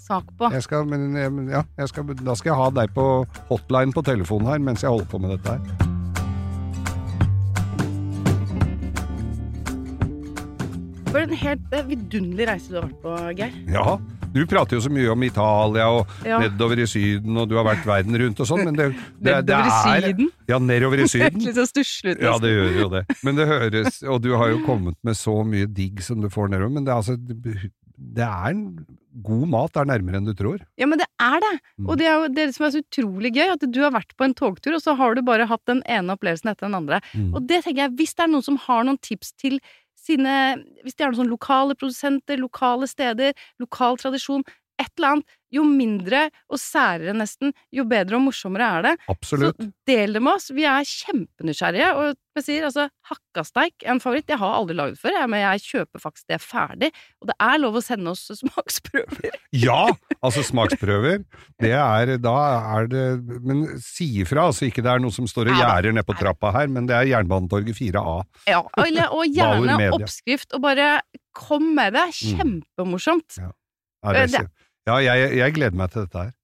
sak 0.08 0.32
på. 0.40 0.50
Jeg 0.56 0.64
skal, 0.66 0.88
men, 0.90 1.46
ja, 1.54 1.62
jeg 1.78 1.92
skal, 1.92 2.10
da 2.18 2.34
skal 2.34 2.50
jeg 2.50 2.58
ha 2.58 2.66
deg 2.80 2.90
på 2.98 3.06
hotline 3.52 3.94
på 3.94 4.02
telefonen 4.10 4.50
her 4.50 4.58
mens 4.58 4.82
jeg 4.82 4.90
holder 4.90 5.06
på 5.12 5.22
med 5.22 5.36
dette 5.36 5.54
her. 5.54 5.86
For 11.10 11.22
en 11.22 11.38
helt 11.46 11.74
eh, 11.78 11.86
vidunderlig 11.94 12.50
reise 12.50 12.70
du 12.74 12.80
har 12.80 12.88
vært 12.90 13.00
på, 13.06 13.14
Geir. 13.38 13.54
Ja, 13.70 13.86
du 14.34 14.40
prater 14.50 14.76
jo 14.78 14.82
så 14.84 14.92
mye 14.92 15.10
om 15.12 15.22
Italia 15.26 15.88
og 15.90 16.06
Ja. 16.26 16.38
nedover 16.42 16.78
i 16.82 16.86
Syden, 16.90 17.36
og 17.36 17.48
du 17.50 17.56
har 17.58 17.64
vært 17.66 17.84
verden 17.88 18.16
rundt 18.22 18.40
og 18.40 18.46
sånn, 18.50 18.64
men 18.68 18.76
det, 18.78 18.90
det, 19.20 19.36
det 19.48 19.56
i 19.56 19.72
er 19.72 20.06
Syden. 20.06 20.30
Ja, 20.50 20.58
nedover 20.58 21.02
i 21.04 21.08
Syden. 21.10 21.40
Litt 21.44 21.58
sånn 21.58 21.70
stusslig. 21.70 22.16
Ja, 22.22 22.36
det 22.42 22.52
gjør 22.54 22.78
jo 22.80 22.88
det. 22.94 23.04
Men 23.26 23.36
det 23.38 23.46
høres 23.50 24.00
Og 24.06 24.22
du 24.22 24.32
har 24.36 24.50
jo 24.52 24.62
kommet 24.66 24.96
med 25.06 25.18
så 25.18 25.40
mye 25.46 25.66
digg 25.66 26.00
som 26.04 26.20
du 26.22 26.28
får 26.32 26.50
nedover, 26.54 26.72
men 26.78 26.84
det 26.86 26.92
er 26.94 27.02
altså 27.02 27.16
Det 28.00 28.24
er 28.24 28.54
god 29.20 29.48
mat 29.50 29.76
er 29.76 29.88
nærmere 29.90 30.20
enn 30.20 30.28
du 30.28 30.32
tror. 30.38 30.60
Ja, 30.78 30.86
men 30.86 31.00
det 31.00 31.06
er 31.20 31.40
det! 31.42 31.52
Mm. 31.80 31.88
Og 31.90 31.98
det 31.98 32.06
er 32.06 32.14
jo 32.14 32.28
det 32.36 32.46
som 32.54 32.64
er 32.66 32.72
så 32.76 32.80
utrolig 32.84 33.32
gøy, 33.34 33.48
at 33.56 33.64
du 33.66 33.80
har 33.82 33.92
vært 33.92 34.14
på 34.16 34.24
en 34.24 34.34
togtur, 34.38 34.76
og 34.78 34.82
så 34.84 34.94
har 34.96 35.18
du 35.18 35.22
bare 35.26 35.48
hatt 35.50 35.64
den 35.68 35.82
ene 35.90 36.14
opplevelsen 36.14 36.52
etter 36.52 36.68
den 36.68 36.78
andre. 36.78 37.00
Mm. 37.12 37.32
Og 37.34 37.42
det 37.50 37.64
tenker 37.66 37.82
jeg, 37.88 37.94
hvis 37.98 38.14
det 38.14 38.24
er 38.24 38.30
noen 38.32 38.46
som 38.46 38.56
har 38.68 38.86
noen 38.86 39.00
tips 39.02 39.34
til 39.34 39.58
sine 40.00 40.34
Hvis 40.84 40.96
det 40.96 41.04
er 41.04 41.10
noen 41.10 41.20
sånne 41.20 41.34
lokale 41.34 41.76
produsenter, 41.76 42.40
lokale 42.40 42.88
steder, 42.90 43.34
lokal 43.60 43.98
tradisjon, 44.00 44.44
et 44.80 44.90
eller 44.96 45.14
annet, 45.16 45.36
jo 45.50 45.64
mindre 45.66 46.28
og 46.46 46.60
særere 46.62 47.10
nesten, 47.18 47.50
jo 47.74 47.82
bedre 47.90 48.14
og 48.20 48.22
morsommere 48.28 48.66
er 48.78 48.84
det. 48.86 48.92
Absolutt. 49.10 49.56
Så 49.58 49.72
del 49.90 50.12
det 50.14 50.20
med 50.22 50.36
oss. 50.36 50.44
Vi 50.54 50.62
er 50.70 50.86
kjempenysgjerrige. 50.86 51.88
Og 51.98 52.12
jeg 52.38 52.44
sier 52.46 52.66
altså, 52.68 52.84
hakkasteik 53.10 53.82
er 53.82 53.90
en 53.96 54.02
favoritt. 54.02 54.30
Jeg 54.30 54.38
har 54.38 54.54
aldri 54.54 54.76
laget 54.78 54.94
det 54.94 55.02
før, 55.02 55.16
jeg, 55.18 55.30
men 55.32 55.42
jeg 55.42 55.64
kjøper 55.64 56.02
faktisk 56.04 56.30
det 56.30 56.38
ferdig. 56.44 56.92
Og 57.18 57.32
det 57.32 57.36
er 57.48 57.58
lov 57.64 57.80
å 57.80 57.82
sende 57.82 58.14
oss 58.14 58.26
smaksprøver. 58.40 59.34
Ja! 59.66 59.80
Altså 60.22 60.44
smaksprøver. 60.46 61.24
Det 61.58 61.72
er 61.74 62.12
Da 62.22 62.34
er 62.78 62.86
det 62.92 63.04
Men 63.42 63.64
si 63.82 64.06
ifra, 64.22 64.46
altså. 64.52 64.68
ikke 64.68 64.84
det 64.86 64.92
er 64.94 65.02
noe 65.02 65.10
som 65.14 65.26
står 65.26 65.50
og 65.50 65.58
gjerder 65.58 65.96
ned 65.98 66.06
på 66.06 66.14
trappa 66.20 66.52
her, 66.54 66.70
men 66.70 66.86
det 66.86 66.94
er 66.94 67.10
Jernbanetorget 67.10 67.74
4A. 67.74 68.16
Ja, 68.46 68.62
og 68.62 69.26
gjerne 69.34 69.90
oppskrift, 69.98 70.54
og 70.54 70.62
bare 70.62 70.92
kom 71.36 71.72
med 71.74 71.98
det. 71.98 72.06
Kjempemorsomt. 72.22 73.40
Ja, 73.42 73.50
Ja, 74.00 74.12
det, 74.16 74.30
det- 74.32 74.48
ja 74.98 75.16
jeg, 75.22 75.34
jeg 75.38 75.56
gleder 75.56 75.78
meg 75.78 75.92
til 75.92 76.06
dette 76.06 76.26
her. 76.26 76.36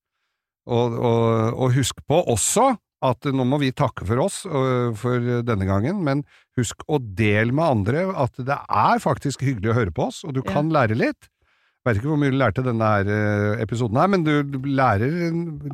Og, 0.67 0.97
og, 0.99 1.55
og 1.63 1.75
husk 1.77 2.01
på 2.07 2.19
også 2.33 2.73
at 3.07 3.29
nå 3.29 3.45
må 3.47 3.59
vi 3.61 3.75
takke 3.77 4.07
for 4.09 4.23
oss 4.25 4.41
øh, 4.49 4.91
for 4.99 5.23
denne 5.47 5.67
gangen, 5.69 6.01
men 6.07 6.25
husk 6.59 6.81
å 6.89 6.99
dele 6.99 7.55
med 7.55 7.67
andre 7.67 8.07
at 8.17 8.39
det 8.41 8.57
er 8.57 9.03
faktisk 9.03 9.45
hyggelig 9.47 9.73
å 9.73 9.79
høre 9.79 9.95
på 9.95 10.09
oss, 10.09 10.23
og 10.25 10.35
du 10.39 10.43
kan 10.47 10.73
lære 10.75 10.97
litt. 10.99 11.29
Vet 11.87 12.01
ikke 12.01 12.11
hvor 12.11 12.19
mye 12.19 12.33
du 12.35 12.37
lærte 12.41 12.63
denne 12.67 12.83
her, 12.83 13.07
øh, 13.07 13.61
episoden 13.63 13.97
her, 14.01 14.09
men 14.11 14.25
du 14.27 14.33
lærer, 14.67 15.07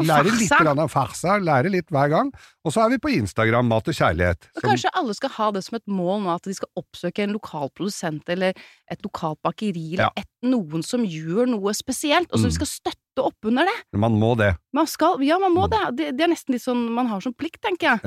lærer 0.04 0.28
litt 0.36 0.52
grann 0.52 0.82
av 0.82 0.90
farsa, 0.92 1.38
lærer 1.40 1.72
litt 1.72 1.88
hver 1.88 2.10
gang. 2.12 2.28
Og 2.66 2.74
så 2.74 2.82
er 2.84 2.90
vi 2.92 2.98
på 3.00 3.12
Instagram, 3.16 3.70
Mat 3.72 3.88
og 3.88 3.96
kjærlighet. 3.96 4.48
Og 4.52 4.60
som- 4.60 4.70
kanskje 4.70 4.90
alle 5.00 5.14
skal 5.16 5.30
ha 5.38 5.50
det 5.56 5.64
som 5.64 5.76
et 5.76 5.86
mål 5.88 6.20
nå, 6.26 6.34
at 6.34 6.42
de 6.42 6.52
skal 6.54 6.68
oppsøke 6.76 7.22
en 7.24 7.32
lokal 7.32 7.70
produsent 7.72 8.28
eller 8.28 8.52
et 8.90 9.00
lokalt 9.02 9.40
bakeri, 9.42 9.94
eller 9.94 10.04
Ja. 10.04 10.10
et, 10.18 10.28
noen 10.44 10.82
som 10.84 11.00
gjør 11.06 11.48
noe 11.48 11.72
spesielt, 11.72 12.28
og 12.30 12.38
så 12.38 12.44
Mm. 12.44 12.50
vi 12.50 12.58
skal 12.60 12.66
støtte 12.66 13.24
opp 13.24 13.36
under 13.44 13.64
det. 13.64 13.78
Man 13.98 14.12
må 14.20 14.36
det. 14.36 14.56
Man 14.74 14.86
skal, 14.86 15.16
ja, 15.22 15.38
man 15.38 15.52
Mm. 15.52 15.56
må 15.56 15.70
det. 15.70 15.96
det. 15.96 16.16
Det 16.18 16.24
er 16.24 16.28
nesten 16.34 16.52
litt 16.52 16.62
sånn 16.62 16.90
man 16.90 17.06
har 17.06 17.20
som 17.20 17.32
plikt, 17.32 17.62
tenker 17.62 17.96
jeg. 17.96 18.00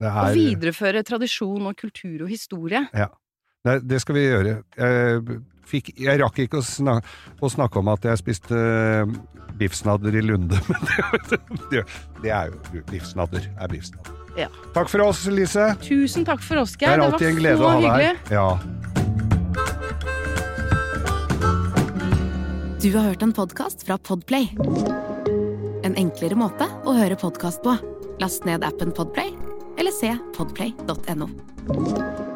det 0.00 0.08
Å 0.12 0.28
er, 0.30 0.34
videreføre 0.34 1.02
tradisjon 1.02 1.66
og 1.66 1.76
kultur 1.76 2.22
og 2.22 2.28
historie. 2.28 2.88
Ja. 2.94 3.08
det 3.64 4.00
skal 4.00 4.14
vi 4.14 4.20
gjøre. 4.20 4.62
Jeg, 4.78 5.42
fikk, 5.68 5.92
jeg 6.00 6.20
rakk 6.22 6.38
ikke 6.44 6.60
å, 6.60 6.64
snak, 6.64 7.06
å 7.40 7.50
snakke 7.52 7.82
om 7.82 7.90
at 7.92 8.06
jeg 8.08 8.20
spiste 8.20 8.56
uh, 8.56 9.18
biffsnadder 9.58 10.16
i 10.18 10.22
Lunde, 10.24 10.58
men 10.68 10.80
det, 11.30 11.40
det, 11.72 11.84
det 12.22 12.32
er 12.32 12.54
jo 12.54 12.82
biffsnadder. 12.90 13.50
Er 13.58 13.68
biffsnadder. 13.72 14.14
Ja. 14.38 14.48
Takk 14.74 14.90
for 14.92 15.02
oss, 15.02 15.24
Lise. 15.34 15.72
Tusen 15.82 16.24
takk 16.28 16.42
for 16.44 16.62
oss, 16.62 16.76
Det 16.78 16.86
Geir. 16.86 16.92
er 16.92 16.98
Det, 17.02 17.10
var 17.10 17.28
en 17.28 17.40
glede 17.40 17.58
så 17.58 17.64
å 17.64 17.68
ha 17.68 17.78
hyggelig. 17.82 18.16
Ja. 18.30 18.48
Du 22.78 22.92
har 22.94 23.08
hørt 23.10 23.22
en 23.22 23.32
podkast 23.34 23.82
fra 23.86 23.98
Podplay. 23.98 24.52
En 25.82 25.98
enklere 25.98 26.38
måte 26.38 26.70
å 26.86 26.94
høre 26.94 27.18
podkast 27.18 27.64
på. 27.66 27.74
Last 28.22 28.46
ned 28.46 28.62
appen 28.66 28.94
Podplay, 28.94 29.34
eller 29.78 29.94
se 29.94 30.14
podplay.no. 30.38 32.27